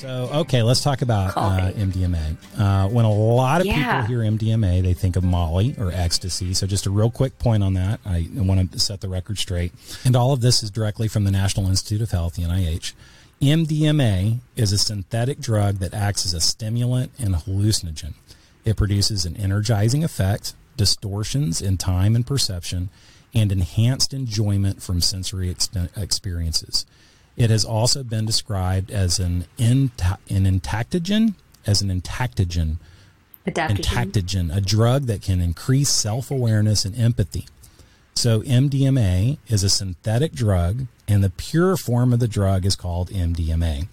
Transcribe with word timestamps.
So, 0.00 0.30
okay, 0.32 0.62
let's 0.62 0.80
talk 0.80 1.02
about 1.02 1.34
uh, 1.36 1.72
MDMA. 1.72 2.36
Uh, 2.58 2.88
when 2.88 3.04
a 3.04 3.12
lot 3.12 3.60
of 3.60 3.66
Yeah. 3.66 4.00
people 4.00 4.22
hear 4.22 4.24
MDMA, 4.30 4.80
they 4.82 4.94
think 4.94 5.14
of 5.16 5.22
Molly 5.22 5.74
or 5.76 5.92
ecstasy. 5.92 6.54
So, 6.54 6.66
just 6.66 6.86
a 6.86 6.90
real 6.90 7.10
quick 7.10 7.38
point 7.38 7.62
on 7.62 7.74
that. 7.74 8.00
I 8.06 8.26
want 8.32 8.72
to 8.72 8.78
set 8.78 9.02
the 9.02 9.10
record 9.10 9.36
straight. 9.36 9.72
And 10.02 10.16
all 10.16 10.32
of 10.32 10.40
this 10.40 10.62
is 10.62 10.70
directly 10.70 11.06
from 11.06 11.24
the 11.24 11.30
National 11.30 11.68
Institute 11.68 12.00
of 12.00 12.12
Health, 12.12 12.36
the 12.36 12.44
NIH. 12.44 12.94
MDMA 13.42 14.38
is 14.56 14.72
a 14.72 14.78
synthetic 14.78 15.38
drug 15.38 15.76
that 15.80 15.92
acts 15.92 16.24
as 16.24 16.32
a 16.32 16.40
stimulant 16.40 17.12
and 17.18 17.34
hallucinogen. 17.34 18.14
It 18.64 18.78
produces 18.78 19.26
an 19.26 19.36
energizing 19.36 20.02
effect, 20.02 20.54
distortions 20.78 21.60
in 21.60 21.76
time 21.76 22.16
and 22.16 22.26
perception, 22.26 22.88
and 23.34 23.52
enhanced 23.52 24.14
enjoyment 24.14 24.82
from 24.82 25.02
sensory 25.02 25.50
ex- 25.50 25.68
experiences. 25.94 26.86
It 27.36 27.50
has 27.50 27.64
also 27.64 28.02
been 28.02 28.26
described 28.26 28.90
as 28.90 29.18
an, 29.18 29.46
inta- 29.58 30.18
an 30.28 30.44
entactogen, 30.44 31.34
as 31.66 31.82
an 31.82 31.88
entactogen, 31.88 32.76
Adaptogen. 33.46 33.76
entactogen, 33.76 34.56
a 34.56 34.60
drug 34.60 35.04
that 35.04 35.22
can 35.22 35.40
increase 35.40 35.88
self 35.88 36.30
awareness 36.30 36.84
and 36.84 36.98
empathy. 36.98 37.46
So, 38.14 38.42
MDMA 38.42 39.38
is 39.48 39.62
a 39.62 39.70
synthetic 39.70 40.32
drug, 40.32 40.86
and 41.08 41.24
the 41.24 41.30
pure 41.30 41.76
form 41.76 42.12
of 42.12 42.20
the 42.20 42.28
drug 42.28 42.66
is 42.66 42.76
called 42.76 43.08
MDMA. 43.10 43.88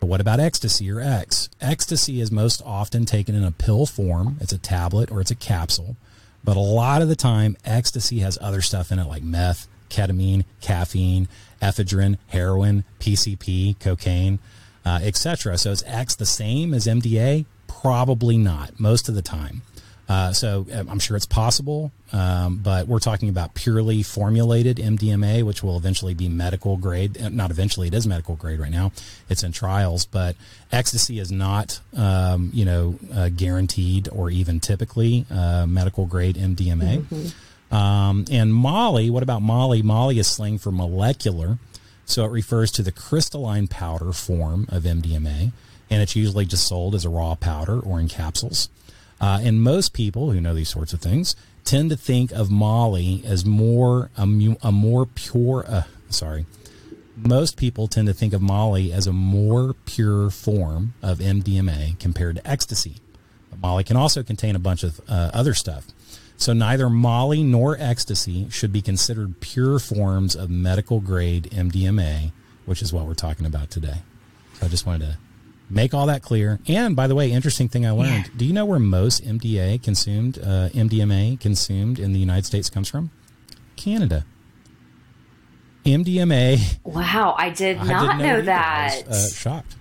But 0.00 0.06
what 0.06 0.20
about 0.20 0.40
ecstasy 0.40 0.90
or 0.90 0.98
X? 0.98 1.50
Ecstasy 1.60 2.20
is 2.20 2.32
most 2.32 2.62
often 2.64 3.04
taken 3.04 3.34
in 3.34 3.44
a 3.44 3.52
pill 3.52 3.84
form, 3.84 4.38
it's 4.40 4.52
a 4.52 4.58
tablet 4.58 5.10
or 5.12 5.20
it's 5.20 5.30
a 5.30 5.36
capsule. 5.36 5.96
But 6.42 6.56
a 6.56 6.60
lot 6.60 7.02
of 7.02 7.08
the 7.08 7.16
time, 7.16 7.56
ecstasy 7.66 8.20
has 8.20 8.38
other 8.40 8.62
stuff 8.62 8.90
in 8.90 8.98
it 8.98 9.06
like 9.06 9.22
meth, 9.22 9.68
ketamine, 9.90 10.44
caffeine, 10.60 11.28
ephedrine, 11.60 12.16
heroin, 12.28 12.84
PCP, 13.00 13.78
cocaine, 13.78 14.38
uh, 14.84 15.00
etc. 15.02 15.58
So 15.58 15.70
is 15.70 15.82
X 15.86 16.14
the 16.14 16.26
same 16.26 16.72
as 16.72 16.86
MDA? 16.86 17.44
Probably 17.66 18.38
not, 18.38 18.80
most 18.80 19.08
of 19.08 19.14
the 19.14 19.22
time. 19.22 19.62
Uh, 20.10 20.32
so 20.32 20.66
um, 20.74 20.88
I'm 20.88 20.98
sure 20.98 21.16
it's 21.16 21.24
possible, 21.24 21.92
um, 22.12 22.56
but 22.56 22.88
we're 22.88 22.98
talking 22.98 23.28
about 23.28 23.54
purely 23.54 24.02
formulated 24.02 24.78
MDMA, 24.78 25.44
which 25.44 25.62
will 25.62 25.76
eventually 25.76 26.14
be 26.14 26.28
medical 26.28 26.76
grade. 26.76 27.16
Uh, 27.22 27.28
Not 27.28 27.52
eventually, 27.52 27.86
it 27.86 27.94
is 27.94 28.08
medical 28.08 28.34
grade 28.34 28.58
right 28.58 28.72
now. 28.72 28.90
It's 29.28 29.44
in 29.44 29.52
trials, 29.52 30.06
but 30.06 30.34
ecstasy 30.72 31.20
is 31.20 31.30
not, 31.30 31.78
um, 31.96 32.50
you 32.52 32.64
know, 32.64 32.98
uh, 33.14 33.28
guaranteed 33.28 34.08
or 34.10 34.30
even 34.30 34.58
typically 34.58 35.26
uh, 35.30 35.66
medical 35.68 36.06
grade 36.06 36.34
MDMA. 36.34 37.32
Um, 37.70 38.24
and 38.30 38.52
Molly, 38.52 39.10
what 39.10 39.22
about 39.22 39.42
Molly? 39.42 39.82
Molly 39.82 40.18
is 40.18 40.26
slang 40.26 40.58
for 40.58 40.72
molecular. 40.72 41.58
So 42.04 42.24
it 42.24 42.32
refers 42.32 42.72
to 42.72 42.82
the 42.82 42.90
crystalline 42.90 43.68
powder 43.68 44.12
form 44.12 44.66
of 44.68 44.82
MDMA, 44.82 45.52
and 45.88 46.02
it's 46.02 46.16
usually 46.16 46.44
just 46.44 46.66
sold 46.66 46.96
as 46.96 47.04
a 47.04 47.08
raw 47.08 47.36
powder 47.36 47.78
or 47.78 48.00
in 48.00 48.08
capsules. 48.08 48.68
Uh, 49.20 49.38
and 49.42 49.62
most 49.62 49.92
people 49.92 50.32
who 50.32 50.40
know 50.40 50.52
these 50.52 50.70
sorts 50.70 50.92
of 50.92 51.00
things 51.00 51.36
tend 51.64 51.90
to 51.90 51.96
think 51.96 52.32
of 52.32 52.50
Molly 52.50 53.22
as 53.24 53.44
more 53.44 54.10
a, 54.16 54.22
a 54.62 54.72
more 54.72 55.06
pure. 55.06 55.64
Uh, 55.68 55.82
sorry, 56.08 56.46
most 57.16 57.56
people 57.56 57.86
tend 57.86 58.08
to 58.08 58.14
think 58.14 58.32
of 58.32 58.42
Molly 58.42 58.92
as 58.92 59.06
a 59.06 59.12
more 59.12 59.74
pure 59.84 60.30
form 60.30 60.94
of 61.02 61.18
MDMA 61.18 61.98
compared 62.00 62.36
to 62.36 62.50
ecstasy. 62.50 62.96
But 63.50 63.60
Molly 63.60 63.84
can 63.84 63.96
also 63.96 64.24
contain 64.24 64.56
a 64.56 64.60
bunch 64.60 64.82
of 64.82 65.00
uh, 65.08 65.30
other 65.32 65.54
stuff. 65.54 65.86
So 66.40 66.54
neither 66.54 66.88
Molly 66.88 67.42
nor 67.42 67.76
ecstasy 67.78 68.48
should 68.48 68.72
be 68.72 68.80
considered 68.80 69.40
pure 69.40 69.78
forms 69.78 70.34
of 70.34 70.48
medical 70.48 70.98
grade 70.98 71.50
MDMA, 71.52 72.32
which 72.64 72.80
is 72.80 72.94
what 72.94 73.04
we're 73.04 73.12
talking 73.12 73.44
about 73.44 73.70
today. 73.70 73.98
So 74.54 74.64
I 74.64 74.70
just 74.70 74.86
wanted 74.86 75.04
to 75.04 75.18
make 75.68 75.92
all 75.92 76.06
that 76.06 76.22
clear. 76.22 76.58
And 76.66 76.96
by 76.96 77.08
the 77.08 77.14
way, 77.14 77.30
interesting 77.30 77.68
thing 77.68 77.84
I 77.84 77.90
learned: 77.90 78.24
Yeah. 78.24 78.32
Do 78.38 78.46
you 78.46 78.54
know 78.54 78.64
where 78.64 78.78
most 78.78 79.22
MDA 79.22 79.82
consumed, 79.82 80.38
uh, 80.38 80.70
MDMA 80.70 81.38
consumed 81.38 81.98
in 81.98 82.14
the 82.14 82.18
United 82.18 82.46
States 82.46 82.70
comes 82.70 82.88
from? 82.88 83.10
Canada. 83.76 84.24
MDMA 85.84 86.78
Wow, 86.84 87.34
I 87.36 87.50
did 87.50 87.76
I 87.76 87.84
not 87.84 88.18
didn't 88.18 88.26
know, 88.26 88.42
that. 88.42 89.02
Was 89.06 89.32
uh, 89.32 89.34
shocked. 89.34 89.76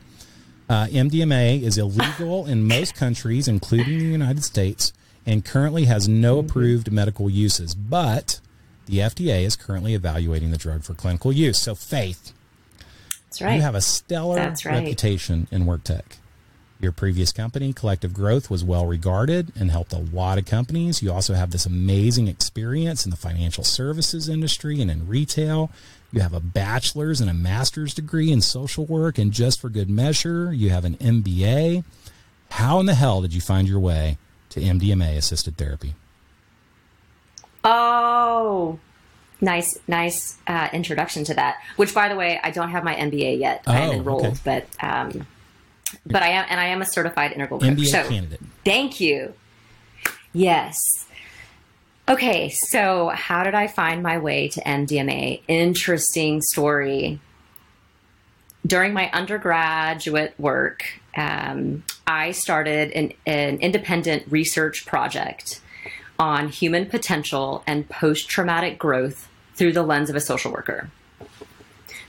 Uh, 0.70 0.88
MDMA 0.88 1.62
is 1.62 1.78
illegal 1.78 2.46
in 2.46 2.68
most 2.68 2.96
countries, 2.96 3.48
including 3.48 3.98
the 4.00 4.06
United 4.06 4.44
States, 4.44 4.92
and 5.30 5.46
currently 5.46 5.86
has 5.86 6.10
no 6.10 6.40
approved 6.40 6.92
medical 6.92 7.30
uses. 7.30 7.76
But 7.76 8.40
the 8.88 8.98
FDA 8.98 9.44
is 9.44 9.56
currently 9.56 9.94
evaluating 9.94 10.50
the 10.50 10.58
drug 10.58 10.84
for 10.84 10.96
clinical 10.96 11.32
use. 11.32 11.60
So, 11.60 11.76
Faith, 11.76 12.34
That's 13.28 13.40
right. 13.40 13.56
you 13.56 13.62
have 13.62 13.76
a 13.76 13.82
stellar 13.82 14.38
right. 14.38 14.66
reputation 14.66 15.48
in 15.52 15.68
work 15.68 15.84
tech. 15.84 16.18
Your 16.82 16.92
previous 16.92 17.32
company, 17.32 17.74
Collective 17.74 18.12
Growth, 18.12 18.50
was 18.50 18.64
well 18.64 18.88
regarded 18.88 19.54
and 19.56 19.70
helped 19.70 19.94
a 19.94 20.00
lot 20.00 20.40
of 20.40 20.46
companies. 20.46 21.04
You 21.04 21.12
also 21.12 21.36
have 21.36 21.52
this 21.52 21.68
amazing 21.68 22.28
experience 22.28 23.06
in 23.06 23.12
the 23.12 23.18
financial 23.18 23.64
services 23.64 24.30
industry 24.30 24.82
and 24.82 24.90
in 24.90 25.08
retail. 25.08 25.70
You 26.12 26.22
have 26.22 26.34
a 26.34 26.40
bachelor's 26.40 27.22
and 27.22 27.30
a 27.30 27.36
master's 27.36 27.94
degree 27.94 28.32
in 28.32 28.42
social 28.42 28.86
work, 28.86 29.20
and 29.20 29.32
just 29.32 29.62
for 29.62 29.70
good 29.70 29.92
measure, 29.92 30.52
you 30.52 30.72
have 30.72 30.86
an 30.86 30.96
MBA. 30.96 31.84
How 32.52 32.80
in 32.80 32.88
the 32.88 32.96
hell 32.96 33.22
did 33.22 33.36
you 33.36 33.42
find 33.42 33.68
your 33.68 33.80
way 33.80 34.18
to 34.50 34.60
MDMA 34.60 35.18
assisted 35.18 35.58
therapy? 35.58 35.96
oh, 37.64 38.80
nice, 39.42 39.78
nice 39.88 40.38
uh, 40.48 40.70
introduction 40.74 41.24
to 41.26 41.34
that. 41.34 41.58
Which, 41.76 41.94
by 41.94 42.10
the 42.10 42.16
way, 42.16 42.40
I 42.44 42.52
don't 42.52 42.70
have 42.70 42.84
my 42.84 42.96
MBA 42.96 43.40
yet. 43.40 43.64
Oh, 43.68 43.72
I 43.72 43.80
am 43.82 43.90
Oh, 43.90 43.94
enrolled, 43.94 44.26
okay. 44.26 44.38
but 44.44 44.68
um, 44.84 45.28
but 46.06 46.24
I 46.24 46.30
am, 46.30 46.46
and 46.50 46.60
I 46.60 46.66
am 46.68 46.82
a 46.82 46.86
certified 46.86 47.32
integral 47.34 47.60
coach. 47.60 47.70
MBA 47.70 47.86
so, 47.88 48.08
candidate. 48.08 48.40
Thank 48.64 49.00
you. 49.00 49.34
Yes. 50.34 50.78
Okay, 52.08 52.50
so 52.50 53.10
how 53.10 53.44
did 53.44 53.54
I 53.54 53.68
find 53.68 54.02
my 54.02 54.18
way 54.18 54.48
to 54.50 54.62
MDMA? 54.62 55.42
Interesting 55.48 56.42
story. 56.42 57.20
During 58.66 58.94
my 58.94 59.10
undergraduate 59.12 60.34
work, 60.40 60.84
um, 61.16 61.84
I 62.08 62.32
started 62.32 62.92
an, 62.92 63.14
an 63.26 63.60
independent 63.60 64.24
research 64.30 64.86
project 64.86 65.62
on 66.18 66.50
human 66.50 66.86
potential 66.86 67.64
and 67.66 67.88
post 67.90 68.30
traumatic 68.30 68.78
growth 68.78 69.30
through 69.56 69.74
the 69.74 69.84
lens 69.84 70.10
of 70.10 70.16
a 70.16 70.20
social 70.20 70.52
worker. 70.52 70.90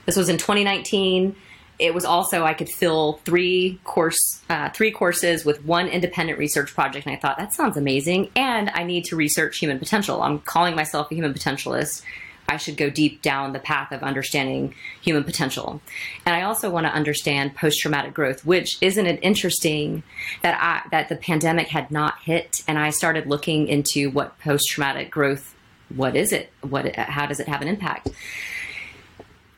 This 0.05 0.15
was 0.15 0.29
in 0.29 0.37
2019. 0.37 1.35
It 1.79 1.93
was 1.93 2.05
also 2.05 2.43
I 2.43 2.53
could 2.53 2.69
fill 2.69 3.13
three 3.25 3.79
course 3.83 4.41
uh, 4.49 4.69
three 4.69 4.91
courses 4.91 5.45
with 5.45 5.65
one 5.65 5.87
independent 5.87 6.37
research 6.37 6.73
project, 6.73 7.07
and 7.07 7.15
I 7.15 7.19
thought 7.19 7.37
that 7.37 7.53
sounds 7.53 7.77
amazing. 7.77 8.29
And 8.35 8.69
I 8.69 8.83
need 8.83 9.05
to 9.05 9.15
research 9.15 9.57
human 9.57 9.79
potential. 9.79 10.21
I'm 10.21 10.39
calling 10.39 10.75
myself 10.75 11.11
a 11.11 11.15
human 11.15 11.33
potentialist. 11.33 12.03
I 12.51 12.57
should 12.57 12.75
go 12.75 12.89
deep 12.89 13.21
down 13.21 13.53
the 13.53 13.59
path 13.59 13.93
of 13.93 14.03
understanding 14.03 14.75
human 15.01 15.23
potential. 15.23 15.81
And 16.25 16.35
I 16.35 16.41
also 16.41 16.69
want 16.69 16.85
to 16.85 16.91
understand 16.91 17.55
post 17.55 17.79
traumatic 17.79 18.13
growth, 18.13 18.45
which 18.45 18.77
isn't 18.81 19.05
it 19.05 19.19
interesting 19.21 20.03
that 20.41 20.57
I 20.61 20.87
that 20.91 21.07
the 21.07 21.15
pandemic 21.15 21.69
had 21.69 21.91
not 21.91 22.15
hit, 22.23 22.61
and 22.67 22.77
I 22.77 22.89
started 22.89 23.25
looking 23.25 23.69
into 23.69 24.09
what 24.11 24.37
post 24.39 24.67
traumatic 24.69 25.09
growth. 25.09 25.55
What 25.95 26.17
is 26.17 26.33
it? 26.33 26.51
What? 26.59 26.93
How 26.95 27.25
does 27.25 27.39
it 27.39 27.47
have 27.47 27.61
an 27.61 27.69
impact? 27.69 28.09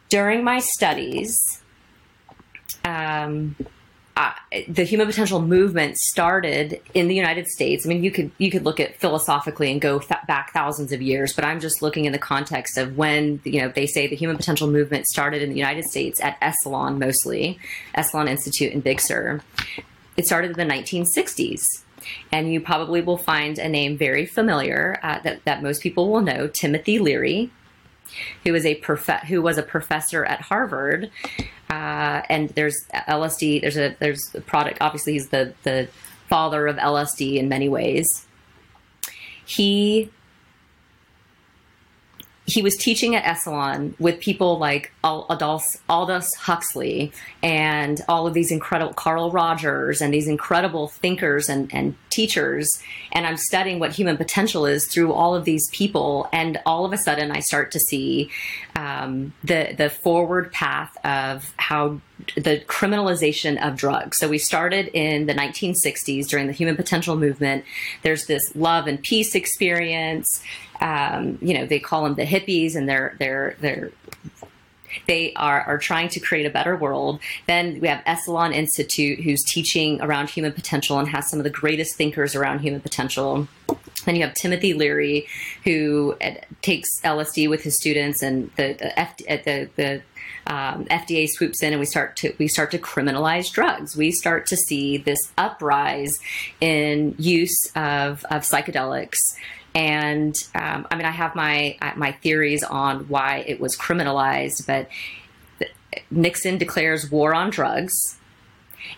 During 0.10 0.44
my 0.44 0.60
studies, 0.60 1.36
um, 2.86 3.56
uh, 4.15 4.31
the 4.68 4.83
human 4.83 5.07
potential 5.07 5.42
movement 5.42 5.98
started 5.98 6.80
in 6.94 7.07
the 7.07 7.15
United 7.15 7.48
States. 7.48 7.86
I 7.86 7.89
mean, 7.89 8.04
you 8.04 8.12
could 8.12 8.31
you 8.38 8.51
could 8.51 8.63
look 8.63 8.80
at 8.80 8.95
philosophically 8.98 9.71
and 9.71 9.81
go 9.81 10.00
th- 10.00 10.21
back 10.27 10.54
thousands 10.54 10.92
of 10.92 11.01
years, 11.01 11.33
but 11.33 11.44
I'm 11.44 11.60
just 11.60 11.81
looking 11.81 12.06
in 12.06 12.12
the 12.12 12.19
context 12.19 12.77
of 12.77 12.95
when 12.95 13.42
you 13.44 13.62
know 13.62 13.69
they 13.69 13.88
say 13.88 14.07
the 14.07 14.15
human 14.15 14.38
potential 14.38 14.68
movement 14.68 15.07
started 15.07 15.42
in 15.42 15.50
the 15.50 15.56
United 15.56 15.86
States 15.86 16.21
at 16.21 16.39
Esalen 16.42 17.00
mostly, 17.00 17.60
Esalen 17.98 18.30
Institute 18.30 18.71
in 18.71 18.81
Big 18.81 19.00
Sur. 19.00 19.42
It 20.15 20.25
started 20.27 20.51
in 20.51 20.68
the 20.68 20.74
1960s. 20.74 21.65
And 22.33 22.51
you 22.51 22.60
probably 22.60 23.00
will 23.00 23.18
find 23.18 23.57
a 23.57 23.69
name 23.69 23.98
very 23.98 24.25
familiar 24.25 25.00
uh, 25.04 25.19
that, 25.19 25.45
that 25.45 25.63
most 25.63 25.81
people 25.81 26.12
will 26.12 26.19
know 26.19 26.48
Timothy 26.48 27.00
Leary, 27.00 27.50
who 28.44 28.54
is 28.54 28.65
a 28.65 28.75
prof- 28.75 29.24
who 29.27 29.42
was 29.42 29.57
a 29.57 29.63
professor 29.63 30.25
at 30.25 30.42
Harvard. 30.42 31.10
Uh, 31.74 32.22
and 32.30 32.50
there's 32.50 32.86
LSD. 32.94 33.62
There's 33.62 33.78
a 33.78 33.96
there's 34.00 34.36
a 34.36 34.42
product. 34.42 34.78
Obviously, 34.80 35.14
he's 35.14 35.30
the 35.30 35.54
the 35.64 35.88
father 36.30 36.68
of 36.68 36.75
LSD 36.75 37.38
in 37.38 37.50
many 37.50 37.68
ways. 37.68 38.08
He 39.46 40.12
he 42.45 42.62
was 42.62 42.75
teaching 42.75 43.16
at 43.16 43.24
Esalen 43.24 43.98
with 44.00 44.19
people 44.19 44.57
like 44.57 44.92
Al- 45.04 45.25
Aldous, 45.30 45.78
Aldous 45.90 46.36
Huxley 46.36 47.13
and 47.42 48.01
all 48.10 48.28
of 48.28 48.34
these 48.34 48.51
incredible 48.51 48.94
Carl 48.94 49.31
Rogers 49.31 50.01
and 50.01 50.13
these 50.13 50.28
incredible 50.28 50.90
thinkers 50.90 51.48
and, 51.48 51.74
and 51.74 51.95
teachers. 52.10 52.69
And 53.13 53.25
I'm 53.25 53.38
studying 53.38 53.80
what 53.80 53.94
human 53.94 54.18
potential 54.18 54.66
is 54.66 54.88
through 54.88 55.13
all 55.13 55.36
of 55.36 55.45
these 55.45 55.69
people. 55.72 56.28
And 56.34 56.60
all 56.66 56.84
of 56.84 56.92
a 56.92 56.98
sudden, 56.98 57.31
I 57.31 57.40
start 57.40 57.72
to 57.72 57.80
see 57.80 58.30
um, 58.75 59.34
the 59.44 59.74
the 59.78 59.89
forward 59.89 60.51
path 60.51 60.98
of 61.06 61.54
how 61.57 62.01
the 62.36 62.60
criminalization 62.68 63.62
of 63.66 63.75
drugs. 63.75 64.18
So 64.18 64.28
we 64.28 64.38
started 64.38 64.88
in 64.94 65.25
the 65.25 65.34
1960s 65.34 66.28
during 66.28 66.48
the 66.48 66.54
human 66.54 66.75
potential 66.75 67.16
movement. 67.16 67.66
There's 68.01 68.25
this 68.25 68.56
love 68.56 68.88
and 68.88 69.01
peace 69.01 69.36
experience. 69.36 70.42
Um, 70.84 71.40
you 71.42 71.54
know, 71.54 71.66
they 71.66 71.80
call 71.80 72.04
them 72.04 72.16
the 72.16 72.26
hippies, 72.26 72.76
and 72.76 72.88
they're 72.88 73.16
they're 73.18 73.56
they're 73.62 73.92
they 75.08 75.34
are, 75.34 75.62
are 75.62 75.78
trying 75.78 76.10
to 76.10 76.20
create 76.20 76.46
a 76.46 76.50
better 76.50 76.76
world. 76.76 77.20
Then 77.48 77.80
we 77.80 77.88
have 77.88 78.04
Esalen 78.06 78.54
Institute, 78.54 79.22
who's 79.22 79.44
teaching 79.44 80.00
around 80.02 80.30
human 80.30 80.52
potential 80.52 81.00
and 81.00 81.08
has 81.10 81.30
some 81.30 81.40
of 81.40 81.44
the 81.44 81.50
greatest 81.50 81.96
thinkers 81.96 82.36
around 82.36 82.60
human 82.60 82.82
potential. 82.82 83.48
Then 84.06 84.16
you 84.16 84.24
have 84.24 84.34
Timothy 84.36 84.74
Leary, 84.74 85.28
who 85.64 86.16
uh, 86.22 86.36
takes 86.62 87.00
LSD 87.02 87.50
with 87.50 87.64
his 87.64 87.76
students, 87.76 88.22
and 88.22 88.52
the 88.58 88.74
the, 88.74 89.02
uh, 89.02 89.08
the, 89.46 89.70
the 89.76 90.02
um, 90.46 90.86
FDA 90.86 91.30
swoops 91.30 91.64
in, 91.64 91.72
and 91.72 91.80
we 91.80 91.86
start 91.86 92.18
to 92.18 92.34
we 92.38 92.48
start 92.48 92.72
to 92.72 92.78
criminalize 92.78 93.52
drugs. 93.52 93.96
We 93.96 94.12
start 94.12 94.46
to 94.48 94.58
see 94.58 94.98
this 94.98 95.32
uprise 95.38 96.20
in 96.60 97.16
use 97.18 97.72
of 97.76 98.26
of 98.26 98.42
psychedelics 98.42 99.20
and 99.75 100.36
um, 100.54 100.88
I 100.92 100.96
mean, 100.96 101.06
I 101.06 101.12
have 101.12 101.36
my 101.36 101.78
my 101.96 102.12
theories 102.12 102.64
on 102.64 103.08
why 103.08 103.44
it 103.48 103.60
was 103.60 103.75
criminalized, 103.75 104.68
but 104.68 104.88
Nixon 106.12 106.58
declares 106.58 107.10
war 107.10 107.34
on 107.34 107.50
drugs, 107.50 108.18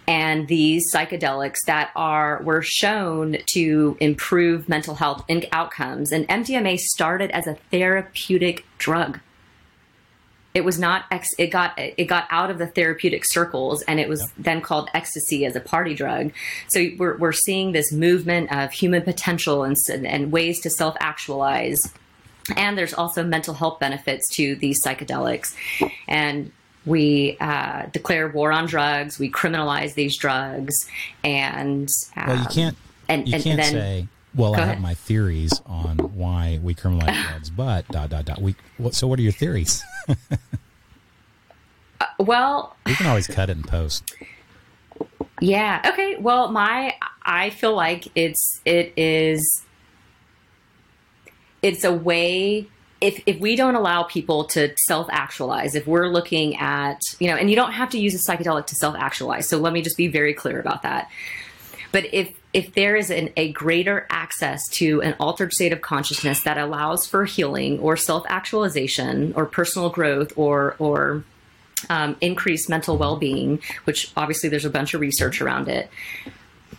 and 0.08 0.48
these 0.48 0.92
psychedelics 0.94 1.60
that 1.66 1.92
are 1.96 2.42
were 2.44 2.62
shown 2.62 3.38
to 3.48 3.98
improve 4.00 4.68
mental 4.68 4.96
health 4.96 5.24
outcomes. 5.52 6.12
And 6.12 6.28
MDMA 6.28 6.78
started 6.78 7.32
as 7.32 7.48
a 7.48 7.56
therapeutic 7.72 8.66
drug 8.78 9.20
it 10.56 10.64
was 10.64 10.80
not 10.80 11.04
ex- 11.12 11.36
it 11.38 11.48
got 11.48 11.78
it 11.78 12.06
got 12.06 12.26
out 12.32 12.50
of 12.50 12.58
the 12.58 12.66
therapeutic 12.66 13.24
circles 13.26 13.84
and 13.84 14.00
it 14.00 14.08
was 14.08 14.22
yep. 14.22 14.30
then 14.38 14.62
called 14.62 14.90
ecstasy 14.94 15.46
as 15.46 15.56
a 15.56 15.60
party 15.60 15.94
drug. 15.94 16.32
So 16.70 16.88
we're, 16.98 17.18
we're 17.18 17.34
seeing 17.34 17.74
this 17.74 17.92
movement 17.92 18.52
of 18.56 18.72
human 18.72 19.02
potential 19.04 19.66
and, 19.66 19.76
and 19.90 20.32
ways 20.32 20.62
to 20.62 20.70
self-actualize. 20.70 21.92
And 22.56 22.78
there's 22.78 22.94
also 22.94 23.24
mental 23.24 23.54
health 23.54 23.80
benefits 23.80 24.28
to 24.36 24.56
these 24.56 24.82
psychedelics. 24.84 25.54
And 26.08 26.52
we 26.86 27.36
uh, 27.42 27.88
declare 27.92 28.30
war 28.30 28.52
on 28.52 28.68
drugs 28.68 29.18
we 29.20 29.30
criminalize 29.30 29.96
these 29.96 30.16
drugs 30.16 30.88
and 31.24 31.90
um, 32.16 32.28
well 32.28 32.38
you 32.38 32.46
can't 32.46 32.78
and, 33.10 33.28
you 33.28 33.34
and, 33.34 33.44
can't 33.44 33.60
and 33.60 33.60
then, 33.60 33.74
say 33.74 34.08
well, 34.36 34.56
I 34.56 34.66
have 34.66 34.82
my 34.82 34.94
theories 34.94 35.62
on 35.66 35.98
why 35.98 36.60
we 36.62 36.76
criminalize 36.76 37.30
drugs, 37.30 37.50
but 37.50 37.88
dot 37.88 38.10
dot 38.10 38.26
dot. 38.26 38.42
We 38.42 38.56
so 38.92 39.08
what 39.08 39.20
are 39.20 39.22
your 39.22 39.32
theories? 39.32 39.84
uh, 40.10 42.06
well, 42.20 42.76
you 42.86 42.96
can 42.96 43.08
always 43.08 43.28
cut 43.28 43.50
it 43.50 43.58
in 43.58 43.64
post. 43.64 44.14
Yeah. 45.42 45.82
Okay. 45.86 46.18
Well, 46.18 46.52
my 46.52 46.96
I 47.24 47.50
feel 47.50 47.76
like 47.76 48.08
it's 48.16 48.62
it 48.66 48.94
is 48.98 49.64
it's 51.62 51.84
a 51.84 51.94
way 51.94 52.68
if 53.02 53.22
if 53.26 53.40
we 53.40 53.56
don't 53.56 53.76
allow 53.76 54.04
people 54.04 54.46
to 54.46 54.74
self 54.78 55.08
actualize, 55.12 55.76
if 55.76 55.88
we're 55.88 56.08
looking 56.08 56.56
at 56.58 57.02
you 57.20 57.28
know, 57.28 57.36
and 57.36 57.50
you 57.50 57.56
don't 57.56 57.74
have 57.74 57.90
to 57.92 58.00
use 58.00 58.16
a 58.16 58.32
psychedelic 58.32 58.68
to 58.68 58.76
self 58.76 58.96
actualize. 58.96 59.48
So 59.48 59.58
let 59.58 59.74
me 59.74 59.82
just 59.82 59.98
be 59.98 60.08
very 60.08 60.34
clear 60.34 60.60
about 60.60 60.84
that. 60.84 61.10
But 61.92 62.14
if 62.14 62.34
if 62.56 62.74
there 62.74 62.96
is 62.96 63.10
an, 63.10 63.32
a 63.36 63.52
greater 63.52 64.08
access 64.10 64.66
to 64.70 65.02
an 65.02 65.14
altered 65.20 65.52
state 65.52 65.74
of 65.74 65.82
consciousness 65.82 66.42
that 66.44 66.58
allows 66.58 67.06
for 67.06 67.26
healing 67.26 67.80
or 67.80 67.98
self 67.98 68.24
actualization 68.30 69.34
or 69.36 69.46
personal 69.46 69.90
growth 69.90 70.32
or 70.38 70.78
or 70.80 71.26
um, 71.90 72.16
increased 72.22 72.70
mental 72.70 72.98
well 72.98 73.18
being, 73.18 73.60
which 73.84 74.10
obviously 74.16 74.48
there's 74.48 74.64
a 74.64 74.70
bunch 74.70 74.94
of 74.94 75.02
research 75.02 75.42
around 75.42 75.68
it. 75.68 75.90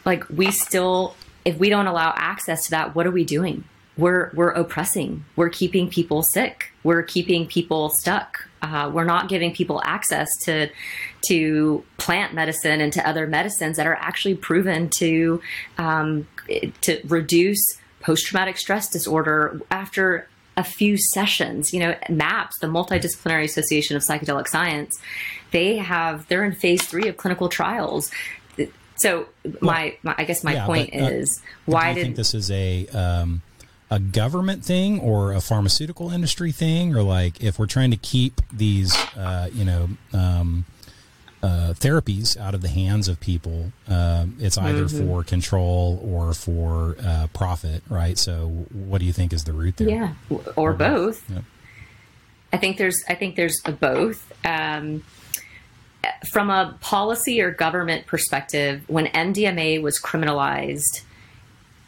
Like 0.06 0.26
we 0.30 0.50
still, 0.50 1.14
if 1.44 1.58
we 1.58 1.68
don't 1.68 1.86
allow 1.86 2.14
access 2.16 2.64
to 2.64 2.70
that, 2.70 2.94
what 2.94 3.06
are 3.06 3.10
we 3.10 3.24
doing? 3.24 3.64
We're 3.98 4.30
we're 4.32 4.52
oppressing. 4.52 5.26
We're 5.36 5.50
keeping 5.50 5.90
people 5.90 6.22
sick. 6.22 6.72
We're 6.84 7.02
keeping 7.02 7.46
people 7.46 7.90
stuck. 7.90 8.48
Uh, 8.62 8.90
we're 8.92 9.04
not 9.04 9.28
giving 9.28 9.52
people 9.52 9.80
access 9.84 10.28
to 10.44 10.68
to 11.28 11.84
plant 11.98 12.34
medicine 12.34 12.80
and 12.80 12.92
to 12.92 13.06
other 13.06 13.26
medicines 13.26 13.76
that 13.76 13.86
are 13.86 13.94
actually 13.96 14.34
proven 14.34 14.88
to 14.88 15.40
um, 15.78 16.26
to 16.80 17.00
reduce 17.06 17.78
post 18.00 18.26
traumatic 18.26 18.56
stress 18.56 18.88
disorder 18.88 19.60
after 19.70 20.28
a 20.56 20.64
few 20.64 20.96
sessions. 20.96 21.72
You 21.72 21.80
know, 21.80 21.96
MAPS, 22.08 22.58
the 22.60 22.66
Multidisciplinary 22.66 23.44
Association 23.44 23.96
of 23.96 24.02
Psychedelic 24.02 24.48
Science, 24.48 24.98
they 25.50 25.76
have 25.76 26.26
they're 26.28 26.44
in 26.44 26.52
phase 26.52 26.84
three 26.84 27.08
of 27.08 27.16
clinical 27.16 27.48
trials. 27.48 28.10
So 28.98 29.26
my, 29.60 29.96
my 30.02 30.14
I 30.16 30.24
guess 30.24 30.42
my 30.42 30.54
yeah, 30.54 30.66
point 30.66 30.90
but, 30.92 31.02
uh, 31.02 31.08
is 31.08 31.42
why 31.66 31.82
do 31.82 31.88
you 31.88 31.94
did 31.96 32.02
think 32.04 32.16
this 32.16 32.32
is 32.32 32.50
a 32.50 32.86
um, 32.88 33.42
a 33.90 33.98
government 34.00 34.64
thing 34.64 34.98
or 35.00 35.32
a 35.32 35.40
pharmaceutical 35.40 36.10
industry 36.10 36.52
thing, 36.52 36.94
or 36.94 37.02
like 37.02 37.42
if 37.42 37.58
we're 37.58 37.66
trying 37.66 37.90
to 37.90 37.96
keep 37.96 38.40
these, 38.52 38.96
uh, 39.16 39.48
you 39.52 39.64
know, 39.64 39.88
um, 40.12 40.64
uh, 41.42 41.72
therapies 41.74 42.36
out 42.36 42.54
of 42.54 42.62
the 42.62 42.68
hands 42.68 43.06
of 43.06 43.20
people, 43.20 43.72
uh, 43.88 44.26
it's 44.40 44.58
either 44.58 44.86
mm-hmm. 44.86 45.06
for 45.06 45.22
control 45.22 46.00
or 46.02 46.34
for 46.34 46.96
uh, 47.04 47.28
profit, 47.32 47.82
right? 47.88 48.18
So, 48.18 48.48
what 48.72 48.98
do 48.98 49.04
you 49.04 49.12
think 49.12 49.32
is 49.32 49.44
the 49.44 49.52
root 49.52 49.76
there? 49.76 49.88
Yeah, 49.88 50.14
or, 50.30 50.42
or 50.56 50.72
both. 50.72 51.26
both. 51.28 51.30
Yeah. 51.30 51.42
I 52.52 52.56
think 52.56 52.78
there's, 52.78 53.04
I 53.08 53.14
think 53.14 53.36
there's 53.36 53.60
both. 53.60 54.32
Um, 54.44 55.04
from 56.30 56.50
a 56.50 56.76
policy 56.80 57.40
or 57.40 57.50
government 57.50 58.06
perspective, 58.06 58.82
when 58.86 59.06
MDMA 59.06 59.82
was 59.82 60.00
criminalized, 60.00 61.02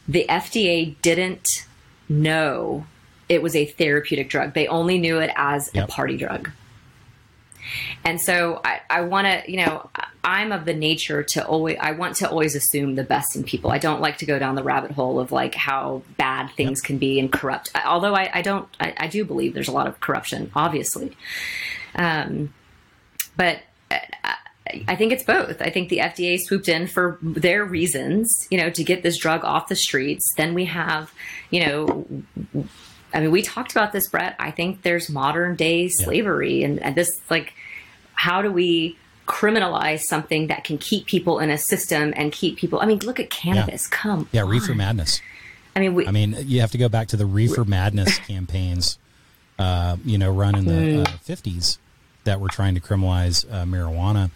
the 0.07 0.27
FDA 0.29 0.95
didn't 1.03 1.67
know 2.09 2.87
it 3.29 3.43
was 3.43 3.55
a 3.55 3.67
therapeutic 3.67 4.29
drug. 4.29 4.55
They 4.55 4.67
only 4.69 4.99
knew 4.99 5.19
it 5.19 5.31
as 5.37 5.71
yep. 5.75 5.89
a 5.89 5.93
party 5.93 6.17
drug. 6.17 6.51
And 8.05 8.21
so 8.21 8.61
I, 8.65 8.81
I 8.89 9.01
want 9.03 9.27
to, 9.27 9.51
you 9.51 9.59
know, 9.59 9.91
I'm 10.25 10.53
of 10.53 10.65
the 10.65 10.75
nature 10.75 11.23
to 11.23 11.47
always, 11.47 11.77
I 11.81 11.93
want 11.93 12.17
to 12.17 12.31
always 12.31 12.55
assume 12.55 12.95
the 12.95 13.05
best 13.05 13.37
in 13.37 13.45
people. 13.45 13.71
I 13.71 13.79
don't 13.79 14.01
like 14.01 14.19
to 14.19 14.27
go 14.27 14.39
down 14.39 14.55
the 14.55 14.63
rabbit 14.63 14.93
hole 14.93 15.21
of 15.21 15.33
like 15.33 15.55
how 15.55 16.03
bad 16.17 16.51
things 16.57 16.81
yep. 16.81 16.87
can 16.87 16.99
be 16.99 17.21
and 17.21 17.31
corrupt. 17.31 17.71
Although 17.85 18.15
I, 18.15 18.31
I 18.33 18.43
don't, 18.43 18.69
I, 18.81 18.95
I, 18.97 19.07
do 19.09 19.25
believe 19.25 19.53
there's 19.53 19.69
a 19.69 19.73
lot 19.73 19.87
of 19.87 20.01
corruption, 20.01 20.51
obviously. 20.55 21.17
Um, 21.95 22.55
but 23.37 23.61
I 24.87 24.97
think 24.97 25.13
it's 25.13 25.23
both. 25.23 25.61
I 25.61 25.71
think 25.71 25.89
the 25.89 25.99
FDA 25.99 26.39
swooped 26.41 26.69
in 26.69 26.87
for 26.87 27.19
their 27.23 27.65
reasons, 27.65 28.47
you 28.51 28.59
know, 28.59 28.71
to 28.71 28.85
get 28.85 29.03
this 29.03 29.17
drug 29.17 29.45
off 29.45 29.69
the 29.69 29.77
streets. 29.77 30.33
Then 30.37 30.55
we 30.55 30.67
have, 30.67 31.13
you 31.51 31.67
know, 31.67 32.07
I 33.13 33.21
mean, 33.21 33.31
we 33.31 33.43
talked 33.43 33.73
about 33.73 33.93
this, 33.93 34.09
Bret. 34.09 34.37
I 34.39 34.51
think 34.51 34.83
there's 34.83 35.09
modern 35.09 35.57
day 35.57 35.89
slavery, 35.89 36.61
yeah. 36.61 36.67
and, 36.67 36.83
and 36.83 36.95
this, 36.95 37.21
like, 37.31 37.55
how 38.15 38.43
do 38.43 38.53
we 38.53 38.97
criminalize 39.27 40.01
something 40.01 40.49
that 40.49 40.65
can 40.65 40.79
keep 40.79 41.07
people 41.07 41.39
in 41.39 41.51
a 41.51 41.59
system 41.59 42.13
and 42.17 42.33
keep 42.33 42.59
people? 42.59 42.81
I 42.81 42.87
mean, 42.87 42.99
look 42.99 43.21
at 43.21 43.31
cannabis. 43.31 43.89
Yeah. 43.91 43.97
Come, 43.97 44.29
yeah, 44.33 44.43
on. 44.43 44.49
reefer 44.49 44.75
madness. 44.75 45.21
I 45.75 45.81
mean, 45.81 45.95
we, 45.95 46.07
I 46.07 46.11
mean, 46.11 46.37
you 46.41 46.61
have 46.61 46.73
to 46.73 46.79
go 46.79 46.89
back 46.89 47.09
to 47.09 47.17
the 47.17 47.27
reefer 47.27 47.65
madness 47.65 48.19
campaigns, 48.27 48.99
uh, 49.59 49.97
you 50.05 50.19
know, 50.19 50.33
run 50.33 50.57
in 50.57 50.65
the 50.65 50.73
mm. 50.73 51.07
uh, 51.07 51.11
50s 51.27 51.79
that 52.25 52.41
were 52.41 52.49
trying 52.49 52.75
to 52.75 52.81
criminalize 52.81 53.51
uh, 53.51 53.65
marijuana 53.65 54.31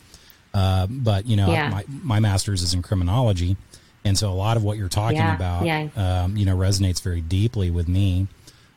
uh, 0.54 0.86
but 0.88 1.26
you 1.26 1.36
know, 1.36 1.50
yeah. 1.50 1.68
my 1.68 1.84
my 1.88 2.20
master's 2.20 2.62
is 2.62 2.74
in 2.74 2.82
criminology, 2.82 3.56
and 4.04 4.16
so 4.16 4.30
a 4.30 4.34
lot 4.34 4.56
of 4.56 4.64
what 4.64 4.78
you're 4.78 4.88
talking 4.88 5.16
yeah. 5.16 5.34
about, 5.34 5.64
yeah. 5.64 5.88
Um, 5.96 6.36
you 6.36 6.44
know, 6.44 6.56
resonates 6.56 7.02
very 7.02 7.20
deeply 7.20 7.70
with 7.70 7.88
me. 7.88 8.28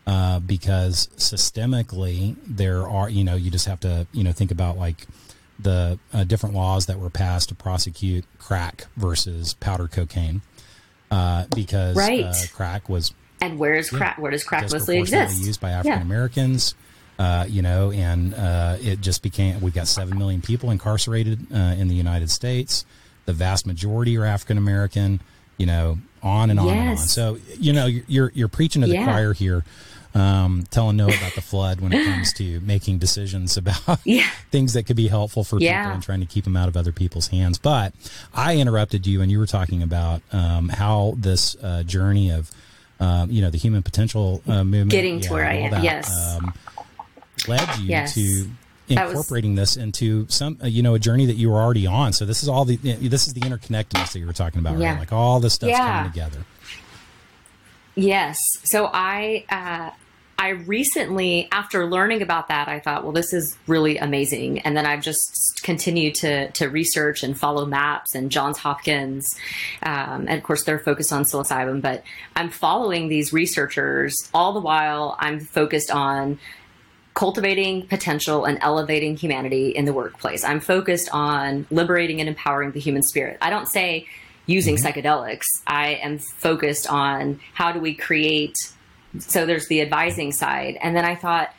Uh, 0.07 0.39
because 0.39 1.07
systemically 1.17 2.35
there 2.45 2.87
are 2.87 3.09
you 3.09 3.23
know 3.23 3.33
you 3.33 3.49
just 3.49 3.65
have 3.65 3.79
to 3.79 4.05
you 4.13 4.23
know 4.23 4.31
think 4.31 4.51
about 4.51 4.77
like 4.77 5.07
the 5.57 5.97
uh, 6.13 6.23
different 6.23 6.53
laws 6.53 6.85
that 6.85 6.99
were 6.99 7.09
passed 7.09 7.49
to 7.49 7.55
prosecute 7.55 8.23
crack 8.37 8.85
versus 8.97 9.55
powder 9.55 9.87
cocaine 9.87 10.43
uh, 11.09 11.45
because 11.55 11.95
right. 11.95 12.23
Uh, 12.23 12.33
crack 12.53 12.87
was 12.87 13.13
and 13.41 13.57
where 13.57 13.73
is 13.73 13.89
crack 13.89 14.19
where 14.19 14.29
does 14.29 14.43
crack 14.43 14.71
mostly 14.71 14.99
exist 14.99 15.43
used 15.43 15.59
by 15.59 15.71
African 15.71 16.03
Americans 16.03 16.75
uh, 17.17 17.45
you 17.47 17.61
know, 17.61 17.91
and 17.91 18.33
uh, 18.33 18.77
it 18.81 19.01
just 19.01 19.23
became 19.23 19.61
we've 19.61 19.73
got 19.73 19.87
seven 19.87 20.17
million 20.17 20.41
people 20.41 20.71
incarcerated 20.71 21.47
uh, 21.53 21.75
in 21.77 21.87
the 21.87 21.95
United 21.95 22.29
States. 22.29 22.85
The 23.25 23.33
vast 23.33 23.65
majority 23.65 24.17
are 24.17 24.25
African 24.25 24.57
American. 24.57 25.21
You 25.57 25.67
know, 25.67 25.97
on 26.21 26.49
and 26.49 26.59
on 26.59 26.65
yes. 26.65 26.77
and 26.77 26.89
on. 26.89 26.97
So 26.97 27.37
you 27.57 27.71
know, 27.71 27.85
you're 27.85 28.31
you're 28.35 28.49
preaching 28.49 28.81
to 28.81 28.87
the 28.87 28.95
yeah. 28.95 29.05
choir 29.05 29.33
here. 29.33 29.63
Um, 30.13 30.63
telling 30.71 30.95
Noah 30.95 31.09
about 31.09 31.35
the 31.35 31.41
flood 31.41 31.81
when 31.81 31.91
it 31.91 32.05
comes 32.05 32.31
to 32.35 32.61
making 32.61 32.99
decisions 32.99 33.57
about 33.57 33.99
yeah. 34.05 34.29
things 34.49 34.71
that 34.71 34.83
could 34.83 34.95
be 34.95 35.09
helpful 35.09 35.43
for 35.43 35.59
yeah. 35.59 35.83
people 35.83 35.95
and 35.95 36.03
trying 36.03 36.21
to 36.21 36.25
keep 36.25 36.45
them 36.45 36.55
out 36.55 36.69
of 36.69 36.77
other 36.77 36.93
people's 36.93 37.27
hands. 37.27 37.57
But 37.57 37.93
I 38.33 38.55
interrupted 38.55 39.05
you 39.05 39.21
and 39.21 39.29
you 39.29 39.39
were 39.39 39.45
talking 39.45 39.83
about 39.83 40.21
um, 40.31 40.69
how 40.69 41.15
this 41.17 41.57
uh, 41.61 41.83
journey 41.83 42.29
of, 42.29 42.49
um, 43.01 43.29
you 43.29 43.41
know, 43.41 43.49
the 43.49 43.57
human 43.57 43.83
potential 43.83 44.41
uh, 44.47 44.63
movement, 44.63 44.91
getting 44.91 45.19
to 45.19 45.33
where 45.33 45.45
I 45.45 45.55
am. 45.55 45.71
That, 45.71 45.83
yes. 45.83 46.37
Um, 46.37 46.53
led 47.47 47.77
you 47.77 47.87
yes. 47.87 48.13
to 48.15 48.49
incorporating 48.87 49.55
was, 49.55 49.75
this 49.75 49.83
into 49.83 50.27
some 50.29 50.57
uh, 50.63 50.67
you 50.67 50.83
know 50.83 50.93
a 50.93 50.99
journey 50.99 51.25
that 51.25 51.35
you 51.35 51.49
were 51.49 51.57
already 51.57 51.87
on. 51.87 52.13
So 52.13 52.25
this 52.25 52.43
is 52.43 52.49
all 52.49 52.65
the 52.65 52.77
this 52.77 53.27
is 53.27 53.33
the 53.33 53.41
interconnectedness 53.41 54.13
that 54.13 54.19
you 54.19 54.25
were 54.25 54.33
talking 54.33 54.59
about, 54.59 54.77
yeah. 54.77 54.91
right? 54.91 54.99
Like 54.99 55.13
all 55.13 55.39
this 55.39 55.53
stuff's 55.53 55.71
yeah. 55.71 55.97
coming 55.97 56.11
together. 56.11 56.45
Yes. 57.95 58.37
So 58.63 58.89
I 58.91 59.45
uh, 59.49 59.91
I 60.37 60.49
recently, 60.49 61.47
after 61.51 61.89
learning 61.89 62.21
about 62.21 62.49
that, 62.49 62.67
I 62.67 62.79
thought, 62.79 63.03
well, 63.03 63.13
this 63.13 63.31
is 63.31 63.57
really 63.67 63.97
amazing. 63.97 64.59
And 64.59 64.75
then 64.75 64.85
I've 64.85 65.01
just 65.01 65.61
continued 65.63 66.15
to, 66.15 66.51
to 66.51 66.67
research 66.67 67.23
and 67.23 67.39
follow 67.39 67.65
MAPS 67.65 68.15
and 68.15 68.29
Johns 68.29 68.57
Hopkins. 68.57 69.33
Um, 69.81 70.25
and 70.27 70.31
of 70.31 70.43
course, 70.43 70.63
they're 70.65 70.79
focused 70.79 71.13
on 71.13 71.23
psilocybin, 71.23 71.81
but 71.81 72.03
I'm 72.35 72.49
following 72.49 73.07
these 73.07 73.31
researchers 73.31 74.13
all 74.33 74.51
the 74.51 74.59
while 74.59 75.15
I'm 75.19 75.39
focused 75.39 75.89
on 75.89 76.37
cultivating 77.15 77.87
potential 77.87 78.45
and 78.45 78.59
elevating 78.61 79.17
humanity 79.17 79.69
in 79.69 79.85
the 79.85 79.93
workplace. 79.93 80.43
I'm 80.43 80.59
focused 80.59 81.09
on 81.11 81.65
liberating 81.71 82.19
and 82.19 82.29
empowering 82.29 82.71
the 82.71 82.79
human 82.79 83.01
spirit. 83.01 83.37
I 83.41 83.49
don't 83.49 83.67
say 83.67 84.07
using 84.45 84.75
mm-hmm. 84.75 84.85
psychedelics, 84.85 85.45
I 85.65 85.95
am 85.95 86.19
focused 86.19 86.87
on 86.87 87.39
how 87.53 87.71
do 87.71 87.79
we 87.79 87.95
create 87.95 88.55
so 89.19 89.45
there's 89.45 89.67
the 89.67 89.81
advising 89.81 90.31
side 90.31 90.77
and 90.81 90.95
then 90.95 91.05
i 91.05 91.15
thought 91.15 91.53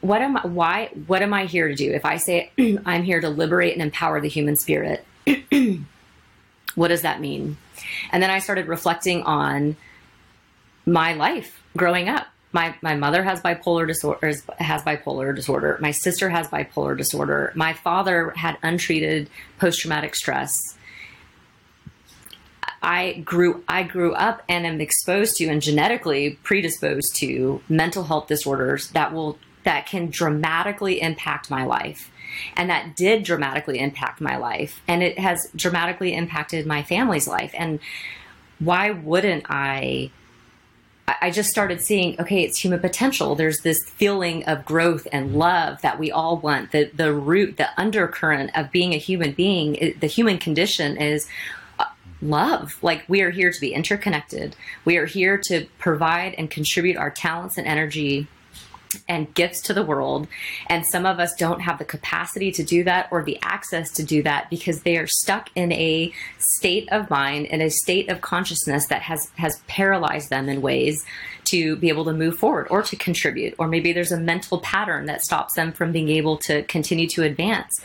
what 0.00 0.20
am 0.20 0.36
I, 0.36 0.46
why 0.46 0.90
what 1.06 1.22
am 1.22 1.32
i 1.32 1.46
here 1.46 1.68
to 1.68 1.74
do 1.74 1.92
if 1.92 2.04
i 2.04 2.16
say 2.16 2.50
i'm 2.84 3.02
here 3.02 3.20
to 3.20 3.28
liberate 3.28 3.74
and 3.74 3.82
empower 3.82 4.20
the 4.20 4.28
human 4.28 4.56
spirit 4.56 5.04
what 6.74 6.88
does 6.88 7.02
that 7.02 7.20
mean 7.20 7.56
and 8.12 8.22
then 8.22 8.30
i 8.30 8.38
started 8.38 8.66
reflecting 8.66 9.22
on 9.22 9.76
my 10.86 11.12
life 11.14 11.62
growing 11.76 12.08
up 12.08 12.26
my 12.52 12.74
my 12.82 12.94
mother 12.94 13.22
has 13.22 13.40
bipolar 13.40 13.86
disorder 13.86 14.34
has 14.58 14.82
bipolar 14.82 15.34
disorder. 15.34 15.78
My 15.80 15.90
sister 15.90 16.30
has 16.30 16.48
bipolar 16.48 16.96
disorder. 16.96 17.52
My 17.54 17.72
father 17.72 18.30
had 18.30 18.58
untreated 18.62 19.28
post 19.58 19.80
traumatic 19.80 20.14
stress. 20.14 20.58
I 22.82 23.24
grew 23.24 23.64
I 23.68 23.82
grew 23.82 24.14
up 24.14 24.42
and 24.48 24.66
am 24.66 24.80
exposed 24.80 25.36
to 25.36 25.46
and 25.46 25.60
genetically 25.60 26.38
predisposed 26.42 27.16
to 27.16 27.60
mental 27.68 28.04
health 28.04 28.28
disorders 28.28 28.88
that 28.90 29.12
will 29.12 29.38
that 29.64 29.86
can 29.86 30.08
dramatically 30.08 31.02
impact 31.02 31.50
my 31.50 31.64
life. 31.64 32.10
And 32.56 32.70
that 32.70 32.96
did 32.96 33.24
dramatically 33.24 33.78
impact 33.78 34.20
my 34.20 34.36
life. 34.36 34.80
And 34.86 35.02
it 35.02 35.18
has 35.18 35.50
dramatically 35.54 36.14
impacted 36.14 36.66
my 36.66 36.82
family's 36.82 37.26
life. 37.26 37.50
And 37.54 37.80
why 38.58 38.90
wouldn't 38.90 39.44
I 39.48 40.10
I 41.22 41.30
just 41.30 41.48
started 41.48 41.80
seeing, 41.80 42.20
okay, 42.20 42.42
it's 42.42 42.58
human 42.58 42.80
potential. 42.80 43.34
There's 43.34 43.60
this 43.60 43.82
feeling 43.84 44.44
of 44.44 44.64
growth 44.64 45.06
and 45.12 45.34
love 45.34 45.80
that 45.82 45.98
we 45.98 46.10
all 46.10 46.38
want. 46.38 46.72
The 46.72 46.90
the 46.94 47.12
root, 47.12 47.56
the 47.56 47.68
undercurrent 47.80 48.50
of 48.56 48.70
being 48.70 48.92
a 48.92 48.98
human 48.98 49.32
being, 49.32 49.94
the 50.00 50.06
human 50.06 50.38
condition 50.38 50.96
is 50.96 51.26
uh, 51.78 51.86
love. 52.20 52.78
Like 52.82 53.04
we 53.08 53.22
are 53.22 53.30
here 53.30 53.50
to 53.50 53.60
be 53.60 53.72
interconnected. 53.72 54.56
We 54.84 54.96
are 54.96 55.06
here 55.06 55.38
to 55.46 55.66
provide 55.78 56.34
and 56.34 56.50
contribute 56.50 56.96
our 56.96 57.10
talents 57.10 57.58
and 57.58 57.66
energy 57.66 58.26
and 59.08 59.32
gifts 59.34 59.60
to 59.62 59.74
the 59.74 59.82
world. 59.82 60.26
And 60.66 60.84
some 60.86 61.06
of 61.06 61.18
us 61.18 61.34
don't 61.34 61.60
have 61.60 61.78
the 61.78 61.84
capacity 61.84 62.52
to 62.52 62.62
do 62.62 62.84
that 62.84 63.08
or 63.10 63.22
the 63.22 63.38
access 63.42 63.90
to 63.92 64.02
do 64.02 64.22
that 64.22 64.50
because 64.50 64.82
they 64.82 64.96
are 64.96 65.06
stuck 65.06 65.50
in 65.54 65.72
a 65.72 66.12
state 66.38 66.88
of 66.90 67.10
mind, 67.10 67.46
in 67.46 67.60
a 67.60 67.70
state 67.70 68.08
of 68.08 68.20
consciousness 68.20 68.86
that 68.86 69.02
has, 69.02 69.30
has 69.36 69.60
paralyzed 69.66 70.30
them 70.30 70.48
in 70.48 70.62
ways 70.62 71.04
to 71.50 71.76
be 71.76 71.88
able 71.88 72.04
to 72.04 72.12
move 72.12 72.36
forward 72.36 72.66
or 72.70 72.82
to 72.82 72.96
contribute. 72.96 73.54
Or 73.58 73.68
maybe 73.68 73.92
there's 73.92 74.12
a 74.12 74.20
mental 74.20 74.60
pattern 74.60 75.06
that 75.06 75.22
stops 75.22 75.54
them 75.54 75.72
from 75.72 75.92
being 75.92 76.08
able 76.10 76.36
to 76.38 76.62
continue 76.64 77.08
to 77.08 77.22
advance. 77.22 77.80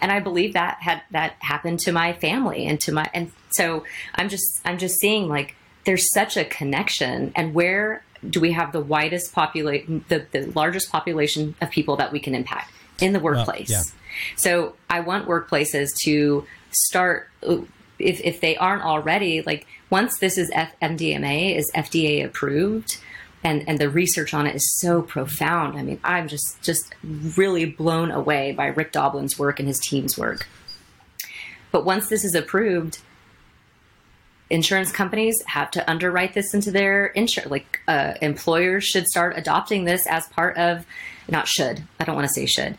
And 0.00 0.12
I 0.12 0.20
believe 0.20 0.54
that 0.54 0.78
had 0.80 1.02
that 1.10 1.34
happened 1.40 1.80
to 1.80 1.92
my 1.92 2.12
family 2.12 2.66
and 2.66 2.80
to 2.80 2.92
my 2.92 3.10
and 3.12 3.32
so 3.50 3.84
I'm 4.14 4.28
just 4.28 4.60
I'm 4.64 4.78
just 4.78 5.00
seeing 5.00 5.28
like 5.28 5.56
there's 5.84 6.12
such 6.12 6.36
a 6.36 6.44
connection 6.44 7.32
and 7.34 7.54
where 7.54 8.04
do 8.28 8.40
we 8.40 8.52
have 8.52 8.72
the 8.72 8.80
widest 8.80 9.32
population 9.32 10.04
the, 10.08 10.26
the 10.32 10.46
largest 10.54 10.90
population 10.90 11.54
of 11.60 11.70
people 11.70 11.96
that 11.96 12.12
we 12.12 12.20
can 12.20 12.34
impact 12.34 12.72
in 13.00 13.12
the 13.12 13.20
workplace. 13.20 13.70
Yeah. 13.70 13.82
So 14.36 14.74
I 14.90 15.00
want 15.00 15.28
workplaces 15.28 15.90
to 16.04 16.44
start 16.70 17.28
if, 17.98 18.20
if 18.20 18.40
they 18.40 18.56
aren't 18.56 18.82
already 18.82 19.42
like 19.42 19.66
once 19.90 20.18
this 20.18 20.38
is 20.38 20.50
F- 20.52 20.74
MDMA 20.82 21.56
is 21.56 21.70
FDA 21.74 22.24
approved 22.24 22.98
and 23.44 23.68
and 23.68 23.78
the 23.78 23.88
research 23.88 24.34
on 24.34 24.46
it 24.46 24.56
is 24.56 24.78
so 24.80 25.02
profound. 25.02 25.78
I 25.78 25.82
mean, 25.82 26.00
I'm 26.02 26.28
just 26.28 26.60
just 26.62 26.94
really 27.36 27.66
blown 27.66 28.10
away 28.10 28.52
by 28.52 28.66
Rick 28.66 28.92
Doblin's 28.92 29.38
work 29.38 29.58
and 29.58 29.68
his 29.68 29.78
team's 29.78 30.18
work. 30.18 30.46
But 31.70 31.84
once 31.84 32.08
this 32.08 32.24
is 32.24 32.34
approved, 32.34 32.98
insurance 34.50 34.90
companies 34.90 35.42
have 35.46 35.70
to 35.72 35.90
underwrite 35.90 36.34
this 36.34 36.54
into 36.54 36.70
their 36.70 37.06
insurance. 37.06 37.50
Like 37.50 37.80
uh, 37.86 38.14
employers 38.22 38.84
should 38.84 39.06
start 39.06 39.34
adopting 39.36 39.84
this 39.84 40.06
as 40.06 40.26
part 40.28 40.56
of, 40.56 40.86
not 41.28 41.48
should. 41.48 41.82
I 42.00 42.04
don't 42.04 42.14
want 42.14 42.28
to 42.28 42.34
say 42.34 42.46
should. 42.46 42.78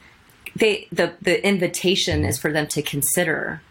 They 0.56 0.88
the 0.92 1.14
the 1.22 1.46
invitation 1.46 2.26
is 2.26 2.40
for 2.40 2.52
them 2.52 2.68
to 2.68 2.82
consider 2.82 3.62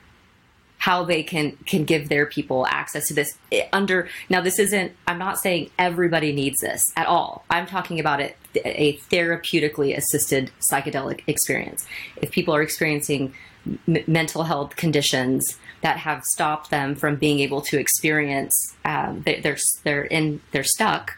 how 0.78 1.04
they 1.04 1.22
can 1.22 1.52
can 1.66 1.84
give 1.84 2.08
their 2.08 2.24
people 2.24 2.66
access 2.66 3.08
to 3.08 3.14
this 3.14 3.36
under 3.72 4.08
now 4.28 4.40
this 4.40 4.58
isn't 4.60 4.92
i'm 5.08 5.18
not 5.18 5.38
saying 5.38 5.68
everybody 5.76 6.32
needs 6.32 6.60
this 6.60 6.84
at 6.96 7.06
all 7.06 7.44
i'm 7.50 7.66
talking 7.66 7.98
about 7.98 8.20
it 8.20 8.36
a 8.64 8.96
therapeutically 9.10 9.96
assisted 9.96 10.50
psychedelic 10.70 11.22
experience 11.26 11.84
if 12.22 12.30
people 12.30 12.54
are 12.54 12.62
experiencing 12.62 13.34
m- 13.66 14.04
mental 14.06 14.44
health 14.44 14.76
conditions 14.76 15.58
that 15.80 15.98
have 15.98 16.24
stopped 16.24 16.70
them 16.70 16.94
from 16.94 17.16
being 17.16 17.40
able 17.40 17.60
to 17.60 17.78
experience 17.78 18.74
um, 18.84 19.22
they, 19.24 19.36
are 19.44 19.56
they're 19.84 20.04
in 20.04 20.40
they're 20.52 20.64
stuck 20.64 21.16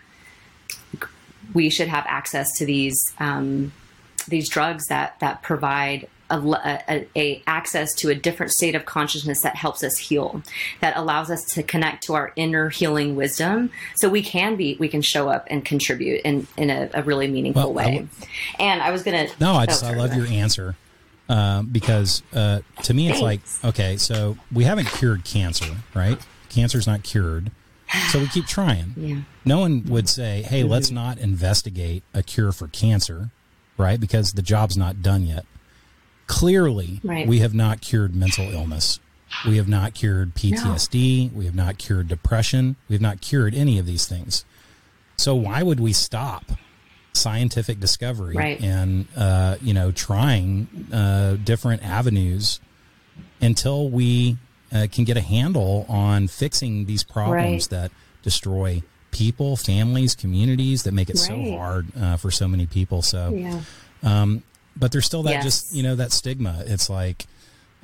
we 1.55 1.71
should 1.71 1.89
have 1.89 2.05
access 2.07 2.53
to 2.59 2.65
these 2.65 2.99
um, 3.19 3.73
these 4.29 4.49
drugs 4.49 4.87
that 4.87 5.19
that 5.21 5.43
provide 5.43 6.09
a, 6.31 6.39
a, 6.89 7.09
a, 7.17 7.43
access 7.47 7.93
to 7.95 8.09
a 8.09 8.15
different 8.15 8.53
state 8.53 8.75
of 8.75 8.85
consciousness 8.85 9.41
that 9.41 9.57
helps 9.57 9.83
us 9.83 9.99
heal, 9.99 10.43
that 10.81 10.97
allows 10.97 11.31
us 11.31 11.45
to 11.55 11.63
connect 11.63 12.05
to 12.05 12.15
our 12.15 12.33
inner 12.37 12.69
healing 12.69 13.17
wisdom, 13.17 13.71
so 13.97 14.09
we 14.09 14.23
can 14.23 14.57
be 14.57 14.77
we 14.79 14.89
can 14.89 15.03
show 15.03 15.29
up 15.29 15.47
and 15.51 15.65
contribute 15.65 16.21
in 16.23 16.47
in 16.57 16.71
a, 16.71 16.89
a 16.95 17.03
really 17.03 17.29
meaningful 17.29 17.73
well, 17.73 17.87
way. 17.87 18.07
and 18.59 18.81
I 18.81 18.91
was 18.91 19.03
gonna 19.03 19.29
no, 19.41 19.55
I 19.55 19.67
just 19.67 19.85
oh, 19.85 19.89
I 19.89 19.95
love 19.95 20.15
your 20.15 20.27
answer. 20.27 20.77
Uh, 21.31 21.63
because 21.63 22.25
uh, 22.33 22.59
to 22.83 22.93
me, 22.93 23.09
it's 23.09 23.21
Thanks. 23.21 23.63
like, 23.63 23.73
okay, 23.73 23.97
so 23.97 24.37
we 24.53 24.65
haven't 24.65 24.89
cured 24.89 25.23
cancer, 25.23 25.77
right? 25.95 26.19
Cancer's 26.49 26.89
not 26.89 27.05
cured. 27.05 27.53
So 28.09 28.19
we 28.19 28.27
keep 28.27 28.47
trying. 28.47 28.95
Yeah. 28.97 29.21
No 29.45 29.61
one 29.61 29.85
would 29.85 30.09
say, 30.09 30.43
hey, 30.43 30.63
mm-hmm. 30.63 30.73
let's 30.73 30.91
not 30.91 31.19
investigate 31.19 32.03
a 32.13 32.25
cure 32.25 32.51
for 32.51 32.67
cancer, 32.67 33.31
right? 33.77 34.01
Because 34.01 34.33
the 34.33 34.43
job's 34.43 34.77
not 34.77 35.03
done 35.03 35.25
yet. 35.25 35.47
Clearly, 36.27 37.01
right. 37.05 37.29
we 37.29 37.39
have 37.39 37.55
not 37.55 37.81
cured 37.81 38.15
mental 38.15 38.53
illness. 38.53 38.99
We 39.47 39.57
have 39.57 39.69
not 39.69 39.95
cured 39.95 40.35
PTSD. 40.35 41.31
No. 41.31 41.39
We 41.39 41.45
have 41.45 41.55
not 41.55 41.79
cured 41.79 42.09
depression. 42.09 42.75
We 42.89 42.95
have 42.95 43.03
not 43.03 43.21
cured 43.21 43.55
any 43.55 43.79
of 43.79 43.87
these 43.87 44.07
things. 44.07 44.45
So 45.17 45.37
why 45.37 45.63
would 45.63 45.79
we 45.79 45.93
stop 45.93 46.45
scientific 47.13 47.81
discovery 47.81 48.37
right. 48.37 48.61
and 48.61 49.07
uh, 49.17 49.57
you 49.61 49.75
know 49.75 49.91
trying 49.91 50.69
uh, 50.93 51.37
different 51.43 51.83
avenues 51.83 52.61
until 53.41 53.89
we 53.89 54.37
uh, 54.73 54.87
can 54.91 55.05
get 55.05 55.17
a 55.17 55.21
handle 55.21 55.87
on 55.89 56.29
fixing 56.29 56.87
these 56.87 57.03
problems 57.03 57.71
right. 57.71 57.83
that 57.83 57.93
destroy 58.23 58.83
people, 59.11 59.57
families, 59.57 60.15
communities 60.15 60.85
that 60.85 60.93
make 60.93 61.11
it 61.11 61.17
right. 61.17 61.27
so 61.27 61.57
hard 61.57 61.87
uh, 61.97 62.17
for 62.17 62.31
so 62.31 62.47
many 62.47 62.67
people. 62.67 63.03
So, 63.03 63.31
yeah. 63.35 63.61
um, 64.03 64.43
but 64.77 64.93
there's 64.93 65.07
still 65.07 65.23
that 65.25 65.31
yes. 65.33 65.45
just 65.45 65.75
you 65.75 65.83
know 65.83 65.97
that 65.97 66.13
stigma. 66.13 66.63
It's 66.67 66.89
like, 66.89 67.27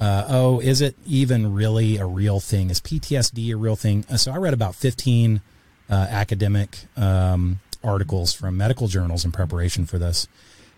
uh, 0.01 0.27
oh, 0.29 0.61
is 0.61 0.81
it 0.81 0.97
even 1.07 1.55
really 1.55 1.97
a 1.99 2.07
real 2.07 2.41
thing? 2.41 2.71
Is 2.71 2.81
PTSD 2.81 3.53
a 3.53 3.57
real 3.57 3.77
thing? 3.77 4.05
Uh, 4.11 4.17
so 4.17 4.33
I 4.33 4.37
read 4.37 4.55
about 4.55 4.75
15 4.75 5.41
uh, 5.89 5.95
academic 5.95 6.79
um, 6.97 7.61
articles 7.87 8.33
from 8.33 8.57
medical 8.57 8.89
journals 8.89 9.25
in 9.25 9.33
preparation 9.33 9.87
for 9.87 9.99
this, 9.99 10.29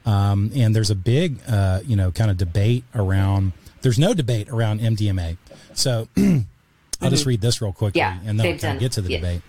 um, 0.07 0.51
and 0.55 0.75
there's 0.77 0.91
a 0.91 0.95
big 0.95 1.39
uh, 1.49 1.81
you 1.85 1.97
know 1.97 2.11
kind 2.11 2.31
of 2.31 2.37
debate 2.37 2.85
around. 2.95 3.53
There's 3.83 3.99
no 3.99 4.15
debate 4.15 4.49
around 4.49 4.81
MDMA. 4.81 5.37
So 5.75 6.09
I'll 6.17 6.23
mm-hmm. 6.23 7.09
just 7.09 7.27
read 7.27 7.41
this 7.41 7.63
real 7.63 7.73
quickly, 7.73 8.01
yeah, 8.01 8.19
and 8.25 8.39
then 8.39 8.47
we'll 8.47 8.59
kind 8.59 8.75
of 8.75 8.81
get 8.81 8.93
to 8.93 9.01
the 9.01 9.13
yeah. 9.13 9.19
debate. 9.19 9.43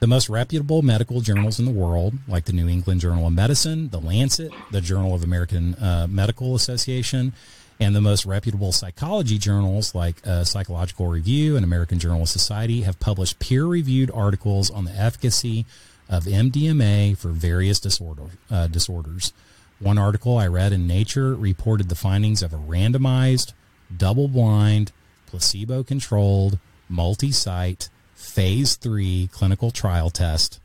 The 0.00 0.06
most 0.06 0.28
reputable 0.28 0.82
medical 0.82 1.20
journals 1.20 1.58
in 1.58 1.64
the 1.64 1.72
world, 1.72 2.14
like 2.28 2.44
the 2.44 2.52
New 2.52 2.68
England 2.68 3.00
Journal 3.00 3.26
of 3.26 3.32
Medicine, 3.32 3.88
the 3.88 3.98
Lancet, 3.98 4.52
the 4.70 4.80
Journal 4.80 5.12
of 5.12 5.24
American 5.24 5.74
uh, 5.74 6.06
Medical 6.08 6.54
Association, 6.54 7.32
and 7.80 7.94
the 7.94 8.00
most 8.00 8.24
reputable 8.24 8.72
psychology 8.72 9.38
journals 9.38 9.94
like 9.94 10.24
uh, 10.26 10.44
Psychological 10.44 11.06
Review 11.08 11.56
and 11.56 11.64
American 11.64 11.98
Journal 11.98 12.22
of 12.22 12.28
Society 12.28 12.82
have 12.82 12.98
published 13.00 13.38
peer 13.38 13.66
reviewed 13.66 14.10
articles 14.12 14.70
on 14.70 14.84
the 14.84 14.92
efficacy 14.92 15.66
of 16.08 16.24
MDMA 16.24 17.16
for 17.16 17.28
various 17.28 17.78
disorder, 17.80 18.24
uh, 18.50 18.66
disorders. 18.66 19.32
One 19.78 19.98
article 19.98 20.36
I 20.38 20.46
read 20.46 20.72
in 20.72 20.86
Nature 20.86 21.34
reported 21.34 21.88
the 21.88 21.94
findings 21.94 22.42
of 22.42 22.52
a 22.52 22.56
randomized, 22.58 23.52
double 23.94 24.26
blind, 24.28 24.92
placebo 25.26 25.82
controlled, 25.82 26.58
multi 26.88 27.30
site, 27.30 27.88
phase 28.14 28.74
three 28.76 29.28
clinical 29.32 29.70
trial 29.70 30.10
test. 30.10 30.58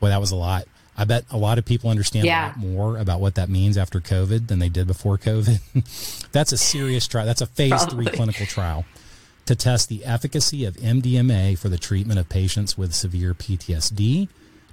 Boy, 0.00 0.08
that 0.08 0.20
was 0.20 0.30
a 0.30 0.36
lot. 0.36 0.64
I 0.96 1.04
bet 1.04 1.24
a 1.30 1.38
lot 1.38 1.56
of 1.58 1.64
people 1.64 1.88
understand 1.90 2.26
Yeah. 2.26 2.46
a 2.46 2.48
lot 2.48 2.58
more 2.58 2.98
about 2.98 3.20
what 3.20 3.34
that 3.36 3.48
means 3.48 3.78
after 3.78 3.98
COVID 3.98 4.48
than 4.48 4.58
they 4.58 4.68
did 4.68 4.86
before 4.86 5.16
COVID. 5.16 6.28
That's 6.32 6.52
a 6.52 6.58
serious 6.58 7.06
trial. 7.08 7.24
That's 7.24 7.40
a 7.40 7.46
phase 7.46 7.84
three 7.86 8.06
clinical 8.06 8.44
trial 8.46 8.84
to 9.46 9.56
test 9.56 9.88
the 9.88 10.04
efficacy 10.04 10.64
of 10.66 10.76
MDMA 10.76 11.58
for 11.58 11.68
the 11.70 11.78
treatment 11.78 12.20
of 12.20 12.28
patients 12.28 12.76
with 12.78 12.92
severe 12.94 13.32
PTSD, 13.34 14.28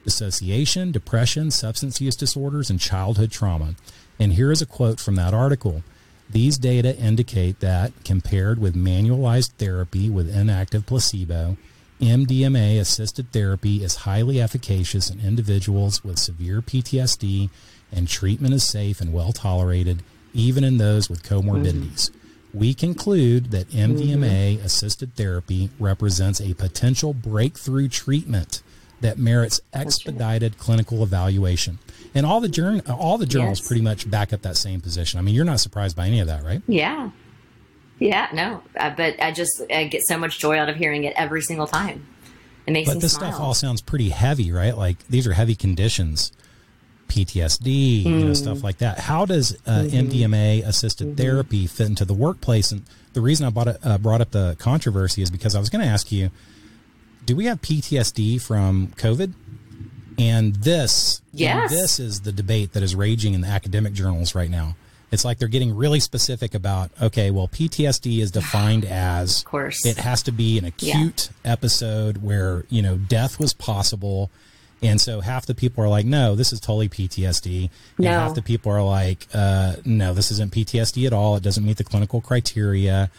dissociation, 0.09 0.91
depression, 0.91 1.51
substance 1.51 2.01
use 2.01 2.15
disorders, 2.15 2.71
and 2.71 2.79
childhood 2.79 3.31
trauma. 3.31 3.75
And 4.19 4.33
here 4.33 4.51
is 4.51 4.59
a 4.59 4.65
quote 4.65 4.99
from 4.99 5.15
that 5.15 5.35
article. 5.35 5.83
These 6.27 6.57
data 6.57 6.97
indicate 6.97 7.59
that, 7.59 7.91
compared 8.03 8.57
with 8.57 8.75
manualized 8.75 9.51
therapy 9.59 10.09
with 10.09 10.35
inactive 10.35 10.87
placebo, 10.87 11.57
MDMA 12.01 12.79
assisted 12.79 13.31
therapy 13.31 13.83
is 13.83 13.97
highly 13.97 14.41
efficacious 14.41 15.11
in 15.11 15.19
individuals 15.19 16.03
with 16.03 16.17
severe 16.17 16.61
PTSD, 16.61 17.51
and 17.91 18.07
treatment 18.07 18.55
is 18.55 18.63
safe 18.63 18.99
and 18.99 19.13
well 19.13 19.31
tolerated, 19.31 20.01
even 20.33 20.63
in 20.63 20.79
those 20.79 21.07
with 21.07 21.21
comorbidities. 21.21 22.09
Mm-hmm. 22.09 22.59
We 22.59 22.73
conclude 22.73 23.51
that 23.51 23.69
MDMA 23.69 24.55
mm-hmm. 24.55 24.65
assisted 24.65 25.13
therapy 25.15 25.69
represents 25.79 26.41
a 26.41 26.55
potential 26.55 27.13
breakthrough 27.13 27.89
treatment 27.89 28.63
that 29.01 29.17
merits 29.17 29.61
expedited 29.73 30.57
clinical 30.57 31.03
evaluation. 31.03 31.79
And 32.13 32.25
all 32.25 32.41
the 32.41 32.49
journ- 32.49 32.81
all 32.87 33.17
the 33.17 33.25
journals 33.25 33.59
Yes. 33.59 33.67
pretty 33.67 33.81
much 33.81 34.09
back 34.09 34.33
up 34.33 34.41
that 34.41 34.57
same 34.57 34.81
position. 34.81 35.19
I 35.19 35.21
mean, 35.21 35.35
you're 35.35 35.45
not 35.45 35.59
surprised 35.59 35.95
by 35.95 36.07
any 36.07 36.19
of 36.19 36.27
that, 36.27 36.43
right? 36.43 36.61
Yeah. 36.67 37.11
Yeah, 37.99 38.27
no. 38.33 38.61
Uh, 38.79 38.91
but 38.95 39.21
I 39.21 39.31
just 39.31 39.61
I 39.73 39.85
get 39.85 40.05
so 40.07 40.17
much 40.17 40.39
joy 40.39 40.57
out 40.57 40.69
of 40.69 40.75
hearing 40.77 41.03
it 41.03 41.13
every 41.17 41.41
single 41.41 41.67
time. 41.67 42.05
It 42.65 42.71
makes 42.71 42.89
But 42.89 43.01
this 43.01 43.13
smile. 43.13 43.31
stuff 43.31 43.41
all 43.41 43.53
sounds 43.53 43.81
pretty 43.81 44.09
heavy, 44.09 44.51
right? 44.51 44.77
Like 44.77 45.05
these 45.07 45.27
are 45.27 45.33
heavy 45.33 45.55
conditions, 45.55 46.31
PTSD, 47.07 48.03
you 48.03 48.09
know, 48.09 48.31
Mm. 48.31 48.35
stuff 48.37 48.63
like 48.63 48.77
that. 48.79 48.99
How 48.99 49.25
does 49.25 49.55
uh, 49.65 49.83
Mm-hmm. 49.83 49.95
MDMA 49.97 50.61
assisted 50.65 51.17
therapy 51.17 51.67
fit 51.67 51.87
into 51.87 52.05
the 52.05 52.13
workplace? 52.13 52.71
And 52.71 52.83
the 53.13 53.21
reason 53.21 53.45
I 53.47 53.49
brought, 53.49 53.67
it, 53.67 53.77
uh, 53.83 53.97
brought 53.97 54.21
up 54.21 54.31
the 54.31 54.55
controversy 54.59 55.21
is 55.21 55.31
because 55.31 55.55
I 55.55 55.59
was 55.59 55.69
going 55.69 55.83
to 55.83 55.89
ask 55.91 56.11
you, 56.11 56.29
do 57.29 57.35
we 57.35 57.45
have 57.45 57.61
PTSD 57.61 58.41
from 58.41 58.87
COVID? 58.97 59.33
And 60.17 60.55
this, 60.55 61.21
and 61.31 61.39
Yes. 61.39 61.69
this 61.69 61.99
is 61.99 62.21
the 62.21 62.31
debate 62.31 62.73
that 62.73 62.81
is 62.81 62.95
raging 62.95 63.35
in 63.35 63.41
the 63.41 63.47
academic 63.47 63.93
journals 63.93 64.33
right 64.33 64.49
now. 64.49 64.75
It's 65.11 65.23
like 65.23 65.37
they're 65.37 65.47
getting 65.47 65.75
really 65.75 65.99
specific 65.99 66.55
about, 66.55 66.89
okay, 66.99 67.29
well, 67.29 67.47
PTSD 67.47 68.19
is 68.19 68.31
defined 68.31 68.83
as 68.89 69.41
Of 69.41 69.45
course. 69.45 69.85
it 69.85 69.97
has 69.97 70.23
to 70.23 70.31
be 70.31 70.57
an 70.57 70.65
acute 70.65 71.29
episode 71.45 72.17
where 72.17 72.65
you 72.69 72.81
know 72.81 72.97
death 72.97 73.37
was 73.39 73.53
possible 73.53 74.31
and 74.81 74.99
so 74.99 75.21
half 75.21 75.45
the 75.45 75.53
people 75.53 75.83
are 75.83 75.89
like 75.89 76.05
no 76.05 76.35
this 76.35 76.53
is 76.53 76.59
totally 76.61 76.87
ptsd 76.87 77.63
and 77.97 78.05
No. 78.05 78.11
half 78.11 78.33
the 78.33 78.41
people 78.41 78.71
are 78.71 78.81
like 78.81 79.27
uh, 79.33 79.75
no 79.83 80.13
this 80.13 80.31
isn't 80.31 80.53
ptsd 80.53 81.05
at 81.05 81.11
all 81.11 81.35
it 81.35 81.43
doesn't 81.43 81.65
meet 81.65 81.75
the 81.77 81.83
clinical 81.83 82.21
criteria 82.21 83.11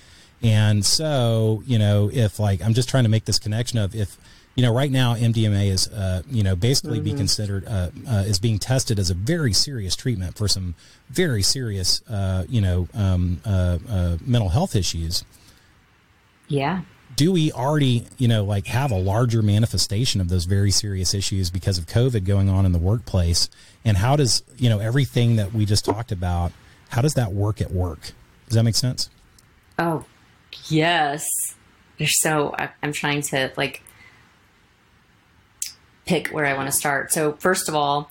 and 0.42 0.84
so 0.84 1.62
you 1.66 1.78
know 1.78 2.10
if 2.12 2.38
like 2.38 2.62
i'm 2.62 2.74
just 2.74 2.88
trying 2.88 3.04
to 3.04 3.10
make 3.10 3.24
this 3.24 3.38
connection 3.38 3.78
of 3.78 3.94
if 3.94 4.18
you 4.54 4.62
know 4.62 4.74
right 4.74 4.90
now 4.90 5.14
mdma 5.14 5.68
is 5.68 5.88
uh, 5.88 6.22
you 6.28 6.42
know 6.42 6.56
basically 6.56 7.00
be 7.00 7.12
considered 7.12 7.64
uh, 7.66 7.90
uh, 8.08 8.24
is 8.26 8.38
being 8.38 8.58
tested 8.58 8.98
as 8.98 9.10
a 9.10 9.14
very 9.14 9.52
serious 9.52 9.94
treatment 9.94 10.36
for 10.36 10.48
some 10.48 10.74
very 11.10 11.42
serious 11.42 12.02
uh, 12.08 12.44
you 12.48 12.60
know 12.60 12.88
um, 12.94 13.40
uh, 13.44 13.78
uh, 13.88 14.16
mental 14.24 14.48
health 14.48 14.74
issues 14.74 15.24
yeah. 16.50 16.80
do 17.14 17.32
we 17.32 17.52
already, 17.52 18.06
you 18.18 18.28
know, 18.28 18.44
like 18.44 18.66
have 18.66 18.90
a 18.90 18.98
larger 18.98 19.40
manifestation 19.40 20.20
of 20.20 20.28
those 20.28 20.44
very 20.44 20.72
serious 20.72 21.14
issues 21.14 21.48
because 21.48 21.78
of 21.78 21.86
COVID 21.86 22.24
going 22.24 22.48
on 22.48 22.66
in 22.66 22.72
the 22.72 22.78
workplace? 22.78 23.48
And 23.84 23.96
how 23.96 24.16
does, 24.16 24.42
you 24.58 24.68
know, 24.68 24.80
everything 24.80 25.36
that 25.36 25.54
we 25.54 25.64
just 25.64 25.84
talked 25.84 26.12
about, 26.12 26.52
how 26.90 27.02
does 27.02 27.14
that 27.14 27.32
work 27.32 27.60
at 27.60 27.70
work? 27.70 28.00
Does 28.48 28.56
that 28.56 28.64
make 28.64 28.74
sense? 28.74 29.08
Oh, 29.78 30.04
yes. 30.68 31.26
So 32.04 32.54
I, 32.58 32.70
I'm 32.82 32.92
trying 32.92 33.22
to 33.22 33.52
like 33.56 33.82
pick 36.06 36.28
where 36.28 36.46
I 36.46 36.54
want 36.54 36.66
to 36.66 36.72
start. 36.72 37.12
So 37.12 37.34
first 37.34 37.68
of 37.68 37.74
all, 37.74 38.10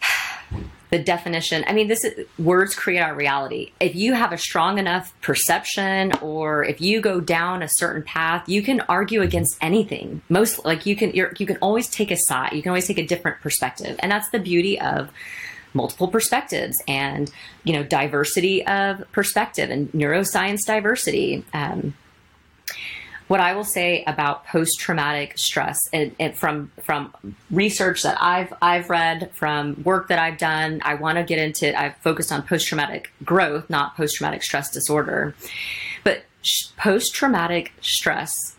the 0.90 0.98
definition. 0.98 1.64
I 1.66 1.72
mean, 1.72 1.88
this 1.88 2.04
is 2.04 2.26
words 2.38 2.74
create 2.74 3.00
our 3.00 3.14
reality. 3.14 3.72
If 3.80 3.94
you 3.94 4.14
have 4.14 4.32
a 4.32 4.38
strong 4.38 4.78
enough 4.78 5.12
perception, 5.20 6.12
or 6.20 6.64
if 6.64 6.80
you 6.80 7.00
go 7.00 7.20
down 7.20 7.62
a 7.62 7.68
certain 7.68 8.02
path, 8.02 8.48
you 8.48 8.62
can 8.62 8.80
argue 8.82 9.22
against 9.22 9.56
anything. 9.60 10.22
Most 10.28 10.64
like 10.64 10.86
you 10.86 10.96
can 10.96 11.12
you 11.14 11.46
can 11.46 11.58
always 11.58 11.88
take 11.88 12.10
a 12.10 12.16
side. 12.16 12.52
You 12.52 12.62
can 12.62 12.70
always 12.70 12.86
take 12.86 12.98
a 12.98 13.06
different 13.06 13.40
perspective, 13.40 13.96
and 14.00 14.10
that's 14.10 14.30
the 14.30 14.38
beauty 14.38 14.80
of 14.80 15.10
multiple 15.74 16.08
perspectives 16.08 16.76
and 16.88 17.30
you 17.64 17.72
know 17.72 17.82
diversity 17.82 18.66
of 18.66 19.02
perspective 19.12 19.70
and 19.70 19.90
neuroscience 19.92 20.64
diversity. 20.64 21.44
Um, 21.52 21.94
what 23.26 23.40
i 23.40 23.54
will 23.54 23.64
say 23.64 24.04
about 24.06 24.44
post-traumatic 24.46 25.38
stress 25.38 25.78
and, 25.94 26.14
and 26.20 26.36
from 26.36 26.70
from 26.82 27.10
research 27.50 28.02
that 28.02 28.20
i've 28.20 28.52
i've 28.60 28.90
read 28.90 29.30
from 29.34 29.82
work 29.82 30.08
that 30.08 30.18
i've 30.18 30.36
done 30.36 30.78
i 30.84 30.94
want 30.94 31.16
to 31.16 31.24
get 31.24 31.38
into 31.38 31.74
i've 31.80 31.96
focused 31.96 32.30
on 32.30 32.42
post-traumatic 32.42 33.10
growth 33.24 33.68
not 33.70 33.96
post-traumatic 33.96 34.42
stress 34.42 34.70
disorder. 34.70 35.34
But 36.04 36.24
sh- 36.42 36.66
post-traumatic 36.76 37.72
stress 37.80 38.53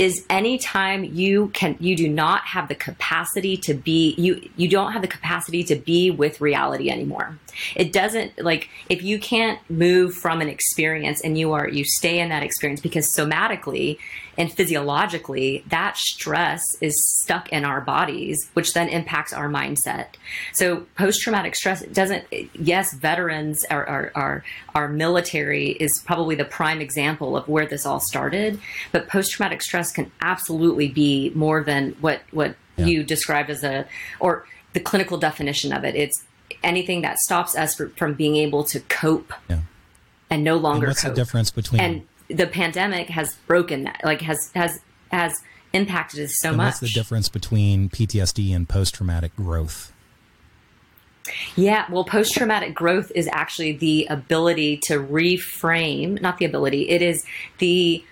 is 0.00 0.24
anytime 0.30 1.04
you 1.04 1.48
can 1.48 1.76
you 1.78 1.94
do 1.94 2.08
not 2.08 2.40
have 2.46 2.68
the 2.68 2.74
capacity 2.74 3.54
to 3.54 3.74
be 3.74 4.14
you 4.16 4.48
you 4.56 4.66
don't 4.66 4.92
have 4.92 5.02
the 5.02 5.08
capacity 5.08 5.62
to 5.62 5.76
be 5.76 6.10
with 6.10 6.40
reality 6.40 6.88
anymore 6.88 7.38
it 7.76 7.92
doesn't 7.92 8.38
like 8.42 8.68
if 8.88 9.02
you 9.02 9.18
can't 9.18 9.58
move 9.70 10.14
from 10.14 10.40
an 10.40 10.48
experience 10.48 11.20
and 11.22 11.38
you 11.38 11.52
are 11.52 11.68
you 11.68 11.84
stay 11.84 12.18
in 12.20 12.28
that 12.28 12.42
experience 12.42 12.80
because 12.80 13.12
somatically 13.14 13.98
and 14.38 14.52
physiologically 14.52 15.62
that 15.68 15.96
stress 15.96 16.62
is 16.80 16.94
stuck 17.20 17.48
in 17.50 17.64
our 17.64 17.80
bodies 17.80 18.48
which 18.54 18.72
then 18.74 18.88
impacts 18.88 19.32
our 19.32 19.48
mindset 19.48 20.06
so 20.52 20.86
post-traumatic 20.96 21.54
stress 21.54 21.82
doesn't 21.86 22.24
yes 22.54 22.94
veterans 22.94 23.64
are 23.70 23.86
our, 23.86 24.12
our, 24.14 24.44
our 24.74 24.88
military 24.88 25.70
is 25.72 26.02
probably 26.06 26.34
the 26.34 26.44
prime 26.44 26.80
example 26.80 27.36
of 27.36 27.46
where 27.48 27.66
this 27.66 27.84
all 27.84 28.00
started 28.00 28.58
but 28.92 29.08
post-traumatic 29.08 29.60
stress 29.62 29.92
can 29.92 30.10
absolutely 30.20 30.88
be 30.88 31.30
more 31.34 31.62
than 31.62 31.92
what 32.00 32.20
what 32.30 32.54
Yeah. 32.76 32.86
you 32.86 33.02
described 33.04 33.50
as 33.50 33.62
a 33.64 33.84
or 34.20 34.46
the 34.72 34.80
clinical 34.80 35.18
definition 35.18 35.72
of 35.72 35.84
it 35.84 35.94
it's 35.96 36.24
anything 36.62 37.02
that 37.02 37.18
stops 37.18 37.56
us 37.56 37.80
from 37.96 38.14
being 38.14 38.36
able 38.36 38.64
to 38.64 38.80
cope 38.80 39.32
Yeah. 39.48 39.60
and 40.28 40.44
no 40.44 40.54
And 40.54 40.62
longer 40.62 40.86
what's 40.88 41.02
the 41.02 41.10
difference 41.14 41.50
between 41.50 41.80
and 41.80 42.06
the 42.28 42.46
pandemic 42.46 43.08
has 43.08 43.36
broken 43.46 43.84
that 43.84 44.00
like 44.04 44.20
has 44.22 44.50
has 44.54 44.80
has 45.10 45.34
impacted 45.72 46.20
us 46.24 46.34
so 46.40 46.48
and 46.50 46.56
much 46.58 46.66
what's 46.66 46.80
the 46.80 46.88
difference 46.88 47.28
between 47.28 47.88
PTSD 47.88 48.54
and 48.54 48.68
post 48.68 48.94
traumatic 48.94 49.34
growth? 49.36 49.92
Yeah, 51.54 51.84
well, 51.90 52.04
post 52.04 52.34
traumatic 52.34 52.74
growth 52.74 53.12
is 53.14 53.28
actually 53.30 53.72
the 53.72 54.06
ability 54.10 54.78
to 54.84 54.94
reframe, 54.98 56.20
not 56.20 56.38
the 56.38 56.44
ability, 56.44 56.88
it 56.88 57.02
is 57.02 57.24
the 57.58 58.04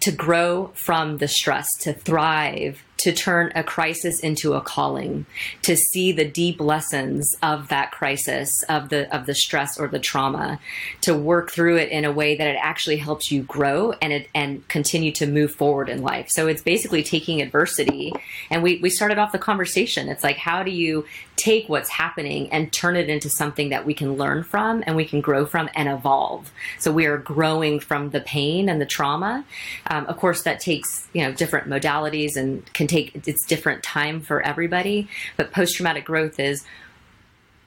to 0.00 0.10
grow 0.12 0.70
from 0.74 1.18
the 1.18 1.28
stress, 1.28 1.68
to 1.80 1.92
thrive, 1.94 2.82
to 3.04 3.12
turn 3.12 3.52
a 3.54 3.62
crisis 3.62 4.18
into 4.20 4.54
a 4.54 4.62
calling, 4.62 5.26
to 5.60 5.76
see 5.76 6.10
the 6.10 6.24
deep 6.24 6.58
lessons 6.58 7.36
of 7.42 7.68
that 7.68 7.92
crisis, 7.92 8.62
of 8.70 8.88
the 8.88 9.14
of 9.14 9.26
the 9.26 9.34
stress 9.34 9.78
or 9.78 9.88
the 9.88 9.98
trauma, 9.98 10.58
to 11.02 11.14
work 11.14 11.50
through 11.50 11.76
it 11.76 11.90
in 11.90 12.06
a 12.06 12.12
way 12.12 12.34
that 12.34 12.46
it 12.46 12.56
actually 12.58 12.96
helps 12.96 13.30
you 13.30 13.42
grow 13.42 13.92
and 14.00 14.10
it 14.10 14.28
and 14.34 14.66
continue 14.68 15.12
to 15.12 15.26
move 15.26 15.54
forward 15.54 15.90
in 15.90 16.00
life. 16.00 16.30
So 16.30 16.46
it's 16.46 16.62
basically 16.62 17.02
taking 17.02 17.42
adversity 17.42 18.10
and 18.48 18.62
we, 18.62 18.78
we 18.78 18.88
started 18.88 19.18
off 19.18 19.32
the 19.32 19.38
conversation. 19.38 20.08
It's 20.08 20.24
like 20.24 20.38
how 20.38 20.62
do 20.62 20.70
you 20.70 21.04
take 21.36 21.68
what's 21.68 21.90
happening 21.90 22.50
and 22.50 22.72
turn 22.72 22.96
it 22.96 23.10
into 23.10 23.28
something 23.28 23.68
that 23.68 23.84
we 23.84 23.92
can 23.92 24.16
learn 24.16 24.44
from 24.44 24.82
and 24.86 24.96
we 24.96 25.04
can 25.04 25.20
grow 25.20 25.44
from 25.44 25.68
and 25.74 25.90
evolve. 25.90 26.50
So 26.78 26.90
we 26.90 27.04
are 27.04 27.18
growing 27.18 27.80
from 27.80 28.10
the 28.10 28.20
pain 28.20 28.70
and 28.70 28.80
the 28.80 28.86
trauma. 28.86 29.44
Um, 29.88 30.06
of 30.06 30.16
course, 30.16 30.42
that 30.44 30.60
takes 30.60 31.06
you 31.12 31.22
know 31.22 31.32
different 31.32 31.68
modalities 31.68 32.36
and 32.36 32.64
can 32.72 32.86
take 32.94 33.26
it's 33.26 33.44
different 33.44 33.82
time 33.82 34.20
for 34.20 34.42
everybody. 34.42 35.08
But 35.36 35.52
post 35.52 35.76
traumatic 35.76 36.04
growth 36.04 36.38
is 36.38 36.64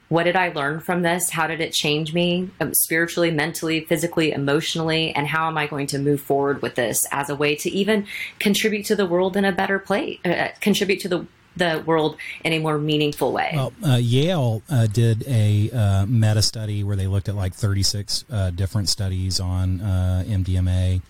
what 0.08 0.24
did 0.24 0.36
I 0.36 0.48
learn 0.48 0.80
from 0.80 1.02
this? 1.02 1.30
How 1.30 1.46
did 1.46 1.60
it 1.60 1.72
change 1.72 2.14
me 2.14 2.48
um, 2.60 2.72
spiritually, 2.72 3.30
mentally, 3.30 3.80
physically, 3.80 4.32
emotionally? 4.32 5.12
And 5.14 5.26
how 5.26 5.48
am 5.48 5.58
I 5.58 5.66
going 5.66 5.86
to 5.88 5.98
move 5.98 6.22
forward 6.22 6.62
with 6.62 6.76
this 6.76 7.06
as 7.12 7.28
a 7.28 7.34
way 7.34 7.54
to 7.56 7.70
even 7.70 8.06
contribute 8.38 8.86
to 8.86 8.96
the 8.96 9.04
world 9.04 9.36
in 9.36 9.44
a 9.44 9.52
better 9.52 9.78
place, 9.78 10.18
uh, 10.24 10.48
contribute 10.60 11.00
to 11.00 11.08
the 11.08 11.26
the 11.56 11.82
world 11.84 12.16
in 12.44 12.52
a 12.52 12.60
more 12.60 12.78
meaningful 12.78 13.32
way. 13.32 13.50
Well, 13.52 13.72
uh, 13.84 13.96
Yale 13.96 14.62
uh, 14.70 14.86
did 14.86 15.26
a 15.26 15.68
uh, 15.72 16.06
meta 16.06 16.40
study 16.40 16.84
where 16.84 16.94
they 16.94 17.08
looked 17.08 17.28
at 17.28 17.34
like 17.34 17.52
36 17.52 18.24
uh, 18.30 18.50
different 18.50 18.88
studies 18.88 19.40
on 19.40 19.80
uh, 19.80 20.22
MDMA 20.24 21.02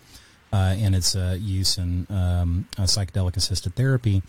uh, 0.53 0.75
and 0.79 0.95
its 0.95 1.15
use 1.15 1.79
in 1.79 2.07
um, 2.11 2.67
psychedelic 2.77 3.37
assisted 3.37 3.75
therapy. 3.75 4.23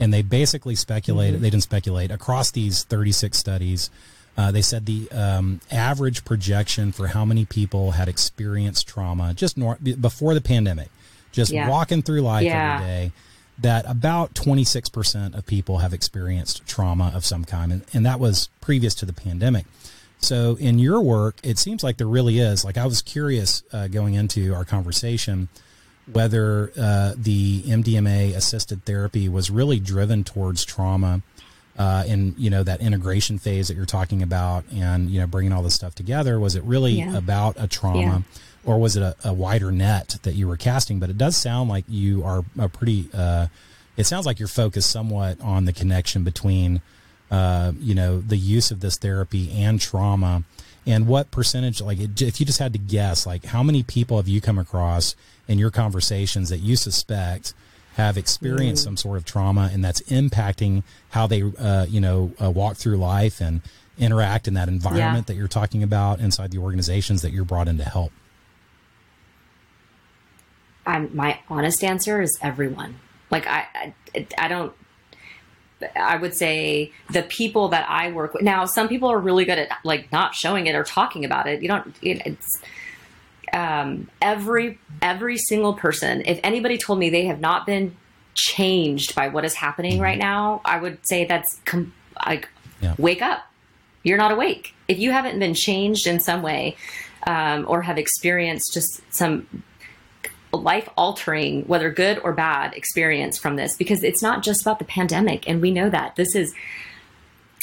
And 0.00 0.12
they 0.12 0.22
basically 0.22 0.74
speculated, 0.74 1.34
mm-hmm. 1.34 1.42
they 1.42 1.50
didn't 1.50 1.62
speculate, 1.62 2.10
across 2.10 2.50
these 2.50 2.82
36 2.84 3.38
studies, 3.38 3.90
they 4.36 4.62
said 4.62 4.86
the 4.86 5.10
um, 5.12 5.60
average 5.70 6.24
projection 6.24 6.90
for 6.90 7.08
how 7.08 7.24
many 7.24 7.44
people 7.44 7.92
had 7.92 8.08
experienced 8.08 8.88
trauma 8.88 9.34
just 9.34 9.56
nor- 9.56 9.76
before 9.76 10.34
the 10.34 10.40
pandemic, 10.40 10.88
just 11.30 11.52
yeah. 11.52 11.68
walking 11.68 12.02
through 12.02 12.22
life 12.22 12.44
yeah. 12.44 12.74
every 12.74 12.86
day 12.86 13.12
that 13.58 13.84
about 13.88 14.34
26% 14.34 15.36
of 15.36 15.46
people 15.46 15.78
have 15.78 15.92
experienced 15.92 16.66
trauma 16.66 17.12
of 17.14 17.24
some 17.24 17.44
kind. 17.44 17.72
And, 17.72 17.84
and 17.92 18.06
that 18.06 18.18
was 18.18 18.48
previous 18.60 18.94
to 18.96 19.06
the 19.06 19.12
pandemic. 19.12 19.66
So 20.24 20.56
in 20.56 20.78
your 20.78 21.00
work, 21.00 21.36
it 21.42 21.58
seems 21.58 21.82
like 21.82 21.98
there 21.98 22.06
really 22.06 22.38
is. 22.38 22.64
Like 22.64 22.78
I 22.78 22.86
was 22.86 23.02
curious 23.02 23.62
uh, 23.72 23.88
going 23.88 24.14
into 24.14 24.54
our 24.54 24.64
conversation 24.64 25.48
whether 26.12 26.70
uh, 26.78 27.14
the 27.16 27.62
MDMA 27.62 28.36
assisted 28.36 28.84
therapy 28.84 29.26
was 29.28 29.50
really 29.50 29.80
driven 29.80 30.22
towards 30.22 30.62
trauma 30.62 31.22
uh, 31.78 32.04
in 32.06 32.34
you 32.36 32.50
know 32.50 32.62
that 32.62 32.80
integration 32.80 33.38
phase 33.38 33.68
that 33.68 33.76
you're 33.76 33.86
talking 33.86 34.22
about, 34.22 34.64
and 34.72 35.10
you 35.10 35.20
know 35.20 35.26
bringing 35.26 35.52
all 35.52 35.62
this 35.62 35.74
stuff 35.74 35.94
together. 35.94 36.38
Was 36.38 36.56
it 36.56 36.62
really 36.64 36.92
yeah. 36.92 37.16
about 37.16 37.56
a 37.58 37.66
trauma? 37.66 38.00
Yeah 38.00 38.18
or 38.66 38.78
was 38.78 38.96
it 38.96 39.02
a, 39.02 39.14
a, 39.24 39.32
wider 39.32 39.70
net 39.70 40.16
that 40.22 40.34
you 40.34 40.48
were 40.48 40.56
casting? 40.56 40.98
But 40.98 41.10
it 41.10 41.18
does 41.18 41.36
sound 41.36 41.68
like 41.68 41.84
you 41.86 42.24
are 42.24 42.44
a 42.58 42.68
pretty. 42.68 43.10
Uh, 43.12 43.48
it 43.96 44.04
sounds 44.04 44.26
like 44.26 44.38
you're 44.38 44.48
focused 44.48 44.90
somewhat 44.90 45.40
on 45.40 45.66
the 45.66 45.72
connection 45.72 46.24
between, 46.24 46.80
uh, 47.34 47.72
you 47.80 47.94
know, 47.94 48.20
the 48.20 48.36
use 48.36 48.70
of 48.70 48.80
this 48.80 48.96
therapy 48.96 49.50
and 49.52 49.80
trauma, 49.80 50.44
and 50.86 51.06
what 51.06 51.30
percentage. 51.30 51.80
Like, 51.80 51.98
if 51.98 52.40
you 52.40 52.46
just 52.46 52.58
had 52.58 52.72
to 52.72 52.78
guess, 52.78 53.26
like, 53.26 53.46
how 53.46 53.62
many 53.62 53.82
people 53.82 54.16
have 54.16 54.28
you 54.28 54.40
come 54.40 54.58
across 54.58 55.16
in 55.48 55.58
your 55.58 55.70
conversations 55.70 56.48
that 56.50 56.58
you 56.58 56.76
suspect? 56.76 57.54
have 57.94 58.18
experienced 58.18 58.82
mm. 58.82 58.86
some 58.86 58.96
sort 58.96 59.16
of 59.16 59.24
trauma 59.24 59.70
and 59.72 59.84
that's 59.84 60.00
impacting 60.10 60.82
how 61.10 61.28
they 61.28 61.44
uh, 61.60 61.86
you 61.88 62.00
know 62.00 62.32
uh, 62.42 62.50
walk 62.50 62.76
through 62.76 62.96
life 62.96 63.40
and 63.40 63.60
interact 63.96 64.48
in 64.48 64.54
that 64.54 64.66
environment 64.66 65.18
yeah. 65.18 65.20
that 65.20 65.34
you're 65.36 65.46
talking 65.46 65.80
about 65.80 66.18
inside 66.18 66.50
the 66.50 66.58
organizations 66.58 67.22
that 67.22 67.30
you're 67.30 67.44
brought 67.44 67.68
in 67.68 67.78
to 67.78 67.84
help 67.84 68.10
I'm, 70.86 71.14
my 71.14 71.38
honest 71.48 71.82
answer 71.82 72.20
is 72.20 72.38
everyone. 72.42 72.96
Like 73.30 73.46
I, 73.46 73.94
I, 74.14 74.26
I 74.38 74.48
don't. 74.48 74.72
I 75.96 76.16
would 76.16 76.34
say 76.34 76.92
the 77.10 77.22
people 77.22 77.68
that 77.68 77.88
I 77.88 78.12
work 78.12 78.34
with 78.34 78.42
now. 78.42 78.64
Some 78.64 78.88
people 78.88 79.10
are 79.10 79.18
really 79.18 79.44
good 79.44 79.58
at 79.58 79.68
like 79.84 80.10
not 80.12 80.34
showing 80.34 80.66
it 80.66 80.74
or 80.74 80.84
talking 80.84 81.24
about 81.24 81.46
it. 81.46 81.62
You 81.62 81.68
don't. 81.68 81.94
It's 82.02 82.60
um, 83.52 84.08
every 84.22 84.78
every 85.02 85.38
single 85.38 85.74
person. 85.74 86.22
If 86.26 86.40
anybody 86.42 86.78
told 86.78 86.98
me 86.98 87.10
they 87.10 87.26
have 87.26 87.40
not 87.40 87.66
been 87.66 87.96
changed 88.34 89.14
by 89.14 89.28
what 89.28 89.44
is 89.44 89.54
happening 89.54 90.00
right 90.00 90.18
now, 90.18 90.60
I 90.64 90.78
would 90.78 90.98
say 91.06 91.24
that's 91.24 91.60
com- 91.64 91.92
like 92.26 92.48
yeah. 92.80 92.94
wake 92.98 93.22
up. 93.22 93.40
You're 94.02 94.18
not 94.18 94.32
awake. 94.32 94.74
If 94.88 94.98
you 94.98 95.12
haven't 95.12 95.38
been 95.38 95.54
changed 95.54 96.06
in 96.06 96.20
some 96.20 96.42
way 96.42 96.76
um, 97.26 97.64
or 97.68 97.82
have 97.82 97.96
experienced 97.96 98.74
just 98.74 99.00
some 99.14 99.46
life 100.56 100.88
altering, 100.96 101.62
whether 101.64 101.90
good 101.90 102.18
or 102.18 102.32
bad, 102.32 102.74
experience 102.74 103.38
from 103.38 103.56
this 103.56 103.76
because 103.76 104.02
it's 104.02 104.22
not 104.22 104.42
just 104.42 104.62
about 104.62 104.78
the 104.78 104.84
pandemic. 104.84 105.48
And 105.48 105.60
we 105.60 105.70
know 105.70 105.90
that. 105.90 106.16
This 106.16 106.34
is 106.34 106.54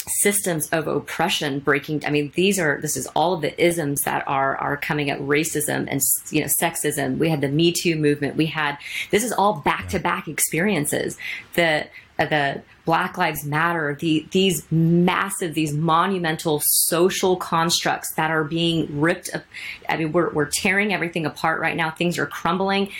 systems 0.08 0.68
of 0.70 0.88
oppression 0.88 1.60
breaking 1.60 2.02
i 2.04 2.10
mean 2.10 2.32
these 2.34 2.58
are 2.58 2.80
this 2.80 2.96
is 2.96 3.06
all 3.14 3.34
of 3.34 3.40
the 3.40 3.64
isms 3.64 4.00
that 4.00 4.26
are 4.26 4.56
are 4.56 4.76
coming 4.76 5.10
at 5.10 5.20
racism 5.20 5.86
and 5.88 6.00
you 6.30 6.40
know 6.40 6.46
sexism. 6.46 7.18
We 7.18 7.28
had 7.28 7.40
the 7.40 7.48
me 7.48 7.72
too 7.72 7.96
movement. 7.96 8.36
We 8.36 8.46
had 8.46 8.78
this 9.10 9.22
is 9.22 9.32
all 9.32 9.60
back 9.60 9.88
to 9.90 9.98
back 9.98 10.26
experiences. 10.28 11.16
Uh, 11.56 11.84
Uh, 12.18 12.26
the 12.26 12.62
Black 12.84 13.16
Lives 13.16 13.44
Matter, 13.44 13.96
the, 13.98 14.26
these 14.32 14.70
massive, 14.70 15.54
these 15.54 15.72
monumental 15.72 16.60
social 16.64 17.36
constructs 17.36 18.12
that 18.14 18.30
are 18.30 18.44
being 18.44 19.00
ripped. 19.00 19.30
Up. 19.34 19.44
I 19.88 19.96
mean, 19.96 20.12
we're, 20.12 20.30
we're 20.30 20.50
tearing 20.50 20.92
everything 20.92 21.24
apart 21.24 21.60
right 21.60 21.76
now. 21.76 21.90
Things 21.90 22.18
are 22.18 22.26
crumbling. 22.26 22.90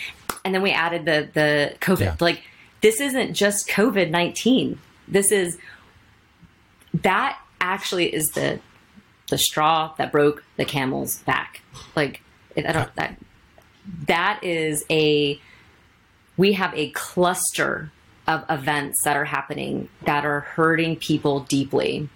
And 0.45 0.53
then 0.53 0.61
we 0.61 0.71
added 0.71 1.05
the, 1.05 1.29
the 1.33 1.75
COVID. 1.79 1.99
Yeah. 1.99 2.15
Like, 2.19 2.43
this 2.81 2.99
isn't 2.99 3.33
just 3.33 3.67
COVID 3.69 4.09
19. 4.09 4.79
This 5.07 5.31
is, 5.31 5.57
that 6.93 7.39
actually 7.61 8.13
is 8.13 8.31
the, 8.31 8.59
the 9.29 9.37
straw 9.37 9.93
that 9.97 10.11
broke 10.11 10.43
the 10.57 10.65
camel's 10.65 11.17
back. 11.19 11.61
Like, 11.95 12.21
I 12.57 12.71
don't, 12.71 12.95
that, 12.95 13.17
that 14.07 14.43
is 14.43 14.85
a, 14.89 15.39
we 16.37 16.53
have 16.53 16.73
a 16.75 16.89
cluster 16.91 17.91
of 18.27 18.45
events 18.49 19.03
that 19.03 19.17
are 19.17 19.25
happening 19.25 19.89
that 20.05 20.25
are 20.25 20.41
hurting 20.41 20.95
people 20.95 21.41
deeply. 21.41 22.07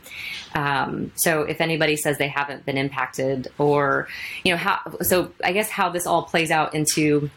Um, 0.56 1.12
so 1.15 1.41
if 1.41 1.60
anybody 1.60 1.98
says 1.98 2.17
they 2.17 2.30
haven't 2.30 2.65
been 2.65 2.78
impacted 2.78 3.50
or, 3.58 4.08
you 4.43 4.54
know, 4.54 4.58
how, 4.58 4.80
so 5.02 5.32
I 5.43 5.52
guess 5.52 5.70
how 5.70 5.89
this 5.89 6.08
all 6.08 6.24
plays 6.24 6.50
out 6.50 6.74
into 6.74 7.30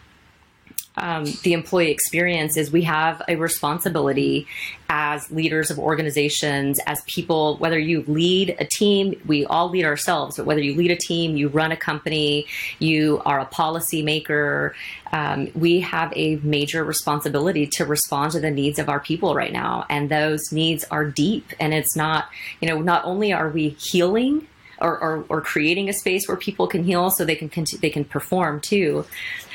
um, 1.00 1.24
the 1.42 1.54
employee 1.54 1.90
experience 1.90 2.56
is 2.56 2.70
we 2.70 2.82
have 2.82 3.22
a 3.26 3.36
responsibility 3.36 4.46
as 4.88 5.30
leaders 5.30 5.70
of 5.70 5.78
organizations, 5.78 6.78
as 6.86 7.02
people, 7.06 7.56
whether 7.56 7.78
you 7.78 8.04
lead 8.06 8.56
a 8.58 8.64
team, 8.64 9.20
we 9.26 9.46
all 9.46 9.70
lead 9.70 9.84
ourselves, 9.84 10.36
but 10.36 10.46
whether 10.46 10.60
you 10.60 10.74
lead 10.74 10.90
a 10.90 10.96
team, 10.96 11.36
you 11.36 11.48
run 11.48 11.72
a 11.72 11.76
company, 11.76 12.46
you 12.80 13.22
are 13.24 13.40
a 13.40 13.46
policymaker, 13.46 14.72
um, 15.12 15.48
we 15.54 15.80
have 15.80 16.12
a 16.16 16.36
major 16.36 16.84
responsibility 16.84 17.66
to 17.66 17.84
respond 17.84 18.32
to 18.32 18.40
the 18.40 18.50
needs 18.50 18.78
of 18.78 18.88
our 18.88 19.00
people 19.00 19.34
right 19.34 19.52
now. 19.52 19.86
And 19.88 20.10
those 20.10 20.52
needs 20.52 20.84
are 20.90 21.04
deep. 21.04 21.52
And 21.58 21.72
it's 21.72 21.96
not, 21.96 22.28
you 22.60 22.68
know, 22.68 22.80
not 22.80 23.04
only 23.04 23.32
are 23.32 23.48
we 23.48 23.70
healing 23.70 24.46
or, 24.80 24.98
or, 24.98 25.24
or, 25.28 25.40
creating 25.42 25.88
a 25.90 25.92
space 25.92 26.26
where 26.26 26.38
people 26.38 26.66
can 26.66 26.84
heal 26.84 27.10
so 27.10 27.24
they 27.24 27.36
can 27.36 27.50
they 27.82 27.90
can 27.90 28.02
perform 28.02 28.60
too 28.60 29.04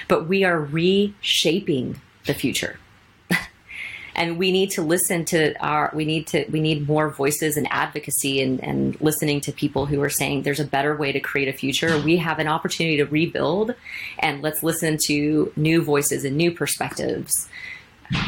but 0.08 0.28
we 0.28 0.44
are 0.44 0.60
reshaping 0.60 2.00
the 2.26 2.34
future. 2.34 2.80
and 4.16 4.38
we 4.38 4.52
need 4.52 4.72
to 4.72 4.82
listen 4.82 5.26
to 5.26 5.56
our 5.64 5.92
we 5.94 6.06
need 6.06 6.28
to 6.28 6.46
we 6.50 6.60
need 6.60 6.88
more 6.88 7.10
voices 7.10 7.58
and 7.58 7.68
advocacy 7.72 8.42
and, 8.42 8.64
and 8.64 9.00
listening 9.02 9.42
to 9.42 9.52
people 9.52 9.86
who 9.86 10.02
are 10.02 10.10
saying 10.10 10.44
there's 10.44 10.60
a 10.60 10.66
better 10.66 10.96
way 10.96 11.12
to 11.12 11.20
create 11.20 11.48
a 11.48 11.54
future 11.54 12.00
we 12.02 12.18
have 12.18 12.40
an 12.40 12.48
opportunity 12.48 12.98
to 12.98 13.06
rebuild 13.06 13.76
and 14.20 14.42
let's 14.42 14.64
listen 14.64 14.98
to 15.06 15.52
new 15.56 15.82
voices 15.82 16.24
and 16.24 16.38
new 16.38 16.52
perspectives 16.52 17.48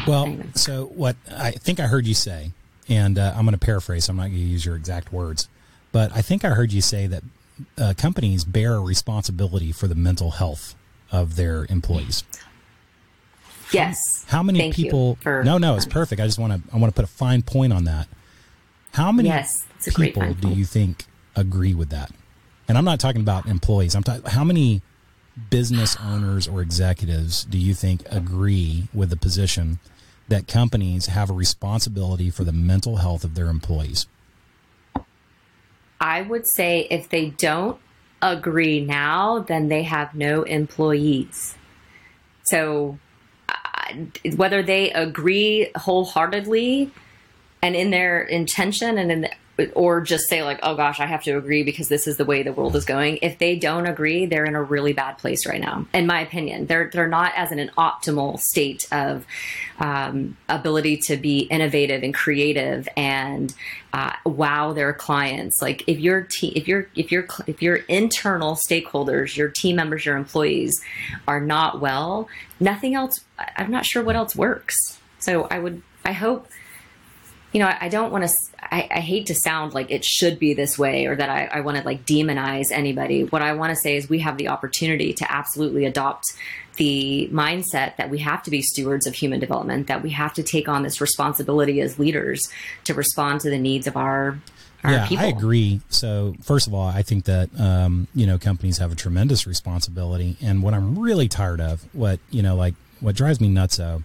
well 0.06 0.24
anyway. 0.24 0.46
so 0.54 0.86
what 0.86 1.16
i 1.36 1.50
think 1.52 1.80
i 1.80 1.86
heard 1.86 2.06
you 2.06 2.14
say 2.14 2.52
and 2.88 3.18
uh, 3.18 3.32
i'm 3.36 3.44
going 3.44 3.52
to 3.52 3.58
paraphrase 3.58 4.08
i'm 4.08 4.16
not 4.16 4.24
going 4.24 4.34
to 4.34 4.38
use 4.38 4.66
your 4.66 4.76
exact 4.76 5.12
words 5.12 5.48
but 5.92 6.12
i 6.12 6.20
think 6.20 6.44
i 6.44 6.50
heard 6.50 6.72
you 6.72 6.82
say 6.82 7.06
that 7.06 7.22
uh, 7.76 7.94
companies 7.96 8.44
bear 8.44 8.74
a 8.74 8.80
responsibility 8.80 9.72
for 9.72 9.88
the 9.88 9.94
mental 9.94 10.32
health 10.32 10.74
of 11.10 11.36
their 11.36 11.66
employees. 11.68 12.24
Yes. 13.72 14.24
How, 14.28 14.42
many 14.42 14.58
Thank 14.58 14.74
people? 14.74 15.18
no, 15.24 15.58
no, 15.58 15.76
it's 15.76 15.86
perfect. 15.86 16.20
I 16.20 16.26
just 16.26 16.38
want 16.38 16.52
to 16.52 16.74
I 16.74 16.78
want 16.78 16.94
to 16.94 16.96
put 16.96 17.04
a 17.04 17.12
fine 17.12 17.42
point 17.42 17.72
on 17.72 17.84
that. 17.84 18.08
How 18.92 19.12
many 19.12 19.28
yes, 19.28 19.66
people 19.94 20.32
do 20.34 20.48
you 20.48 20.64
think 20.64 21.04
agree 21.36 21.74
with 21.74 21.90
that? 21.90 22.10
And 22.66 22.78
I'm 22.78 22.84
not 22.84 23.00
talking 23.00 23.20
about 23.20 23.46
employees. 23.46 23.94
I'm 23.94 24.02
talking 24.02 24.24
how 24.24 24.44
many 24.44 24.82
business 25.50 25.96
owners 26.02 26.48
or 26.48 26.62
executives 26.62 27.44
do 27.44 27.58
you 27.58 27.74
think 27.74 28.02
agree 28.10 28.88
with 28.92 29.10
the 29.10 29.16
position 29.16 29.78
that 30.28 30.46
companies 30.46 31.06
have 31.06 31.30
a 31.30 31.32
responsibility 31.32 32.30
for 32.30 32.44
the 32.44 32.52
mental 32.52 32.96
health 32.96 33.24
of 33.24 33.34
their 33.34 33.48
employees? 33.48 34.06
I 36.00 36.22
would 36.22 36.46
say 36.46 36.86
if 36.90 37.08
they 37.08 37.30
don't, 37.30 37.78
agree 38.22 38.80
now, 38.80 39.40
then 39.40 39.68
they 39.68 39.82
have 39.84 40.14
no 40.14 40.42
employees. 40.42 41.54
So 42.44 42.98
uh, 43.48 43.94
whether 44.36 44.62
they 44.62 44.92
agree 44.92 45.70
wholeheartedly 45.76 46.90
and 47.62 47.76
in 47.76 47.90
their 47.90 48.22
intention 48.22 48.98
and 48.98 49.12
in 49.12 49.20
the, 49.22 49.30
or 49.74 50.00
just 50.00 50.28
say 50.28 50.42
like, 50.42 50.60
oh 50.62 50.76
gosh, 50.76 51.00
I 51.00 51.06
have 51.06 51.22
to 51.24 51.36
agree 51.36 51.62
because 51.64 51.88
this 51.88 52.06
is 52.06 52.16
the 52.16 52.24
way 52.24 52.42
the 52.42 52.52
world 52.52 52.76
is 52.76 52.84
going. 52.84 53.18
If 53.22 53.38
they 53.38 53.56
don't 53.56 53.86
agree, 53.86 54.26
they're 54.26 54.44
in 54.44 54.54
a 54.54 54.62
really 54.62 54.92
bad 54.92 55.18
place 55.18 55.46
right 55.46 55.60
now, 55.60 55.86
in 55.92 56.06
my 56.06 56.20
opinion. 56.20 56.66
They're 56.66 56.90
they're 56.92 57.08
not 57.08 57.32
as 57.36 57.50
in 57.50 57.58
an 57.58 57.70
optimal 57.76 58.38
state 58.38 58.86
of 58.92 59.26
um, 59.78 60.36
ability 60.48 60.98
to 60.98 61.16
be 61.16 61.40
innovative 61.40 62.02
and 62.02 62.14
creative 62.14 62.88
and 62.96 63.52
uh, 63.92 64.12
wow 64.24 64.72
their 64.72 64.92
clients. 64.92 65.60
Like 65.60 65.82
if 65.86 65.98
your 65.98 66.22
team, 66.22 66.52
if 66.54 66.68
your 66.68 66.88
if 66.94 67.10
your 67.10 67.26
if 67.46 67.62
your 67.62 67.76
internal 67.76 68.56
stakeholders, 68.56 69.36
your 69.36 69.48
team 69.48 69.76
members, 69.76 70.06
your 70.06 70.16
employees 70.16 70.80
are 71.26 71.40
not 71.40 71.80
well, 71.80 72.28
nothing 72.60 72.94
else. 72.94 73.20
I'm 73.56 73.70
not 73.70 73.86
sure 73.86 74.02
what 74.02 74.16
else 74.16 74.36
works. 74.36 74.76
So 75.18 75.44
I 75.50 75.58
would 75.58 75.82
I 76.04 76.12
hope 76.12 76.48
you 77.52 77.60
know, 77.60 77.66
I, 77.66 77.78
I 77.82 77.88
don't 77.88 78.12
want 78.12 78.28
to, 78.28 78.34
I, 78.62 78.88
I, 78.90 79.00
hate 79.00 79.26
to 79.26 79.34
sound 79.34 79.72
like 79.72 79.90
it 79.90 80.04
should 80.04 80.38
be 80.38 80.52
this 80.52 80.78
way 80.78 81.06
or 81.06 81.16
that 81.16 81.30
I, 81.30 81.46
I 81.46 81.60
want 81.60 81.78
to 81.78 81.82
like 81.82 82.04
demonize 82.04 82.70
anybody. 82.70 83.24
What 83.24 83.40
I 83.42 83.54
want 83.54 83.70
to 83.70 83.76
say 83.76 83.96
is 83.96 84.08
we 84.08 84.18
have 84.18 84.36
the 84.36 84.48
opportunity 84.48 85.12
to 85.14 85.32
absolutely 85.32 85.86
adopt 85.86 86.26
the 86.76 87.28
mindset 87.32 87.96
that 87.96 88.10
we 88.10 88.18
have 88.18 88.42
to 88.44 88.50
be 88.50 88.62
stewards 88.62 89.06
of 89.06 89.14
human 89.14 89.40
development, 89.40 89.86
that 89.86 90.02
we 90.02 90.10
have 90.10 90.34
to 90.34 90.42
take 90.42 90.68
on 90.68 90.82
this 90.82 91.00
responsibility 91.00 91.80
as 91.80 91.98
leaders 91.98 92.48
to 92.84 92.94
respond 92.94 93.40
to 93.40 93.50
the 93.50 93.58
needs 93.58 93.86
of 93.86 93.96
our 93.96 94.38
yeah, 94.84 95.06
people. 95.06 95.24
I 95.24 95.28
agree. 95.28 95.80
So, 95.88 96.36
first 96.40 96.66
of 96.66 96.74
all, 96.74 96.86
I 96.86 97.02
think 97.02 97.24
that 97.24 97.48
um, 97.58 98.06
you 98.14 98.26
know 98.26 98.38
companies 98.38 98.78
have 98.78 98.92
a 98.92 98.94
tremendous 98.94 99.46
responsibility, 99.46 100.36
and 100.40 100.62
what 100.62 100.72
I'm 100.72 100.98
really 100.98 101.28
tired 101.28 101.60
of, 101.60 101.84
what 101.92 102.20
you 102.30 102.42
know, 102.42 102.54
like 102.54 102.74
what 103.00 103.16
drives 103.16 103.40
me 103.40 103.48
nuts, 103.48 103.78
though, 103.78 104.04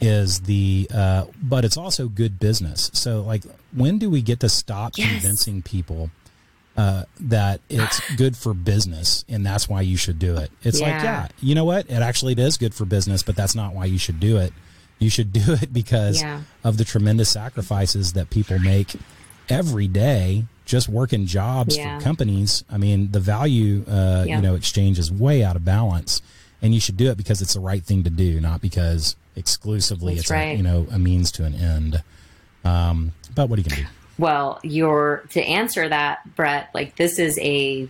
is 0.00 0.40
the. 0.40 0.88
Uh, 0.92 1.26
but 1.42 1.64
it's 1.64 1.76
also 1.76 2.08
good 2.08 2.38
business. 2.38 2.90
So, 2.94 3.22
like, 3.22 3.42
when 3.74 3.98
do 3.98 4.10
we 4.10 4.22
get 4.22 4.40
to 4.40 4.48
stop 4.48 4.92
yes. 4.96 5.10
convincing 5.10 5.62
people? 5.62 6.10
Uh, 6.76 7.04
that 7.18 7.62
it's 7.70 8.02
good 8.16 8.36
for 8.36 8.52
business 8.52 9.24
and 9.30 9.46
that's 9.46 9.66
why 9.66 9.80
you 9.80 9.96
should 9.96 10.18
do 10.18 10.36
it. 10.36 10.50
It's 10.62 10.78
yeah. 10.78 10.90
like, 10.90 11.02
yeah, 11.04 11.28
you 11.40 11.54
know 11.54 11.64
what? 11.64 11.86
It 11.88 12.02
actually 12.02 12.32
it 12.32 12.38
is 12.38 12.58
good 12.58 12.74
for 12.74 12.84
business, 12.84 13.22
but 13.22 13.34
that's 13.34 13.54
not 13.54 13.74
why 13.74 13.86
you 13.86 13.96
should 13.96 14.20
do 14.20 14.36
it. 14.36 14.52
You 14.98 15.08
should 15.08 15.32
do 15.32 15.54
it 15.54 15.72
because 15.72 16.20
yeah. 16.20 16.42
of 16.64 16.76
the 16.76 16.84
tremendous 16.84 17.30
sacrifices 17.30 18.12
that 18.12 18.28
people 18.28 18.58
make 18.58 18.94
every 19.48 19.88
day 19.88 20.44
just 20.64 20.88
working 20.88 21.26
jobs 21.26 21.76
yeah. 21.76 21.98
for 21.98 22.04
companies. 22.04 22.64
I 22.70 22.76
mean, 22.76 23.12
the 23.12 23.20
value, 23.20 23.84
uh, 23.88 24.24
you 24.26 24.40
know, 24.40 24.54
exchange 24.54 24.98
is 24.98 25.10
way 25.10 25.42
out 25.42 25.56
of 25.56 25.64
balance, 25.64 26.20
and 26.60 26.74
you 26.74 26.80
should 26.80 26.96
do 26.96 27.10
it 27.10 27.16
because 27.16 27.40
it's 27.40 27.54
the 27.54 27.60
right 27.60 27.82
thing 27.82 28.04
to 28.04 28.10
do, 28.10 28.40
not 28.40 28.60
because 28.60 29.16
exclusively 29.36 30.14
That's 30.14 30.24
it's 30.24 30.30
right. 30.30 30.54
a, 30.54 30.56
you 30.56 30.62
know 30.62 30.86
a 30.90 30.98
means 30.98 31.30
to 31.32 31.44
an 31.44 31.54
end. 31.54 32.02
Um, 32.64 33.12
but 33.34 33.48
what 33.48 33.58
are 33.58 33.62
you 33.62 33.68
gonna 33.68 33.82
do? 33.82 33.88
Well, 34.18 34.60
you're 34.62 35.24
to 35.30 35.42
answer 35.42 35.88
that, 35.88 36.34
Bret. 36.34 36.70
Like 36.74 36.96
this 36.96 37.18
is 37.18 37.38
a 37.40 37.88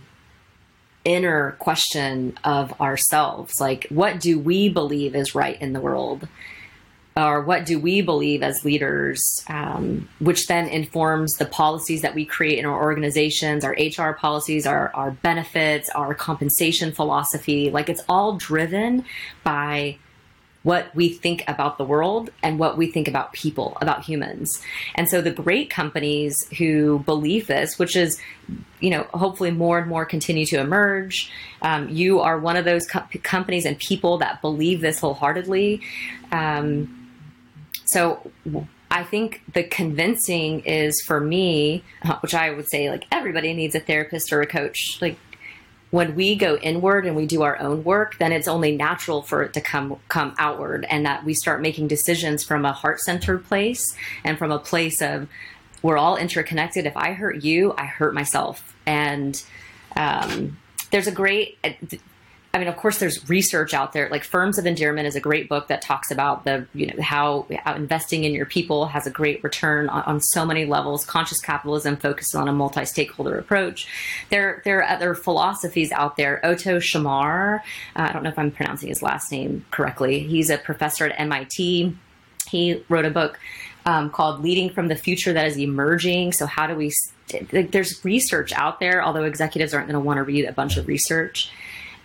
inner 1.05 1.51
question 1.59 2.37
of 2.43 2.79
ourselves. 2.81 3.61
Like, 3.61 3.87
what 3.89 4.19
do 4.19 4.37
we 4.37 4.67
believe 4.69 5.15
is 5.15 5.33
right 5.33 5.59
in 5.61 5.73
the 5.73 5.79
world? 5.79 6.27
or 7.17 7.41
what 7.41 7.65
do 7.65 7.79
we 7.79 8.01
believe 8.01 8.43
as 8.43 8.63
leaders, 8.63 9.43
um, 9.47 10.07
which 10.19 10.45
then 10.45 10.67
informs 10.67 11.33
the 11.33 11.47
policies 11.47 12.03
that 12.03 12.13
we 12.13 12.23
create 12.25 12.59
in 12.59 12.65
our 12.65 12.79
organizations, 12.79 13.63
our 13.63 13.75
HR 13.79 14.13
policies, 14.13 14.67
our, 14.67 14.91
our 14.93 15.11
benefits, 15.11 15.89
our 15.89 16.13
compensation 16.13 16.91
philosophy. 16.91 17.71
Like 17.71 17.89
it's 17.89 18.03
all 18.07 18.37
driven 18.37 19.03
by 19.43 19.97
what 20.67 20.93
we 20.93 21.07
think 21.07 21.45
about 21.47 21.77
the 21.77 21.85
world 21.85 22.29
and 22.43 22.59
what 22.59 22.77
we 22.77 22.91
think 22.91 23.07
about 23.07 23.31
people, 23.31 23.77
about 23.79 24.03
humans. 24.03 24.61
And 24.95 25.07
so 25.07 25.21
the 25.21 25.31
great 25.31 25.69
companies 25.69 26.35
who 26.57 26.99
believe 27.05 27.47
this, 27.47 27.79
which 27.79 27.95
is, 27.95 28.19
you 28.81 28.89
know, 28.89 29.03
hopefully 29.13 29.49
more 29.49 29.79
and 29.79 29.87
more 29.87 30.03
continue 30.03 30.45
to 30.47 30.59
emerge. 30.59 31.31
Um, 31.61 31.87
you 31.87 32.19
are 32.19 32.37
one 32.37 32.57
of 32.57 32.65
those 32.65 32.85
co- 32.85 33.05
companies 33.23 33.65
and 33.65 33.79
people 33.79 34.17
that 34.17 34.41
believe 34.41 34.81
this 34.81 34.99
wholeheartedly. 34.99 35.83
Um, 36.33 37.13
so 37.85 38.29
I 38.91 39.05
think 39.05 39.43
the 39.53 39.63
convincing 39.63 40.59
is 40.65 41.01
for 41.07 41.21
me, 41.21 41.81
which 42.19 42.35
I 42.35 42.49
would 42.49 42.67
say 42.67 42.89
like 42.89 43.05
everybody 43.09 43.53
needs 43.53 43.73
a 43.73 43.79
therapist 43.79 44.33
or 44.33 44.41
a 44.41 44.47
coach. 44.47 44.97
Like 44.99 45.17
when 45.91 46.15
we 46.15 46.35
go 46.35 46.57
inward 46.57 47.05
and 47.05 47.15
we 47.15 47.25
do 47.25 47.43
our 47.43 47.57
own 47.59 47.83
work, 47.83 48.17
then 48.17 48.31
it's 48.31 48.47
only 48.47 48.75
natural 48.75 49.21
for 49.21 49.43
it 49.43 49.53
to 49.53 49.61
come 49.61 49.97
come 50.09 50.35
outward, 50.37 50.85
and 50.89 51.05
that 51.05 51.23
we 51.23 51.33
start 51.33 51.61
making 51.61 51.87
decisions 51.87 52.43
from 52.43 52.65
a 52.65 52.73
heart 52.73 52.99
centered 52.99 53.45
place 53.45 53.95
and 54.23 54.37
from 54.37 54.51
a 54.51 54.59
place 54.59 55.01
of 55.01 55.27
we're 55.81 55.97
all 55.97 56.17
interconnected. 56.17 56.85
If 56.85 56.97
I 56.97 57.13
hurt 57.13 57.43
you, 57.43 57.73
I 57.77 57.85
hurt 57.85 58.13
myself, 58.13 58.75
and 58.85 59.41
um, 59.95 60.57
there's 60.91 61.07
a 61.07 61.11
great 61.11 61.57
I 62.57 62.59
mean, 62.59 62.69
of 62.69 62.75
course, 62.75 62.97
there's 62.97 63.29
research 63.29 63.75
out 63.75 63.93
there. 63.93 64.09
Like 64.09 64.23
Firms 64.23 64.57
of 64.57 64.65
Endearment 64.65 65.07
is 65.07 65.15
a 65.15 65.19
great 65.19 65.47
book 65.47 65.67
that 65.67 65.83
talks 65.83 66.09
about 66.09 66.43
the, 66.43 66.65
you 66.73 66.87
know, 66.87 66.99
how, 67.03 67.45
how 67.63 67.75
investing 67.75 68.23
in 68.23 68.33
your 68.33 68.47
people 68.47 68.87
has 68.87 69.05
a 69.05 69.11
great 69.11 69.43
return 69.43 69.89
on, 69.89 70.01
on, 70.05 70.19
so 70.19 70.43
many 70.43 70.65
levels. 70.65 71.05
Conscious 71.05 71.39
capitalism 71.39 71.97
focuses 71.97 72.33
on 72.33 72.47
a 72.47 72.51
multi-stakeholder 72.51 73.37
approach. 73.37 73.87
There, 74.31 74.63
there 74.65 74.79
are 74.79 74.89
other 74.89 75.13
philosophies 75.13 75.91
out 75.91 76.17
there. 76.17 76.43
Otto 76.43 76.79
Scharmer, 76.79 77.59
uh, 77.59 77.61
I 77.95 78.11
don't 78.11 78.23
know 78.23 78.29
if 78.29 78.39
I'm 78.39 78.49
pronouncing 78.49 78.89
his 78.89 79.03
last 79.03 79.31
name 79.31 79.63
correctly. 79.69 80.21
He's 80.21 80.49
a 80.49 80.57
professor 80.57 81.05
at 81.05 81.19
MIT. 81.19 81.95
He 82.49 82.83
wrote 82.89 83.05
a 83.05 83.11
book 83.11 83.39
um, 83.85 84.09
called 84.09 84.41
"Leading 84.41 84.71
from 84.71 84.87
the 84.87 84.95
Future 84.95 85.31
That 85.31 85.45
Is 85.45 85.59
Emerging." 85.59 86.31
So, 86.31 86.47
how 86.47 86.65
do 86.65 86.73
we? 86.73 86.91
There's 87.51 88.03
research 88.03 88.51
out 88.53 88.79
there, 88.79 89.03
although 89.03 89.25
executives 89.25 89.75
aren't 89.75 89.87
going 89.87 90.01
to 90.01 90.05
want 90.05 90.17
to 90.17 90.23
read 90.23 90.45
a 90.45 90.53
bunch 90.53 90.77
of 90.77 90.87
research. 90.87 91.51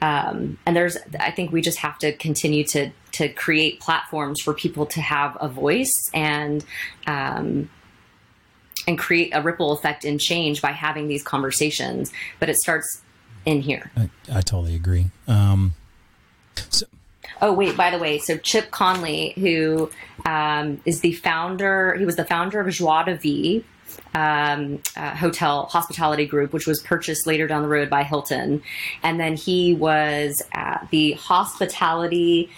Um, 0.02 0.58
and 0.66 0.74
there's, 0.76 0.98
I 1.20 1.30
think 1.30 1.52
we 1.52 1.62
just 1.62 1.78
have 1.78 1.96
to 1.98 2.12
continue 2.12 2.64
to 2.64 2.90
to 3.12 3.28
create 3.28 3.78
platforms 3.78 4.40
for 4.40 4.52
people 4.52 4.84
to 4.86 5.00
have 5.00 5.36
a 5.40 5.48
voice 5.48 5.92
and 6.12 6.64
um, 7.06 7.70
and 8.88 8.98
create 8.98 9.30
a 9.32 9.40
ripple 9.40 9.70
effect 9.72 10.04
in 10.04 10.18
change 10.18 10.60
by 10.60 10.72
having 10.72 11.06
these 11.06 11.22
conversations. 11.22 12.12
But 12.40 12.50
it 12.50 12.56
starts 12.56 13.02
in 13.44 13.62
here. 13.62 13.92
I, 13.96 14.10
I 14.30 14.40
totally 14.40 14.74
agree. 14.74 15.06
Um, 15.28 15.74
so. 16.68 16.86
Oh 17.40 17.52
wait! 17.52 17.76
By 17.76 17.90
the 17.90 17.98
way, 17.98 18.18
so 18.18 18.36
Chip 18.36 18.72
Conley, 18.72 19.34
who 19.36 19.88
um, 20.24 20.80
is 20.84 21.00
the 21.00 21.12
founder, 21.12 21.94
he 21.94 22.04
was 22.04 22.16
the 22.16 22.24
founder 22.24 22.60
of 22.60 22.68
Joie 22.68 23.04
de 23.04 23.16
Vivre, 23.16 23.64
um, 24.14 24.80
uh, 24.96 25.14
hotel 25.14 25.66
hospitality 25.66 26.26
group, 26.26 26.52
which 26.52 26.66
was 26.66 26.80
purchased 26.80 27.26
later 27.26 27.46
down 27.46 27.62
the 27.62 27.68
road 27.68 27.90
by 27.90 28.02
Hilton. 28.02 28.62
And 29.02 29.18
then 29.18 29.36
he 29.36 29.74
was 29.74 30.42
at 30.52 30.88
the 30.90 31.12
hospitality. 31.12 32.50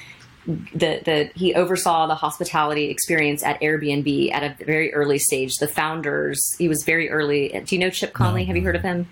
The, 0.46 1.00
the 1.04 1.30
he 1.34 1.54
oversaw 1.54 2.06
the 2.06 2.14
hospitality 2.14 2.90
experience 2.90 3.42
at 3.42 3.60
Airbnb 3.60 4.30
at 4.32 4.42
a 4.42 4.64
very 4.64 4.92
early 4.92 5.18
stage. 5.18 5.54
The 5.54 5.68
founders, 5.68 6.54
he 6.58 6.68
was 6.68 6.84
very 6.84 7.08
early. 7.08 7.48
Do 7.64 7.74
you 7.74 7.80
know 7.80 7.90
Chip 7.90 8.12
Conley? 8.12 8.44
Have 8.44 8.56
you 8.56 8.62
heard 8.62 8.76
of 8.76 8.82
him? 8.82 9.08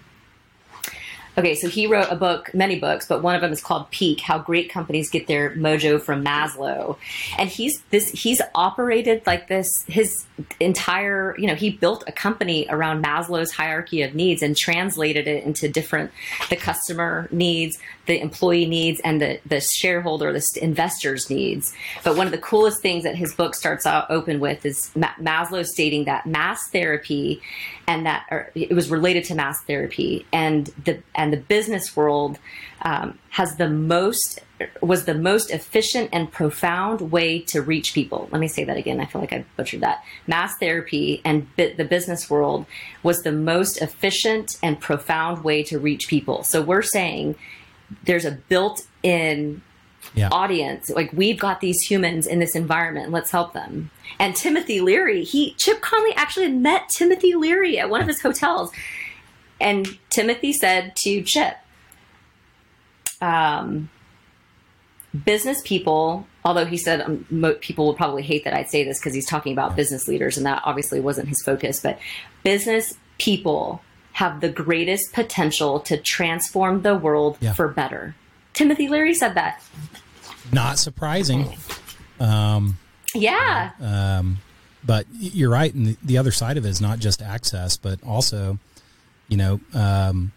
Okay, 1.38 1.55
so 1.55 1.66
he 1.66 1.87
wrote 1.87 2.09
a 2.11 2.16
book, 2.16 2.53
many 2.53 2.79
books, 2.79 3.07
but 3.07 3.23
one 3.23 3.35
of 3.35 3.40
them 3.40 3.53
is 3.53 3.62
called 3.62 3.90
Peak: 3.90 4.21
How 4.21 4.38
Great 4.38 4.71
Companies 4.71 5.09
Get 5.09 5.27
Their 5.27 5.53
Mojo 5.53 6.01
from 6.01 6.23
Maslow. 6.23 6.99
And 7.38 7.49
he's 7.49 7.81
this 7.90 8.11
he's 8.11 8.42
operated 8.55 9.23
like 9.27 9.49
this 9.49 9.85
his 9.87 10.27
entire, 10.61 11.35
you 11.38 11.47
know, 11.47 11.55
he 11.55 11.71
built 11.71 12.05
a 12.07 12.12
company 12.12 12.66
around 12.68 13.03
Maslow's 13.03 13.51
hierarchy 13.51 14.03
of 14.03 14.14
needs 14.14 14.42
and 14.42 14.55
translated 14.55 15.27
it 15.27 15.45
into 15.45 15.68
different 15.68 16.11
the 16.51 16.57
customer 16.57 17.29
needs, 17.31 17.79
the 18.05 18.21
employee 18.21 18.66
needs 18.66 19.01
and 19.01 19.21
the 19.23 19.40
the 19.47 19.61
shareholder, 19.61 20.35
the 20.35 20.47
investors 20.61 21.31
needs. 21.31 21.75
But 22.05 22.14
one 22.14 22.27
of 22.27 22.33
the 22.33 22.38
coolest 22.38 22.83
things 22.83 23.05
that 23.05 23.16
his 23.16 23.35
book 23.35 23.55
starts 23.55 23.87
out 23.87 24.11
open 24.11 24.38
with 24.38 24.66
is 24.66 24.90
Maslow 24.95 25.64
stating 25.64 26.05
that 26.05 26.27
mass 26.27 26.68
therapy 26.68 27.40
and 27.87 28.07
that 28.07 28.51
it 28.55 28.73
was 28.73 28.90
related 28.90 29.25
to 29.25 29.35
mass 29.35 29.62
therapy 29.62 30.27
and 30.33 30.66
the 30.85 31.03
and 31.22 31.32
the 31.32 31.37
business 31.37 31.96
world 31.96 32.37
um, 32.82 33.16
has 33.30 33.54
the 33.54 33.68
most 33.68 34.40
was 34.80 35.04
the 35.04 35.14
most 35.14 35.50
efficient 35.50 36.11
and 36.12 36.30
profound 36.32 37.12
way 37.12 37.38
to 37.38 37.62
reach 37.62 37.94
people. 37.94 38.28
Let 38.32 38.40
me 38.40 38.48
say 38.48 38.64
that 38.64 38.76
again. 38.76 39.00
I 39.00 39.06
feel 39.06 39.20
like 39.20 39.32
I 39.32 39.44
butchered 39.56 39.80
that. 39.80 40.04
Mass 40.26 40.56
therapy 40.58 41.20
and 41.24 41.46
the 41.56 41.85
business 41.85 42.28
world 42.28 42.66
was 43.04 43.22
the 43.22 43.32
most 43.32 43.80
efficient 43.80 44.58
and 44.62 44.80
profound 44.80 45.44
way 45.44 45.62
to 45.64 45.78
reach 45.78 46.08
people. 46.08 46.42
So 46.42 46.61
we're 46.61 46.82
saying 46.82 47.37
there's 48.04 48.24
a 48.24 48.32
built-in 48.32 49.62
yeah. 50.14 50.28
audience. 50.32 50.90
Like 50.90 51.12
we've 51.12 51.38
got 51.38 51.61
these 51.61 51.80
humans 51.82 52.26
in 52.26 52.38
this 52.40 52.56
environment. 52.56 53.12
Let's 53.12 53.30
help 53.30 53.52
them. 53.52 53.90
And 54.18 54.35
Timothy 54.35 54.80
Leary, 54.80 55.24
he 55.24 55.54
Chip 55.54 55.80
Conley 55.80 56.14
actually 56.14 56.48
met 56.48 56.88
Timothy 56.88 57.35
Leary 57.35 57.78
at 57.78 57.90
one 57.90 58.00
of 58.00 58.08
his 58.08 58.20
hotels, 58.20 58.70
and 59.62 59.98
Timothy 60.11 60.53
said 60.53 60.94
to 60.96 61.22
Chip, 61.22 61.57
um, 63.20 63.90
"Business 65.25 65.61
people." 65.64 66.27
Although 66.44 66.64
he 66.64 66.77
said 66.77 67.01
um, 67.01 67.25
mo- 67.31 67.55
people 67.55 67.87
will 67.87 67.94
probably 67.94 68.22
hate 68.22 68.44
that 68.44 68.53
I'd 68.53 68.68
say 68.68 68.83
this 68.83 68.98
because 68.98 69.14
he's 69.14 69.27
talking 69.27 69.53
about 69.53 69.77
business 69.77 70.09
leaders, 70.09 70.37
and 70.37 70.44
that 70.44 70.62
obviously 70.64 71.01
wasn't 71.01 71.29
his 71.29 71.40
focus. 71.42 71.81
But 71.81 71.98
business 72.42 72.94
people 73.18 73.83
have 74.14 74.40
the 74.40 74.48
greatest 74.48 75.12
potential 75.12 75.81
to 75.81 75.96
transform 75.96 76.83
the 76.83 76.94
world 76.94 77.38
yeah. 77.40 77.53
for 77.53 77.68
better. 77.68 78.14
Timothy 78.53 78.88
Leary 78.88 79.14
said 79.14 79.35
that. 79.35 79.62
Not 80.53 80.79
surprising. 80.79 81.57
Um, 82.20 82.79
yeah. 83.14 83.70
Um, 83.81 84.38
but 84.85 85.07
you're 85.12 85.51
right. 85.51 85.72
And 85.72 85.87
the, 85.87 85.96
the, 86.03 86.18
other 86.18 86.33
side 86.33 86.57
of 86.57 86.66
it 86.66 86.68
is 86.68 86.81
not 86.81 86.98
just 86.98 87.22
access, 87.22 87.77
but 87.77 88.03
also, 88.05 88.59
you 89.33 89.38
know, 89.38 89.61
um, 89.73 90.31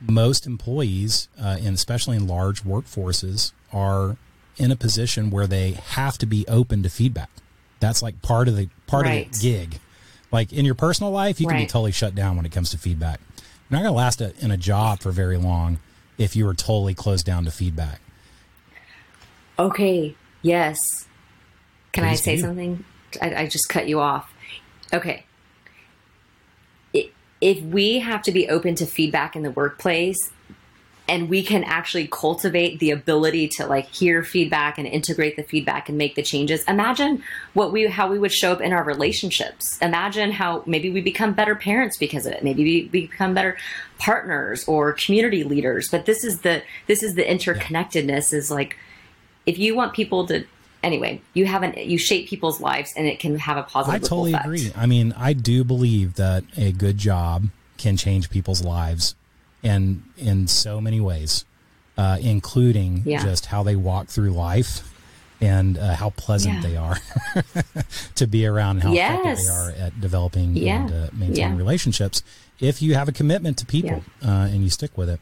most 0.00 0.46
employees, 0.46 1.28
uh, 1.36 1.56
and 1.60 1.74
especially 1.74 2.16
in 2.16 2.28
large 2.28 2.62
workforces, 2.62 3.50
are 3.72 4.16
in 4.56 4.70
a 4.70 4.76
position 4.76 5.30
where 5.30 5.48
they 5.48 5.72
have 5.72 6.16
to 6.18 6.26
be 6.26 6.46
open 6.46 6.84
to 6.84 6.88
feedback. 6.88 7.28
That's 7.80 8.02
like 8.02 8.22
part 8.22 8.46
of 8.46 8.56
the 8.56 8.68
part 8.86 9.04
right. 9.04 9.26
of 9.26 9.32
the 9.32 9.38
gig. 9.40 9.80
Like 10.30 10.52
in 10.52 10.64
your 10.64 10.76
personal 10.76 11.10
life, 11.10 11.40
you 11.40 11.48
can 11.48 11.56
be 11.56 11.66
totally 11.66 11.90
shut 11.90 12.14
down 12.14 12.36
when 12.36 12.46
it 12.46 12.52
comes 12.52 12.70
to 12.70 12.78
feedback. 12.78 13.18
You're 13.68 13.80
not 13.80 13.82
going 13.82 13.92
to 13.92 13.98
last 13.98 14.20
a, 14.20 14.32
in 14.38 14.52
a 14.52 14.56
job 14.56 15.00
for 15.00 15.10
very 15.10 15.38
long 15.38 15.80
if 16.16 16.36
you 16.36 16.46
are 16.46 16.54
totally 16.54 16.94
closed 16.94 17.26
down 17.26 17.44
to 17.46 17.50
feedback. 17.50 18.00
Okay. 19.58 20.14
Yes. 20.42 20.78
Can 21.90 22.04
I 22.04 22.14
say 22.14 22.36
something? 22.36 22.84
I, 23.20 23.34
I 23.34 23.46
just 23.48 23.68
cut 23.68 23.88
you 23.88 23.98
off. 23.98 24.32
Okay. 24.92 25.25
If 27.40 27.60
we 27.62 27.98
have 28.00 28.22
to 28.22 28.32
be 28.32 28.48
open 28.48 28.74
to 28.76 28.86
feedback 28.86 29.36
in 29.36 29.42
the 29.42 29.50
workplace 29.50 30.30
and 31.08 31.28
we 31.28 31.42
can 31.42 31.62
actually 31.64 32.08
cultivate 32.08 32.80
the 32.80 32.90
ability 32.90 33.48
to 33.48 33.66
like 33.66 33.86
hear 33.88 34.24
feedback 34.24 34.78
and 34.78 34.86
integrate 34.86 35.36
the 35.36 35.42
feedback 35.42 35.88
and 35.88 35.96
make 35.96 36.14
the 36.16 36.22
changes 36.22 36.64
imagine 36.64 37.22
what 37.54 37.72
we 37.72 37.86
how 37.86 38.10
we 38.10 38.18
would 38.18 38.32
show 38.32 38.52
up 38.52 38.60
in 38.60 38.72
our 38.72 38.82
relationships. 38.82 39.78
Imagine 39.80 40.32
how 40.32 40.62
maybe 40.66 40.90
we 40.90 41.00
become 41.00 41.32
better 41.32 41.54
parents 41.54 41.96
because 41.96 42.26
of 42.26 42.32
it. 42.32 42.42
Maybe 42.42 42.64
we, 42.64 42.90
we 42.92 43.06
become 43.06 43.34
better 43.34 43.56
partners 43.98 44.66
or 44.66 44.92
community 44.92 45.44
leaders. 45.44 45.88
But 45.90 46.06
this 46.06 46.24
is 46.24 46.40
the 46.40 46.62
this 46.86 47.02
is 47.02 47.14
the 47.14 47.24
interconnectedness 47.24 48.32
is 48.32 48.50
like 48.50 48.76
if 49.44 49.58
you 49.58 49.76
want 49.76 49.94
people 49.94 50.26
to 50.26 50.44
anyway 50.82 51.20
you 51.34 51.46
haven't 51.46 51.76
you 51.78 51.98
shape 51.98 52.28
people's 52.28 52.60
lives 52.60 52.92
and 52.96 53.06
it 53.06 53.18
can 53.18 53.38
have 53.38 53.56
a 53.56 53.62
positive 53.64 53.94
I 53.94 53.98
totally 54.06 54.32
effect. 54.32 54.44
agree. 54.46 54.72
I 54.76 54.86
mean, 54.86 55.12
I 55.16 55.32
do 55.32 55.64
believe 55.64 56.14
that 56.14 56.44
a 56.56 56.72
good 56.72 56.98
job 56.98 57.48
can 57.78 57.96
change 57.96 58.30
people's 58.30 58.62
lives 58.64 59.14
and 59.62 60.02
in 60.16 60.46
so 60.48 60.80
many 60.80 61.00
ways, 61.00 61.44
uh, 61.98 62.18
including 62.20 63.02
Yeah. 63.04 63.22
just 63.22 63.46
how 63.46 63.62
they 63.62 63.76
walk 63.76 64.08
through 64.08 64.30
life 64.30 64.92
and 65.40 65.76
uh, 65.76 65.94
how 65.96 66.10
pleasant 66.10 66.54
Yeah. 66.56 66.60
they 66.62 66.76
are 66.76 66.96
to 68.14 68.26
be 68.26 68.46
around 68.46 68.82
and 68.82 68.82
how 68.84 68.92
effective 68.94 69.44
they 69.44 69.50
are 69.50 69.70
at 69.86 70.00
developing 70.00 70.56
Yeah. 70.56 70.82
and 70.82 70.90
uh, 70.92 71.08
maintaining 71.12 71.52
Yeah. 71.52 71.56
relationships 71.56 72.22
if 72.60 72.80
you 72.80 72.94
have 72.94 73.08
a 73.08 73.12
commitment 73.12 73.58
to 73.58 73.66
people 73.66 74.02
uh, 74.24 74.30
and 74.50 74.62
you 74.62 74.70
stick 74.70 74.96
with 74.96 75.10
it. 75.10 75.20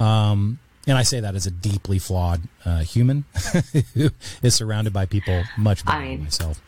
Um, 0.00 0.58
and 0.86 0.98
I 0.98 1.02
say 1.02 1.20
that 1.20 1.34
as 1.34 1.46
a 1.46 1.50
deeply 1.50 1.98
flawed 1.98 2.42
uh, 2.64 2.80
human 2.80 3.24
who 3.94 4.10
is 4.42 4.54
surrounded 4.54 4.92
by 4.92 5.06
people 5.06 5.42
much 5.56 5.84
better 5.84 5.98
I- 5.98 6.08
than 6.16 6.24
myself. 6.24 6.60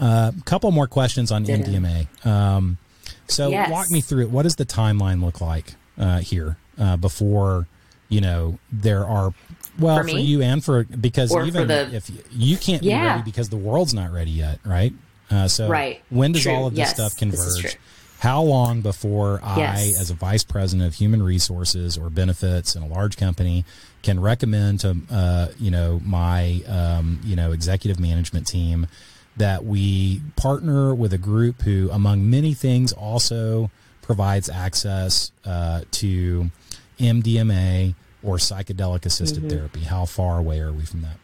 A 0.00 0.02
uh, 0.04 0.32
couple 0.44 0.70
more 0.72 0.88
questions 0.88 1.30
on. 1.30 1.44
MDMA. 1.44 2.26
Um, 2.26 2.78
so 3.28 3.48
Yes. 3.50 3.70
walk 3.70 3.90
me 3.90 4.00
through 4.00 4.22
it. 4.22 4.30
What 4.30 4.42
does 4.42 4.56
the 4.56 4.66
timeline 4.66 5.22
look 5.24 5.40
like 5.40 5.74
uh, 5.96 6.18
here 6.18 6.56
uh, 6.78 6.96
before 6.96 7.68
you 8.08 8.20
know 8.20 8.58
there 8.72 9.06
are 9.06 9.32
well 9.78 9.98
For 10.02 10.08
for, 10.08 10.18
you 10.18 10.42
and 10.42 10.64
for 10.64 10.82
because 10.84 11.30
Or 11.32 11.42
for 11.42 11.46
even 11.46 11.68
the- 11.68 11.94
if 11.94 12.10
you, 12.10 12.16
you 12.32 12.56
can't 12.56 12.82
be 12.82 12.88
ready 12.92 13.22
because 13.22 13.48
the 13.50 13.56
world's 13.56 13.94
not 13.94 14.12
ready 14.12 14.32
yet, 14.32 14.58
right? 14.64 14.92
Uh, 15.30 15.46
so 15.48 15.68
Right. 15.68 16.02
when 16.10 16.32
does 16.32 16.42
True. 16.42 16.52
all 16.52 16.66
of 16.66 16.72
this 16.74 16.80
Yes, 16.80 16.94
stuff 16.94 17.16
converge? 17.16 17.78
How 18.22 18.40
long 18.40 18.82
before 18.82 19.40
Yes. 19.42 19.96
I, 19.96 20.00
as 20.00 20.10
a 20.10 20.14
vice 20.14 20.44
president 20.44 20.86
of 20.86 20.94
human 20.94 21.24
resources 21.24 21.98
or 21.98 22.08
benefits 22.08 22.76
in 22.76 22.84
a 22.84 22.86
large 22.86 23.16
company, 23.16 23.64
can 24.02 24.20
recommend 24.20 24.78
to 24.80 24.96
uh, 25.10 25.48
you 25.58 25.72
know 25.72 26.00
my 26.04 26.62
um, 26.68 27.18
you 27.24 27.34
know 27.34 27.50
executive 27.50 27.98
management 27.98 28.46
team 28.46 28.86
that 29.38 29.64
we 29.64 30.22
partner 30.36 30.94
with 30.94 31.12
a 31.12 31.18
group 31.18 31.62
who, 31.62 31.90
among 31.90 32.30
many 32.30 32.54
things, 32.54 32.92
also 32.92 33.72
provides 34.02 34.48
access 34.48 35.32
uh, 35.44 35.80
to 35.90 36.48
MDMA 37.00 37.96
or 38.22 38.36
psychedelic 38.36 39.04
assisted 39.04 39.50
therapy. 39.50 39.80
How 39.80 40.04
far 40.04 40.38
away 40.38 40.60
are 40.60 40.72
we 40.72 40.84
from 40.84 41.02
that? 41.02 41.16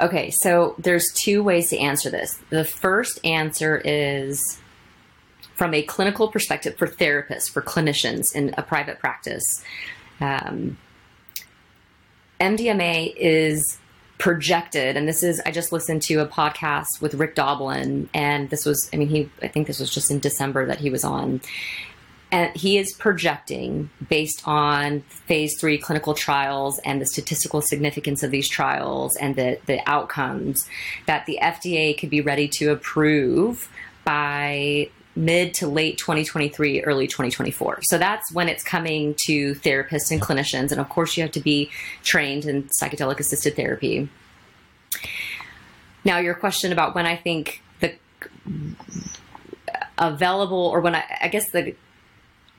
Okay, 0.00 0.30
so 0.30 0.74
there's 0.78 1.06
two 1.14 1.42
ways 1.42 1.70
to 1.70 1.78
answer 1.78 2.10
this. 2.10 2.38
The 2.50 2.64
first 2.64 3.18
answer 3.24 3.80
is 3.84 4.60
from 5.54 5.72
a 5.72 5.82
clinical 5.82 6.28
perspective 6.28 6.76
for 6.76 6.86
therapists, 6.86 7.50
for 7.50 7.62
clinicians 7.62 8.34
in 8.34 8.54
a 8.58 8.62
private 8.62 8.98
practice. 8.98 9.64
Um, 10.20 10.76
MDMA 12.38 13.14
is 13.16 13.78
projected, 14.18 14.98
and 14.98 15.08
this 15.08 15.22
is, 15.22 15.40
I 15.46 15.50
just 15.50 15.72
listened 15.72 16.02
to 16.02 16.16
a 16.16 16.26
podcast 16.26 17.00
with 17.00 17.14
Rick 17.14 17.34
Doblin, 17.34 18.10
and 18.12 18.50
this 18.50 18.66
was, 18.66 18.90
I 18.92 18.96
mean, 18.96 19.08
he, 19.08 19.30
I 19.40 19.48
think 19.48 19.66
this 19.66 19.80
was 19.80 19.90
just 19.90 20.10
in 20.10 20.18
December 20.18 20.66
that 20.66 20.78
he 20.78 20.90
was 20.90 21.04
on. 21.04 21.40
And 22.32 22.56
he 22.56 22.76
is 22.76 22.92
projecting 22.92 23.90
based 24.08 24.42
on 24.46 25.02
phase 25.02 25.58
three 25.58 25.78
clinical 25.78 26.12
trials 26.12 26.80
and 26.84 27.00
the 27.00 27.06
statistical 27.06 27.60
significance 27.60 28.22
of 28.22 28.32
these 28.32 28.48
trials 28.48 29.14
and 29.16 29.36
the, 29.36 29.58
the 29.66 29.80
outcomes 29.88 30.68
that 31.06 31.26
the 31.26 31.38
FDA 31.40 31.96
could 31.96 32.10
be 32.10 32.20
ready 32.20 32.48
to 32.48 32.72
approve 32.72 33.70
by 34.04 34.90
mid 35.14 35.54
to 35.54 35.66
late 35.66 35.98
2023, 35.98 36.82
early 36.82 37.06
2024. 37.06 37.78
So 37.82 37.96
that's 37.96 38.30
when 38.32 38.48
it's 38.48 38.62
coming 38.62 39.14
to 39.26 39.54
therapists 39.54 40.10
and 40.10 40.20
clinicians. 40.20 40.72
And 40.72 40.80
of 40.80 40.88
course, 40.88 41.16
you 41.16 41.22
have 41.22 41.32
to 41.32 41.40
be 41.40 41.70
trained 42.02 42.44
in 42.44 42.64
psychedelic 42.64 43.18
assisted 43.18 43.56
therapy. 43.56 44.08
Now, 46.04 46.18
your 46.18 46.34
question 46.34 46.72
about 46.72 46.94
when 46.94 47.06
I 47.06 47.16
think 47.16 47.62
the 47.80 47.94
available 49.98 50.58
or 50.58 50.80
when 50.80 50.94
I, 50.94 51.04
I 51.22 51.28
guess 51.28 51.50
the 51.50 51.74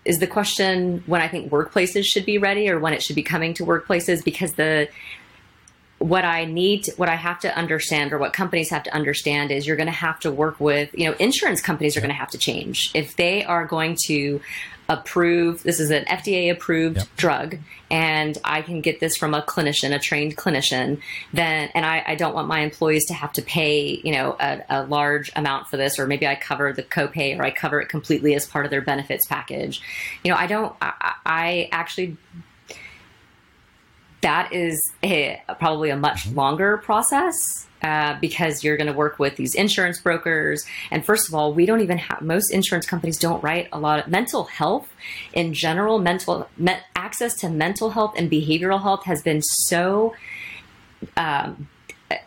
is 0.07 0.19
the 0.19 0.27
question 0.27 1.03
when 1.05 1.21
I 1.21 1.27
think 1.27 1.51
workplaces 1.51 2.05
should 2.05 2.25
be 2.25 2.37
ready 2.37 2.69
or 2.69 2.79
when 2.79 2.93
it 2.93 3.03
should 3.03 3.15
be 3.15 3.23
coming 3.23 3.53
to 3.55 3.65
workplaces 3.65 4.23
because 4.23 4.53
the 4.53 4.87
what 5.99 6.23
I 6.23 6.45
need 6.45 6.87
what 6.97 7.09
I 7.09 7.15
have 7.15 7.39
to 7.41 7.57
understand 7.57 8.13
or 8.13 8.17
what 8.17 8.31
companies 8.31 8.69
have 8.69 8.83
to 8.83 8.93
understand 8.93 9.51
is 9.51 9.67
you're 9.67 9.75
going 9.75 9.87
to 9.87 9.91
have 9.91 10.19
to 10.21 10.31
work 10.31 10.59
with 10.59 10.89
you 10.93 11.05
know 11.05 11.15
insurance 11.19 11.61
companies 11.61 11.97
are 11.97 12.01
going 12.01 12.09
to 12.09 12.15
have 12.15 12.31
to 12.31 12.37
change. 12.37 12.91
If 12.93 13.15
they 13.15 13.43
are 13.43 13.65
going 13.65 13.97
to 14.05 14.39
approve 14.89 15.63
this 15.63 15.79
is 15.79 15.91
an 15.91 16.05
FDA 16.05 16.51
approved 16.51 16.97
Yep. 16.97 17.07
drug 17.17 17.57
and 17.91 18.37
I 18.43 18.61
can 18.61 18.81
get 18.81 18.99
this 18.99 19.17
from 19.17 19.33
a 19.33 19.41
clinician 19.41 19.93
a 19.93 19.99
trained 19.99 20.37
clinician 20.37 21.01
then 21.33 21.69
and 21.73 21.85
I, 21.85 22.03
I 22.07 22.15
don't 22.15 22.33
want 22.33 22.47
my 22.47 22.61
employees 22.61 23.05
to 23.07 23.13
have 23.13 23.33
to 23.33 23.41
pay 23.41 23.99
you 24.03 24.13
know 24.13 24.35
a, 24.39 24.61
a 24.69 24.83
large 24.83 25.31
amount 25.35 25.67
for 25.67 25.77
this 25.77 25.99
or 25.99 26.07
maybe 26.07 26.25
I 26.25 26.35
cover 26.35 26.71
the 26.71 26.83
copay 26.83 27.37
or 27.37 27.43
I 27.43 27.51
cover 27.51 27.81
it 27.81 27.89
completely 27.89 28.33
as 28.35 28.45
part 28.45 28.65
of 28.65 28.71
their 28.71 28.81
benefits 28.81 29.25
package 29.25 29.81
you 30.23 30.31
know 30.31 30.37
I 30.37 30.47
don't 30.47 30.75
I, 30.81 30.93
I 31.01 31.13
I 31.37 31.69
actually 31.71 32.17
that 34.21 34.51
is 34.51 34.81
a, 35.03 35.41
probably 35.59 35.89
a 35.89 35.97
much 35.97 36.25
mm-hmm. 36.25 36.37
longer 36.37 36.77
process 36.77 37.66
uh, 37.81 38.17
because 38.19 38.63
you're 38.63 38.77
going 38.77 38.87
to 38.87 38.93
work 38.93 39.19
with 39.19 39.35
these 39.35 39.53
insurance 39.55 39.99
brokers. 39.99 40.65
And 40.91 41.05
first 41.05 41.27
of 41.27 41.35
all, 41.35 41.53
we 41.53 41.65
don't 41.65 41.81
even 41.81 41.97
have 41.97 42.21
most 42.21 42.51
insurance 42.51 42.85
companies 42.85 43.17
don't 43.17 43.43
write 43.43 43.69
a 43.71 43.79
lot 43.79 43.99
of 43.99 44.07
mental 44.07 44.45
health 44.45 44.89
in 45.33 45.53
general. 45.53 45.99
Mental 45.99 46.49
me, 46.57 46.73
access 46.95 47.35
to 47.35 47.49
mental 47.49 47.91
health 47.91 48.13
and 48.17 48.29
behavioral 48.31 48.81
health 48.81 49.05
has 49.05 49.21
been 49.21 49.41
so 49.41 50.15
um, 51.15 51.67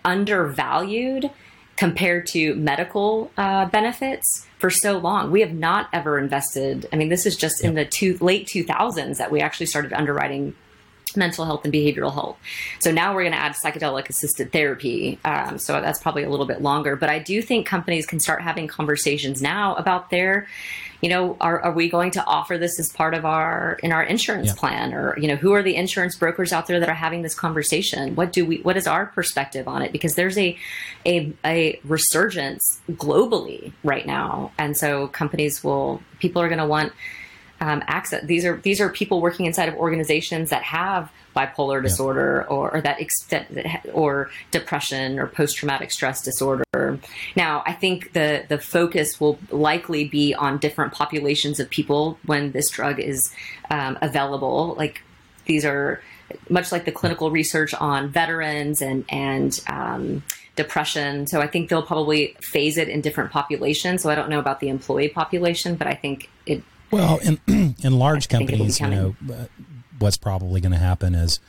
undervalued 0.04 1.30
compared 1.76 2.26
to 2.26 2.54
medical 2.56 3.30
uh, 3.36 3.64
benefits 3.66 4.46
for 4.58 4.68
so 4.70 4.98
long. 4.98 5.30
We 5.30 5.40
have 5.40 5.54
not 5.54 5.88
ever 5.92 6.18
invested. 6.18 6.86
I 6.92 6.96
mean, 6.96 7.08
this 7.08 7.24
is 7.24 7.36
just 7.36 7.64
in 7.64 7.74
the 7.74 7.86
two, 7.86 8.18
late 8.20 8.46
2000s 8.46 9.16
that 9.16 9.30
we 9.30 9.40
actually 9.40 9.66
started 9.66 9.92
underwriting 9.94 10.55
mental 11.16 11.44
health 11.44 11.64
and 11.64 11.72
behavioral 11.72 12.12
health. 12.12 12.36
So 12.80 12.90
now 12.90 13.14
we're 13.14 13.22
going 13.22 13.32
to 13.32 13.38
add 13.38 13.54
psychedelic 13.62 14.08
assisted 14.08 14.52
therapy. 14.52 15.18
Um, 15.24 15.58
so 15.58 15.80
that's 15.80 15.98
probably 16.00 16.22
a 16.22 16.30
little 16.30 16.46
bit 16.46 16.62
longer. 16.62 16.96
But 16.96 17.11
I 17.11 17.18
do 17.18 17.42
think 17.42 17.66
companies 17.66 18.06
can 18.06 18.20
start 18.20 18.42
having 18.42 18.66
conversations 18.68 19.42
now 19.42 19.74
about 19.74 20.11
their, 20.11 20.46
you 21.00 21.08
know, 21.08 21.36
are, 21.40 21.61
are 21.61 21.72
we 21.72 21.88
going 21.88 22.11
to 22.12 22.24
offer 22.24 22.58
this 22.58 22.78
as 22.78 22.90
part 22.92 23.14
of 23.14 23.24
our 23.24 23.78
in 23.82 23.90
our 23.92 24.02
insurance 24.02 24.48
Yeah. 24.48 24.54
plan, 24.54 24.92
or 24.94 25.18
you 25.18 25.28
know, 25.28 25.36
who 25.36 25.52
are 25.52 25.62
the 25.62 25.74
insurance 25.76 26.14
brokers 26.16 26.52
out 26.52 26.66
there 26.66 26.78
that 26.80 26.88
are 26.88 26.94
having 26.94 27.22
this 27.22 27.34
conversation? 27.34 28.14
What 28.16 28.32
do 28.32 28.44
we? 28.44 28.58
What 28.58 28.76
is 28.76 28.86
our 28.86 29.06
perspective 29.06 29.66
on 29.66 29.80
it? 29.82 29.92
Because 29.92 30.14
there's 30.14 30.36
a 30.36 30.58
a, 31.06 31.32
a 31.44 31.80
resurgence 31.84 32.80
globally 32.92 33.72
right 33.82 34.04
now, 34.06 34.52
and 34.58 34.76
so 34.76 35.08
companies 35.08 35.64
will 35.64 36.02
people 36.18 36.42
are 36.42 36.48
going 36.48 36.58
to 36.61 36.66
want 36.66 36.92
um, 37.61 37.82
access. 37.86 38.24
These 38.24 38.44
are 38.44 38.56
these 38.58 38.80
are 38.80 38.88
people 38.88 39.20
working 39.20 39.46
inside 39.46 39.68
of 39.68 39.74
organizations 39.74 40.50
that 40.50 40.62
have 40.62 41.11
bipolar 41.36 41.82
disorder 41.82 42.44
or, 42.48 42.70
or 42.72 42.80
that 42.80 43.00
extent 43.00 43.46
or 43.92 44.30
depression 44.50 45.18
or 45.18 45.26
post 45.26 45.56
traumatic 45.56 45.90
stress 45.90 46.22
disorder. 46.22 46.64
Now, 47.36 47.62
I 47.66 47.72
think 47.72 48.12
the 48.12 48.44
the 48.48 48.58
focus 48.58 49.20
will 49.20 49.38
likely 49.50 50.08
be 50.08 50.34
on 50.34 50.58
different 50.58 50.92
populations 50.92 51.61
of 51.61 51.68
people 51.70 52.18
when 52.24 52.52
this 52.52 52.70
drug 52.70 52.98
is 52.98 53.32
um, 53.70 53.98
available. 54.00 54.74
Like 54.76 55.02
these 55.44 55.64
are 55.64 56.02
much 56.48 56.72
like 56.72 56.84
the 56.84 56.92
clinical 56.92 57.30
research 57.30 57.74
on 57.74 58.08
veterans 58.08 58.80
and 58.80 59.04
and 59.11 59.61
um, 59.66 60.22
depression. 60.56 61.26
So 61.26 61.40
I 61.40 61.46
think 61.46 61.68
they'll 61.68 61.82
probably 61.82 62.36
phase 62.40 62.78
it 62.78 62.88
in 62.88 63.00
different 63.00 63.30
populations. 63.30 64.02
So 64.02 64.11
I 64.11 64.14
don't 64.14 64.30
know 64.30 64.38
about 64.38 64.61
the 64.61 64.68
employee 64.68 65.08
population, 65.08 65.76
but 65.76 65.86
I 65.86 65.94
think 65.94 66.28
it 66.46 66.62
Well, 66.91 67.18
in 67.18 67.38
in 67.82 67.99
large 67.99 68.26
I 68.32 68.38
think 68.38 68.51
it'll 68.53 68.66
be 68.66 68.72
companies, 68.72 68.80
you 68.80 68.86
know, 68.88 69.16
uh, 69.32 69.47
what's 69.99 70.16
probably 70.16 70.61
going 70.61 70.72
to 70.72 70.78
happen 70.78 71.14
is 71.14 71.41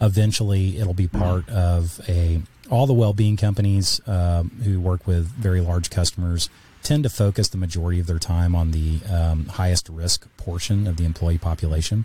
eventually 0.00 0.78
it'll 0.78 0.94
be 0.94 1.08
part 1.08 1.48
of 1.48 2.00
a 2.08 2.42
all 2.70 2.86
the 2.86 2.92
well-being 2.94 3.36
companies 3.36 4.00
um, 4.06 4.50
who 4.64 4.80
work 4.80 5.06
with 5.06 5.26
very 5.26 5.60
large 5.60 5.90
customers 5.90 6.48
tend 6.82 7.02
to 7.04 7.10
focus 7.10 7.48
the 7.48 7.58
majority 7.58 8.00
of 8.00 8.06
their 8.06 8.18
time 8.18 8.54
on 8.54 8.70
the 8.70 8.98
um, 9.10 9.46
highest 9.46 9.88
risk 9.88 10.26
portion 10.36 10.86
of 10.86 10.96
the 10.96 11.04
employee 11.04 11.38
population. 11.38 12.04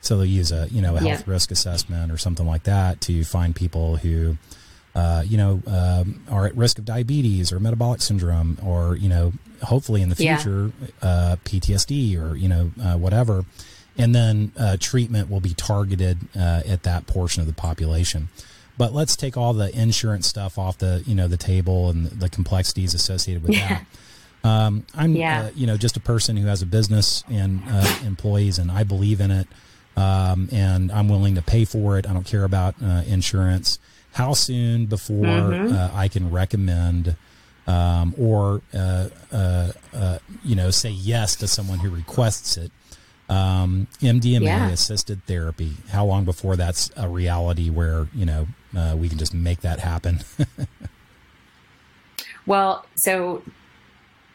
So 0.00 0.16
they'll 0.16 0.26
use 0.26 0.52
a 0.52 0.68
you 0.70 0.80
know 0.82 0.96
a 0.96 1.00
health 1.00 1.24
Yeah. 1.26 1.32
risk 1.32 1.50
assessment 1.50 2.10
or 2.12 2.18
something 2.18 2.46
like 2.46 2.64
that 2.64 3.00
to 3.02 3.24
find 3.24 3.54
people 3.54 3.96
who 3.98 4.36
uh, 4.96 5.22
you 5.26 5.36
know 5.36 5.62
um, 5.68 6.22
are 6.30 6.46
at 6.46 6.56
risk 6.56 6.78
of 6.80 6.84
diabetes 6.84 7.52
or 7.52 7.60
metabolic 7.60 8.00
syndrome 8.00 8.58
or 8.64 8.96
you 8.96 9.08
know 9.08 9.32
hopefully 9.62 10.00
in 10.02 10.08
the 10.08 10.16
Yeah. 10.22 10.36
future 10.38 10.72
uh, 11.02 11.36
PTSD 11.44 12.18
or 12.20 12.34
you 12.36 12.48
know 12.48 12.70
uh, 12.82 12.96
whatever. 12.96 13.44
And 13.98 14.14
then 14.14 14.52
uh, 14.58 14.76
treatment 14.78 15.30
will 15.30 15.40
be 15.40 15.54
targeted 15.54 16.18
uh, 16.36 16.60
at 16.66 16.82
that 16.82 17.06
portion 17.06 17.40
of 17.40 17.46
the 17.46 17.54
population. 17.54 18.28
But 18.76 18.92
let's 18.92 19.16
take 19.16 19.38
all 19.38 19.54
the 19.54 19.74
insurance 19.74 20.26
stuff 20.26 20.58
off 20.58 20.76
the 20.78 21.02
you 21.06 21.14
know 21.14 21.28
the 21.28 21.38
table 21.38 21.88
and 21.90 22.06
the 22.06 22.28
complexities 22.28 22.92
associated 22.94 23.42
with 23.42 23.52
Yeah. 23.54 23.68
that. 23.68 23.86
Um, 24.44 24.84
I'm, 24.94 25.16
Yeah. 25.16 25.40
uh, 25.46 25.50
you 25.56 25.66
know, 25.66 25.76
just 25.76 25.96
a 25.96 26.00
person 26.00 26.36
who 26.36 26.46
has 26.46 26.62
a 26.62 26.66
business 26.66 27.24
and 27.28 27.60
uh, 27.68 27.96
employees, 28.04 28.60
and 28.60 28.70
I 28.70 28.84
believe 28.84 29.20
in 29.20 29.32
it, 29.32 29.48
um, 29.96 30.48
and 30.52 30.92
I'm 30.92 31.08
willing 31.08 31.34
to 31.34 31.42
pay 31.42 31.64
for 31.64 31.98
it. 31.98 32.06
I 32.08 32.12
don't 32.12 32.26
care 32.26 32.44
about 32.44 32.76
uh, 32.80 33.02
insurance. 33.08 33.80
How 34.16 34.32
soon 34.32 34.86
before 34.86 35.16
Mm-hmm. 35.52 35.74
uh, 35.74 35.90
I 35.92 36.08
can 36.08 36.30
recommend 36.30 37.16
um, 37.66 38.14
or 38.18 38.62
uh, 38.72 39.08
uh, 39.30 39.72
uh, 39.92 40.18
you 40.42 40.56
know 40.56 40.70
say 40.70 40.88
yes 40.90 41.36
to 41.36 41.46
someone 41.46 41.78
who 41.80 41.90
requests 41.90 42.56
it? 42.56 42.72
Um, 43.28 43.88
MDMA 44.00 44.42
Yeah. 44.44 44.68
assisted 44.70 45.22
therapy. 45.26 45.72
How 45.90 46.06
long 46.06 46.24
before 46.24 46.56
that's 46.56 46.90
a 46.96 47.08
reality 47.08 47.68
where 47.68 48.06
you 48.14 48.24
know 48.24 48.46
uh, 48.74 48.94
we 48.96 49.08
can 49.10 49.18
just 49.18 49.34
make 49.34 49.60
that 49.60 49.80
happen? 49.80 50.20
Well, 52.46 52.86
so 52.94 53.42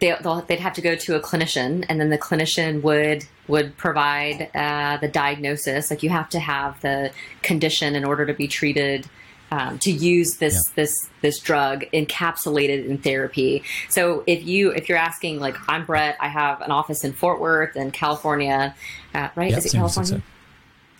they, 0.01 0.13
they'd 0.47 0.59
have 0.59 0.73
to 0.73 0.81
go 0.81 0.95
to 0.95 1.15
a 1.15 1.21
clinician, 1.21 1.85
and 1.87 1.99
then 2.01 2.09
the 2.09 2.17
clinician 2.17 2.81
would 2.81 3.23
would 3.47 3.77
provide 3.77 4.49
uh, 4.53 4.97
the 4.97 5.07
diagnosis. 5.07 5.89
Like 5.89 6.03
you 6.03 6.09
have 6.09 6.27
to 6.29 6.39
have 6.39 6.81
the 6.81 7.11
condition 7.41 7.95
in 7.95 8.03
order 8.03 8.25
to 8.25 8.33
be 8.33 8.47
treated. 8.49 9.07
Um, 9.53 9.79
to 9.79 9.91
use 9.91 10.37
this 10.37 10.53
Yeah. 10.53 10.73
this 10.75 11.09
this 11.21 11.39
drug 11.39 11.83
encapsulated 11.93 12.85
in 12.87 12.97
therapy. 12.99 13.63
So 13.89 14.23
if 14.25 14.45
you 14.45 14.71
if 14.71 14.87
you're 14.87 14.97
asking 14.97 15.41
like 15.41 15.57
I'm 15.67 15.83
Bret, 15.85 16.15
I 16.21 16.29
have 16.29 16.61
an 16.61 16.71
office 16.71 17.03
in 17.03 17.11
Fort 17.11 17.41
Worth 17.41 17.75
in 17.75 17.91
California, 17.91 18.73
uh, 19.13 19.27
right? 19.35 19.51
Yeah, 19.51 19.57
Is 19.57 19.65
it 19.65 19.71
San 19.71 19.81
Francisco. 19.81 20.21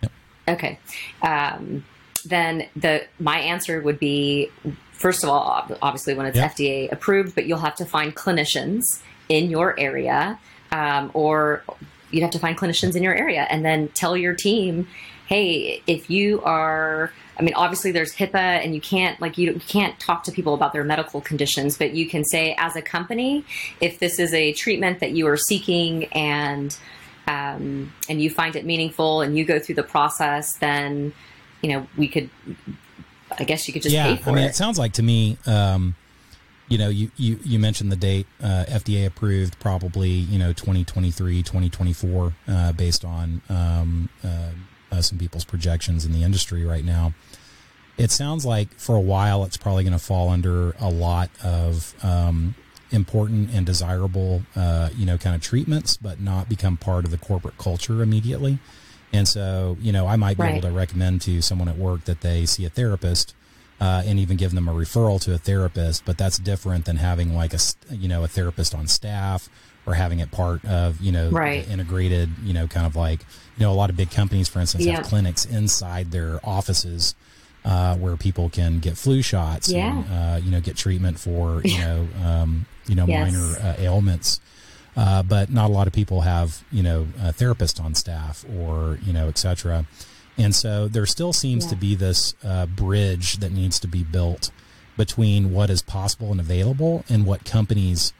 California? 0.02 0.10
Okay. 0.48 0.78
Um, 1.22 1.84
then 2.26 2.68
the 2.76 3.06
my 3.18 3.38
answer 3.38 3.80
would 3.80 3.98
be 3.98 4.50
first 4.92 5.24
of 5.24 5.30
all, 5.30 5.66
obviously 5.80 6.12
when 6.14 6.26
it's 6.26 6.36
Yeah. 6.36 6.48
FDA 6.50 6.92
approved, 6.92 7.34
but 7.34 7.46
you'll 7.46 7.58
have 7.58 7.76
to 7.76 7.86
find 7.86 8.14
clinicians 8.14 9.00
in 9.30 9.48
your 9.50 9.78
area, 9.80 10.38
um, 10.70 11.10
or 11.14 11.64
you'd 12.10 12.20
have 12.22 12.30
to 12.32 12.38
find 12.38 12.58
clinicians 12.58 12.94
in 12.96 13.02
your 13.02 13.14
area, 13.14 13.46
and 13.48 13.64
then 13.64 13.88
tell 13.94 14.14
your 14.14 14.34
team, 14.34 14.86
hey, 15.26 15.80
if 15.86 16.10
you 16.10 16.42
are. 16.42 17.12
I 17.42 17.44
mean, 17.44 17.54
obviously, 17.54 17.90
there's 17.90 18.14
HIPAA, 18.14 18.64
and 18.64 18.72
you 18.72 18.80
can't 18.80 19.20
like 19.20 19.36
you, 19.36 19.54
you 19.54 19.60
can't 19.60 19.98
talk 19.98 20.22
to 20.24 20.32
people 20.32 20.54
about 20.54 20.72
their 20.72 20.84
medical 20.84 21.20
conditions, 21.20 21.76
but 21.76 21.92
you 21.92 22.08
can 22.08 22.24
say 22.24 22.54
as 22.56 22.76
a 22.76 22.82
company, 22.82 23.44
if 23.80 23.98
this 23.98 24.20
is 24.20 24.32
a 24.32 24.52
treatment 24.52 25.00
that 25.00 25.10
you 25.10 25.26
are 25.26 25.36
seeking 25.36 26.04
and 26.12 26.76
um, 27.26 27.92
and 28.08 28.22
you 28.22 28.30
find 28.30 28.54
it 28.54 28.64
meaningful 28.64 29.22
and 29.22 29.36
you 29.36 29.44
go 29.44 29.58
through 29.58 29.74
the 29.74 29.82
process, 29.82 30.54
then 30.58 31.12
you 31.62 31.72
know 31.72 31.88
we 31.96 32.06
could. 32.06 32.30
I 33.36 33.42
guess 33.42 33.66
you 33.66 33.72
could 33.72 33.82
just 33.82 33.94
yeah, 33.94 34.14
pay 34.14 34.22
for 34.22 34.30
I 34.30 34.34
mean, 34.34 34.44
it. 34.44 34.48
it 34.48 34.54
sounds 34.54 34.78
like 34.78 34.92
to 34.92 35.02
me, 35.02 35.38
um, 35.46 35.96
you 36.68 36.76
know, 36.76 36.90
you, 36.90 37.10
you, 37.16 37.40
you 37.42 37.58
mentioned 37.58 37.90
the 37.90 37.96
date, 37.96 38.26
uh, 38.42 38.66
FDA 38.68 39.06
approved 39.06 39.58
probably, 39.58 40.10
you 40.10 40.38
know, 40.38 40.52
2023, 40.52 41.42
2024, 41.42 42.34
uh, 42.46 42.72
based 42.72 43.06
on, 43.06 43.40
um, 43.48 44.10
uh, 44.22 44.50
uh, 44.92 45.00
some 45.00 45.18
people's 45.18 45.44
projections 45.44 46.04
in 46.04 46.12
the 46.12 46.22
industry 46.22 46.64
right 46.64 46.84
now. 46.84 47.14
It 47.98 48.10
sounds 48.10 48.44
like 48.44 48.72
for 48.74 48.96
a 48.96 49.00
while 49.00 49.44
it's 49.44 49.56
probably 49.56 49.84
going 49.84 49.92
to 49.92 49.98
fall 50.04 50.28
under 50.30 50.74
a 50.80 50.88
lot 50.88 51.30
of, 51.44 51.94
um, 52.04 52.54
important 52.90 53.50
and 53.54 53.64
desirable, 53.64 54.42
uh, 54.54 54.90
you 54.94 55.06
know, 55.06 55.16
kind 55.16 55.34
of 55.34 55.40
treatments, 55.40 55.96
but 55.96 56.20
not 56.20 56.48
become 56.48 56.76
part 56.76 57.04
of 57.06 57.10
the 57.10 57.16
corporate 57.18 57.56
culture 57.56 58.02
immediately. 58.02 58.58
And 59.14 59.26
so, 59.26 59.76
you 59.80 59.92
know, 59.92 60.06
I 60.06 60.16
might 60.16 60.36
be 60.36 60.42
Right. 60.44 60.50
able 60.52 60.60
to 60.62 60.70
recommend 60.70 61.22
to 61.22 61.40
someone 61.42 61.68
at 61.68 61.76
work 61.78 62.04
that 62.04 62.20
they 62.20 62.44
see 62.44 62.64
a 62.66 62.70
therapist 62.70 63.34
uh, 63.80 64.02
and 64.04 64.18
even 64.18 64.36
give 64.36 64.52
them 64.54 64.68
a 64.68 64.72
referral 64.72 65.20
to 65.22 65.32
a 65.34 65.38
therapist. 65.38 66.04
But 66.04 66.18
that's 66.18 66.38
different 66.38 66.84
than 66.84 66.96
having 66.96 67.34
like 67.34 67.54
a 67.54 67.58
you 67.90 68.08
know 68.08 68.24
a 68.24 68.28
therapist 68.28 68.74
on 68.74 68.86
staff 68.88 69.48
or 69.86 69.94
having 69.94 70.20
it 70.20 70.30
part 70.30 70.64
of 70.66 71.00
you 71.00 71.12
know 71.12 71.30
Right. 71.30 71.66
integrated 71.68 72.30
you 72.44 72.52
know 72.54 72.68
kind 72.68 72.86
of 72.86 72.94
like 72.94 73.20
you 73.56 73.64
know 73.64 73.72
a 73.72 73.74
lot 73.74 73.88
of 73.90 73.96
big 73.96 74.10
companies, 74.10 74.48
for 74.48 74.60
instance, 74.60 74.84
Yeah. 74.84 74.96
have 74.96 75.06
clinics 75.06 75.44
inside 75.46 76.10
their 76.10 76.40
offices. 76.44 77.14
Uh, 77.64 77.94
where 77.96 78.16
people 78.16 78.48
can 78.50 78.80
get 78.80 78.96
flu 78.98 79.22
shots 79.22 79.70
and 79.72 80.04
uh, 80.10 80.40
you 80.42 80.50
know 80.50 80.60
get 80.60 80.76
treatment 80.76 81.16
for 81.18 81.62
you 81.64 81.78
know 81.78 82.08
um, 82.24 82.66
you 82.86 82.94
know 82.96 83.06
Yes. 83.06 83.32
minor 83.32 83.56
uh, 83.68 83.74
ailments. 83.78 84.40
Uh, 84.96 85.22
but 85.22 85.48
not 85.50 85.70
a 85.70 85.72
lot 85.72 85.86
of 85.86 85.92
people 85.92 86.22
have 86.22 86.64
you 86.72 86.82
know 86.82 87.06
a 87.22 87.32
therapist 87.32 87.78
on 87.80 87.94
staff 87.94 88.44
or 88.58 88.98
you 89.06 89.12
know 89.12 89.28
etc 89.28 89.86
and 90.36 90.54
so 90.54 90.88
there 90.88 91.06
still 91.06 91.32
seems 91.32 91.64
to 91.66 91.76
be 91.76 91.94
this 91.94 92.34
uh, 92.44 92.66
bridge 92.66 93.36
that 93.38 93.52
needs 93.52 93.78
to 93.78 93.86
be 93.86 94.02
built 94.02 94.50
between 94.96 95.52
what 95.52 95.70
is 95.70 95.82
possible 95.82 96.30
and 96.32 96.40
available 96.40 97.04
and 97.08 97.24
what 97.26 97.44
companies 97.44 98.12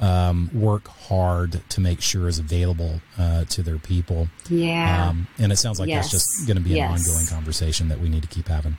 um, 0.00 0.50
work 0.52 0.86
hard 0.88 1.60
to 1.70 1.80
make 1.80 2.00
sure 2.00 2.28
is 2.28 2.38
available 2.38 3.00
uh, 3.18 3.44
to 3.46 3.62
their 3.62 3.78
people. 3.78 4.28
Yeah. 4.48 5.08
um, 5.08 5.26
and 5.38 5.50
it 5.52 5.56
sounds 5.56 5.78
like 5.80 5.88
that's 5.90 6.10
just 6.10 6.46
going 6.46 6.56
to 6.56 6.62
be 6.62 6.70
an 6.70 6.76
Yes. 6.76 7.08
ongoing 7.08 7.26
conversation 7.26 7.88
that 7.88 8.00
we 8.00 8.08
need 8.08 8.22
to 8.22 8.28
keep 8.28 8.48
having 8.48 8.76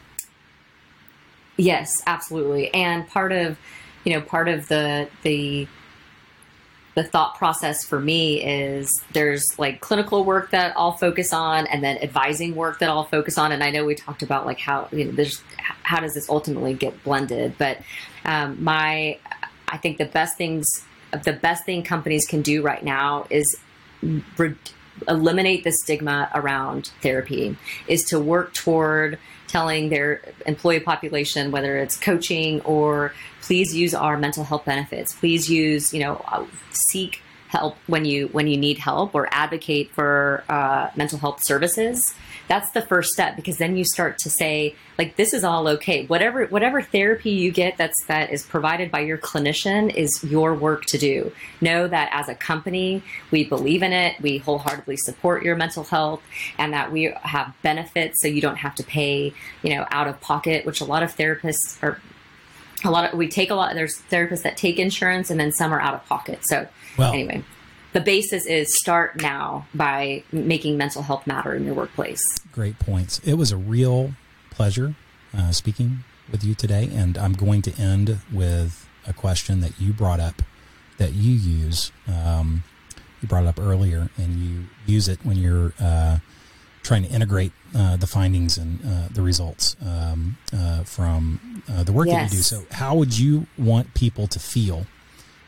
Yes, 1.59 2.01
absolutely. 2.07 2.73
And 2.73 3.05
part 3.07 3.33
of, 3.33 3.57
you 4.05 4.13
know, 4.13 4.21
part 4.21 4.47
of 4.47 4.69
the 4.69 5.09
the 5.23 5.67
the 6.95 7.03
thought 7.03 7.35
process 7.37 7.85
for 7.85 7.99
me 7.99 8.41
is 8.43 8.89
there's 9.13 9.45
like 9.57 9.79
clinical 9.79 10.23
work 10.23 10.51
that 10.51 10.73
I'll 10.75 10.97
focus 10.97 11.33
on 11.33 11.67
and 11.67 11.83
then 11.83 11.97
advising 11.97 12.55
work 12.55 12.79
that 12.79 12.89
I'll 12.89 13.05
focus 13.05 13.37
on 13.37 13.51
and 13.51 13.63
I 13.63 13.71
know 13.71 13.85
we 13.85 13.95
talked 13.95 14.21
about 14.23 14.45
like 14.45 14.59
how 14.59 14.87
you 14.91 15.05
know 15.05 15.11
there's 15.11 15.41
how 15.83 15.99
does 15.99 16.13
this 16.13 16.29
ultimately 16.29 16.73
get 16.73 17.03
blended 17.03 17.55
but 17.57 17.77
um, 18.25 18.61
my 18.61 19.17
I 19.67 19.77
think 19.77 19.97
the 19.97 20.05
best 20.05 20.37
things 20.37 20.65
the 21.23 21.33
best 21.33 21.65
thing 21.65 21.83
companies 21.83 22.25
can 22.25 22.41
do 22.41 22.61
right 22.61 22.83
now 22.83 23.27
is 23.29 23.55
re- 24.37 24.55
eliminate 25.07 25.63
the 25.63 25.71
stigma 25.71 26.29
around 26.33 26.91
therapy 27.01 27.55
is 27.87 28.03
to 28.05 28.19
work 28.19 28.53
toward 28.53 29.17
telling 29.47 29.89
their 29.89 30.21
employee 30.45 30.79
population 30.79 31.51
whether 31.51 31.77
it's 31.77 31.97
coaching 31.97 32.61
or 32.61 33.13
please 33.41 33.75
use 33.75 33.93
our 33.93 34.17
mental 34.17 34.43
health 34.43 34.65
benefits 34.65 35.13
please 35.13 35.49
use 35.49 35.93
you 35.93 35.99
know 35.99 36.23
uh, 36.27 36.45
seek 36.71 37.21
help 37.47 37.75
when 37.87 38.05
you 38.05 38.27
when 38.27 38.47
you 38.47 38.57
need 38.57 38.77
help 38.77 39.15
or 39.15 39.27
advocate 39.31 39.91
for 39.91 40.43
uh, 40.49 40.89
mental 40.95 41.17
health 41.17 41.43
services 41.43 42.13
that's 42.49 42.71
the 42.71 42.81
first 42.81 43.11
step 43.11 43.35
because 43.35 43.57
then 43.59 43.77
you 43.77 43.85
start 43.85 44.17
to 44.17 44.29
say 44.29 44.75
like 44.97 45.15
this 45.15 45.33
is 45.33 45.43
all 45.43 45.67
okay. 45.67 46.05
Whatever 46.07 46.47
whatever 46.47 46.81
therapy 46.81 47.29
you 47.29 47.51
get 47.51 47.77
that's 47.77 48.03
that 48.07 48.31
is 48.31 48.43
provided 48.43 48.89
by 48.91 49.01
your 49.01 49.19
clinician 49.19 49.93
is 49.93 50.21
your 50.23 50.55
work 50.55 50.85
to 50.85 50.97
do. 50.97 51.31
Know 51.61 51.87
that 51.87 52.09
as 52.11 52.27
a 52.27 52.33
company 52.35 53.03
we 53.29 53.45
believe 53.45 53.83
in 53.83 53.93
it 53.93 54.19
we 54.19 54.39
wholeheartedly 54.39 54.97
support 54.97 55.43
your 55.43 55.55
mental 55.55 55.83
health 55.83 56.23
and 56.57 56.73
that 56.73 56.91
we 56.91 57.13
have 57.21 57.53
benefits 57.61 58.19
so 58.21 58.27
you 58.27 58.41
don't 58.41 58.57
have 58.57 58.73
to 58.75 58.83
pay 58.83 59.31
you 59.61 59.75
know 59.75 59.85
out 59.91 60.07
of 60.07 60.19
pocket 60.19 60.65
which 60.65 60.81
a 60.81 60.85
lot 60.85 61.03
of 61.03 61.15
therapists 61.15 61.81
are 61.83 62.01
a 62.83 62.89
lot 62.89 63.11
of 63.13 63.17
we 63.17 63.27
take 63.27 63.51
a 63.51 63.55
lot 63.55 63.75
there's 63.75 64.01
therapists 64.09 64.41
that 64.41 64.57
take 64.57 64.79
insurance 64.79 65.29
and 65.29 65.39
then 65.39 65.51
some 65.51 65.71
are 65.71 65.79
out 65.79 65.93
of 65.93 66.03
pocket. 66.07 66.39
So 66.43 66.67
Well- 66.97 67.13
anyway 67.13 67.43
the 67.93 68.01
basis 68.01 68.45
is 68.45 68.77
start 68.77 69.21
now 69.21 69.67
by 69.73 70.23
making 70.31 70.77
mental 70.77 71.01
health 71.01 71.25
matter 71.25 71.53
in 71.55 71.65
your 71.65 71.73
workplace 71.73 72.21
Great 72.51 72.79
points. 72.79 73.19
It 73.19 73.35
was 73.35 73.51
a 73.51 73.57
real 73.57 74.13
pleasure 74.49 74.95
uh, 75.37 75.51
speaking 75.51 76.03
with 76.31 76.43
you 76.43 76.55
today, 76.55 76.89
and 76.91 77.17
I'm 77.17 77.33
going 77.33 77.61
to 77.63 77.73
end 77.79 78.19
with 78.31 78.87
a 79.07 79.13
question 79.13 79.61
that 79.61 79.79
you 79.79 79.93
brought 79.93 80.19
up 80.19 80.41
that 80.97 81.13
you 81.13 81.31
use. 81.33 81.91
Um, 82.07 82.63
you 83.21 83.27
brought 83.27 83.43
it 83.43 83.47
up 83.47 83.59
earlier, 83.59 84.09
and 84.17 84.35
you 84.35 84.65
use 84.85 85.07
it 85.07 85.19
when 85.23 85.37
you're 85.37 85.73
uh, 85.79 86.19
trying 86.83 87.03
to 87.03 87.09
integrate 87.09 87.51
uh, 87.75 87.97
the 87.97 88.07
findings 88.07 88.57
and 88.57 88.79
uh, 88.85 89.07
the 89.11 89.21
results 89.21 89.75
um, 89.85 90.37
uh, 90.51 90.83
from 90.83 91.63
uh, 91.69 91.83
the 91.83 91.91
work 91.91 92.07
that 92.07 92.31
you 92.31 92.37
do. 92.37 92.43
So, 92.43 92.65
how 92.71 92.95
would 92.95 93.17
you 93.17 93.47
want 93.57 93.93
people 93.93 94.27
to 94.27 94.39
feel 94.39 94.85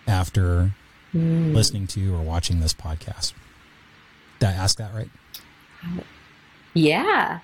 after 0.07 0.73
listening 1.13 1.87
to 1.87 2.15
or 2.15 2.21
watching 2.21 2.59
this 2.59 2.73
podcast? 2.73 3.33
Did 4.39 4.49
I 4.49 4.53
ask 4.53 4.77
that 4.77 4.93
right? 4.93 5.09
Yeah. 6.73 7.39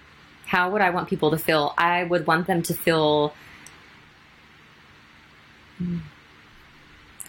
How 0.45 0.71
would 0.71 0.81
I 0.81 0.89
want 0.89 1.09
people 1.09 1.31
to 1.31 1.37
feel? 1.37 1.73
I 1.77 2.03
would 2.03 2.25
want 2.25 2.47
them 2.47 2.61
to 2.63 2.73
feel 2.73 3.33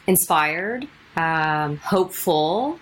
inspired, 0.07 0.87
um, 1.17 1.77
hopeful, 1.79 2.79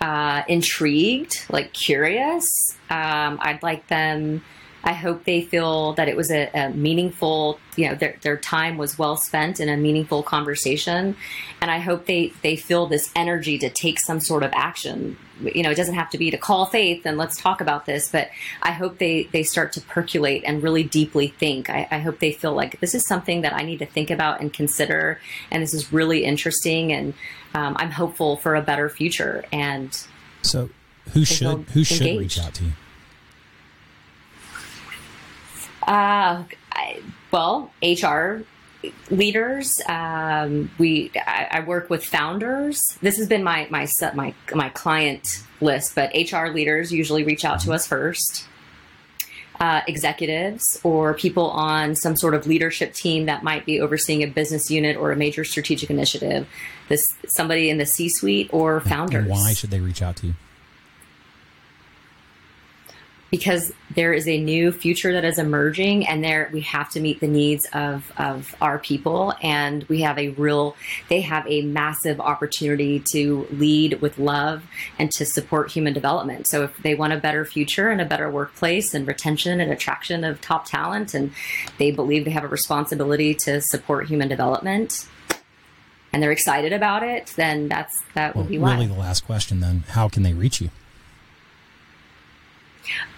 uh, 0.00 0.42
intrigued, 0.48 1.44
like 1.48 1.72
curious. 1.72 2.44
Um, 2.90 3.38
I'd 3.40 3.62
like 3.62 3.86
them. 3.88 4.44
I 4.84 4.92
hope 4.92 5.24
they 5.24 5.42
feel 5.42 5.92
that 5.94 6.08
it 6.08 6.16
was 6.16 6.30
a, 6.30 6.48
a, 6.54 6.70
meaningful, 6.70 7.58
you 7.76 7.88
know, 7.88 7.94
their, 7.94 8.16
their 8.22 8.36
time 8.36 8.78
was 8.78 8.98
well 8.98 9.16
spent 9.16 9.60
in 9.60 9.68
a 9.68 9.76
meaningful 9.76 10.22
conversation. 10.22 11.16
And 11.60 11.70
I 11.70 11.78
hope 11.78 12.06
they, 12.06 12.32
they 12.42 12.56
feel 12.56 12.86
this 12.86 13.10
energy 13.16 13.58
to 13.58 13.70
take 13.70 13.98
some 13.98 14.20
sort 14.20 14.42
of 14.42 14.52
action. 14.54 15.16
You 15.42 15.62
know, 15.62 15.70
it 15.70 15.76
doesn't 15.76 15.94
have 15.94 16.10
to 16.10 16.18
be 16.18 16.30
to 16.30 16.38
call 16.38 16.66
faith 16.66 17.06
and 17.06 17.18
let's 17.18 17.40
talk 17.40 17.60
about 17.60 17.86
this, 17.86 18.10
but 18.10 18.30
I 18.62 18.72
hope 18.72 18.98
they, 18.98 19.24
they 19.24 19.42
start 19.42 19.72
to 19.74 19.80
percolate 19.80 20.42
and 20.46 20.62
really 20.62 20.84
deeply 20.84 21.28
think. 21.28 21.70
I, 21.70 21.88
I 21.90 21.98
hope 21.98 22.20
they 22.20 22.32
feel 22.32 22.54
like 22.54 22.80
this 22.80 22.94
is 22.94 23.06
something 23.06 23.42
that 23.42 23.52
I 23.52 23.62
need 23.62 23.78
to 23.80 23.86
think 23.86 24.10
about 24.10 24.40
and 24.40 24.52
consider. 24.52 25.20
And 25.50 25.62
this 25.62 25.74
is 25.74 25.92
really 25.92 26.24
interesting. 26.24 26.92
And 26.92 27.14
um, 27.54 27.76
I'm 27.78 27.90
hopeful 27.90 28.36
for 28.36 28.54
a 28.54 28.62
better 28.62 28.88
future. 28.88 29.44
And 29.52 29.96
so 30.42 30.70
who 31.12 31.24
should, 31.24 31.62
who 31.70 31.84
should 31.84 32.02
engaged. 32.02 32.20
reach 32.20 32.38
out 32.40 32.54
to 32.54 32.64
you? 32.64 32.72
Uh, 35.88 36.44
I, 36.74 37.00
well, 37.30 37.72
HR 37.82 38.42
leaders. 39.10 39.80
Um, 39.88 40.70
we 40.76 41.10
I, 41.16 41.48
I, 41.50 41.60
work 41.60 41.88
with 41.88 42.04
founders. 42.04 42.78
This 43.00 43.16
has 43.16 43.26
been 43.26 43.42
my 43.42 43.66
my 43.70 43.88
my 44.14 44.34
my 44.54 44.68
client 44.68 45.42
list, 45.62 45.94
but 45.94 46.12
HR 46.14 46.48
leaders 46.48 46.92
usually 46.92 47.24
reach 47.24 47.42
out 47.44 47.60
to 47.60 47.72
us 47.72 47.86
first. 47.86 48.44
Uh, 49.60 49.80
executives 49.88 50.78
or 50.84 51.14
people 51.14 51.50
on 51.50 51.94
some 51.96 52.14
sort 52.16 52.34
of 52.34 52.46
leadership 52.46 52.92
team 52.92 53.26
that 53.26 53.42
might 53.42 53.66
be 53.66 53.80
overseeing 53.80 54.22
a 54.22 54.26
business 54.26 54.70
unit 54.70 54.96
or 54.96 55.10
a 55.10 55.16
major 55.16 55.42
strategic 55.42 55.90
initiative. 55.90 56.46
This 56.88 57.08
somebody 57.26 57.70
in 57.70 57.78
the 57.78 57.86
C-suite 57.86 58.50
or 58.52 58.80
founders. 58.82 59.22
And 59.22 59.30
why 59.30 59.54
should 59.54 59.70
they 59.70 59.80
reach 59.80 60.02
out 60.02 60.16
to 60.16 60.28
you? 60.28 60.34
Because 63.30 63.72
there 63.94 64.12
is 64.12 64.26
a 64.26 64.40
new 64.40 64.72
future 64.72 65.12
that 65.12 65.24
is 65.24 65.38
emerging 65.38 66.06
and 66.06 66.22
there 66.24 66.48
we 66.52 66.60
have 66.62 66.90
to 66.90 67.00
meet 67.00 67.20
the 67.20 67.28
needs 67.28 67.66
of, 67.72 68.10
of 68.16 68.54
our 68.60 68.78
people. 68.78 69.34
And 69.42 69.84
we 69.84 70.02
have 70.02 70.18
a 70.18 70.30
real 70.30 70.76
they 71.08 71.20
have 71.22 71.46
a 71.46 71.62
massive 71.62 72.20
opportunity 72.20 73.02
to 73.12 73.46
lead 73.50 74.00
with 74.00 74.18
love 74.18 74.64
and 74.98 75.10
to 75.12 75.26
support 75.26 75.70
human 75.70 75.92
development. 75.92 76.46
So 76.46 76.64
if 76.64 76.76
they 76.78 76.94
want 76.94 77.12
a 77.12 77.18
better 77.18 77.44
future 77.44 77.90
and 77.90 78.00
a 78.00 78.04
better 78.04 78.30
workplace 78.30 78.94
and 78.94 79.06
retention 79.06 79.60
and 79.60 79.70
attraction 79.70 80.24
of 80.24 80.40
top 80.40 80.66
talent 80.66 81.14
and 81.14 81.32
they 81.78 81.90
believe 81.90 82.24
they 82.24 82.30
have 82.30 82.44
a 82.44 82.48
responsibility 82.48 83.34
to 83.34 83.60
support 83.60 84.08
human 84.08 84.28
development 84.28 85.06
and 86.12 86.22
they're 86.22 86.32
excited 86.32 86.72
about 86.72 87.02
it 87.02 87.32
then 87.36 87.68
that's 87.68 88.02
that 88.14 88.34
well, 88.34 88.44
will 88.44 88.50
be 88.50 88.58
why. 88.58 88.74
really 88.74 88.86
the 88.86 88.94
last 88.94 89.24
question 89.26 89.60
then 89.60 89.84
how 89.88 90.08
can 90.08 90.22
they 90.22 90.32
reach 90.32 90.60
you 90.60 90.70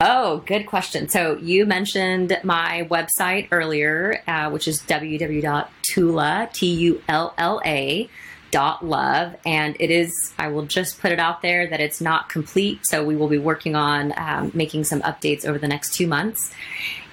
Oh, 0.01 0.39
good 0.47 0.67
question. 0.67 1.09
So 1.09 1.37
you 1.39 1.67
mentioned 1.67 2.39
my 2.43 2.87
website 2.91 3.49
earlier, 3.51 4.23
uh, 4.27 4.51
which 4.51 4.67
is 4.67 4.81
www.tulla, 4.83 6.51
T-U-L-L-A, 6.53 8.11
dot 8.51 8.85
love. 8.85 9.37
And 9.47 9.77
it 9.79 9.91
is 9.91 10.33
i 10.39 10.49
will 10.49 10.67
just 10.67 11.01
put 11.01 11.13
it 11.13 11.21
out 11.21 11.43
there 11.43 11.69
that 11.69 11.81
it's 11.81 12.01
not 12.01 12.29
complete. 12.29 12.85
So 12.87 13.05
we 13.05 13.17
will 13.17 13.29
be 13.29 13.39
working 13.39 13.77
on 13.77 14.13
um, 14.17 14.51
making 14.55 14.85
some 14.85 15.03
updates 15.03 15.45
over 15.47 15.59
the 15.59 15.69
next 15.69 15.95
two 15.95 16.07
months. 16.07 16.53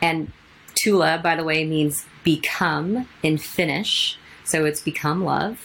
And 0.02 0.32
tulla 0.76 1.20
by 1.24 1.36
the 1.36 1.44
way 1.44 1.66
means 1.66 2.06
become 2.24 3.08
in 3.24 3.38
finnish. 3.38 4.18
So 4.46 4.66
it's 4.66 4.82
become 4.82 5.24
love. 5.24 5.60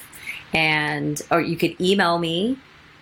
And 0.53 1.21
or 1.31 1.41
you 1.41 1.57
could 1.57 1.81
email 1.81 2.19
me 2.19 2.59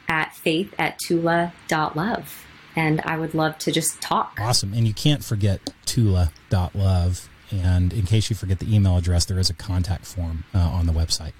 at 0.08 0.34
faith 0.34 0.74
at 0.78 0.98
tulla.love 0.98 2.46
and 2.76 3.00
I 3.02 3.18
would 3.18 3.34
love 3.34 3.58
to 3.58 3.72
just 3.72 4.00
talk. 4.00 4.38
Awesome. 4.40 4.72
And 4.74 4.86
you 4.86 4.94
can't 4.94 5.24
forget 5.24 5.72
tulla.love. 5.86 7.28
And 7.50 7.92
in 7.92 8.06
case 8.06 8.30
you 8.30 8.36
forget 8.36 8.60
the 8.60 8.72
email 8.72 8.96
address, 8.96 9.24
there 9.24 9.38
is 9.38 9.50
a 9.50 9.54
contact 9.54 10.06
form 10.06 10.44
uh, 10.54 10.58
on 10.58 10.86
the 10.86 10.92
website. 10.92 11.32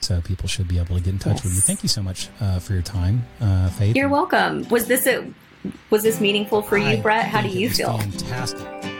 So 0.00 0.20
people 0.20 0.48
should 0.48 0.66
be 0.66 0.78
able 0.78 0.96
to 0.96 1.00
get 1.00 1.12
in 1.12 1.18
touch 1.18 1.36
yes. 1.36 1.44
with 1.44 1.54
you. 1.54 1.60
Thank 1.60 1.82
you 1.82 1.88
so 1.88 2.02
much 2.02 2.28
uh, 2.40 2.58
for 2.58 2.72
your 2.72 2.82
time, 2.82 3.24
uh, 3.40 3.70
Faith. 3.70 3.94
You're 3.94 4.08
welcome. 4.08 4.66
Was 4.68 4.86
this 4.86 5.06
a 5.06 5.32
was 5.90 6.02
this 6.02 6.20
meaningful 6.20 6.60
for 6.62 6.76
you, 6.76 6.86
I 6.86 7.00
Bret? 7.00 7.26
How 7.26 7.40
do 7.40 7.48
you 7.48 7.70
feel? 7.70 7.96
Fantastic. 7.98 8.91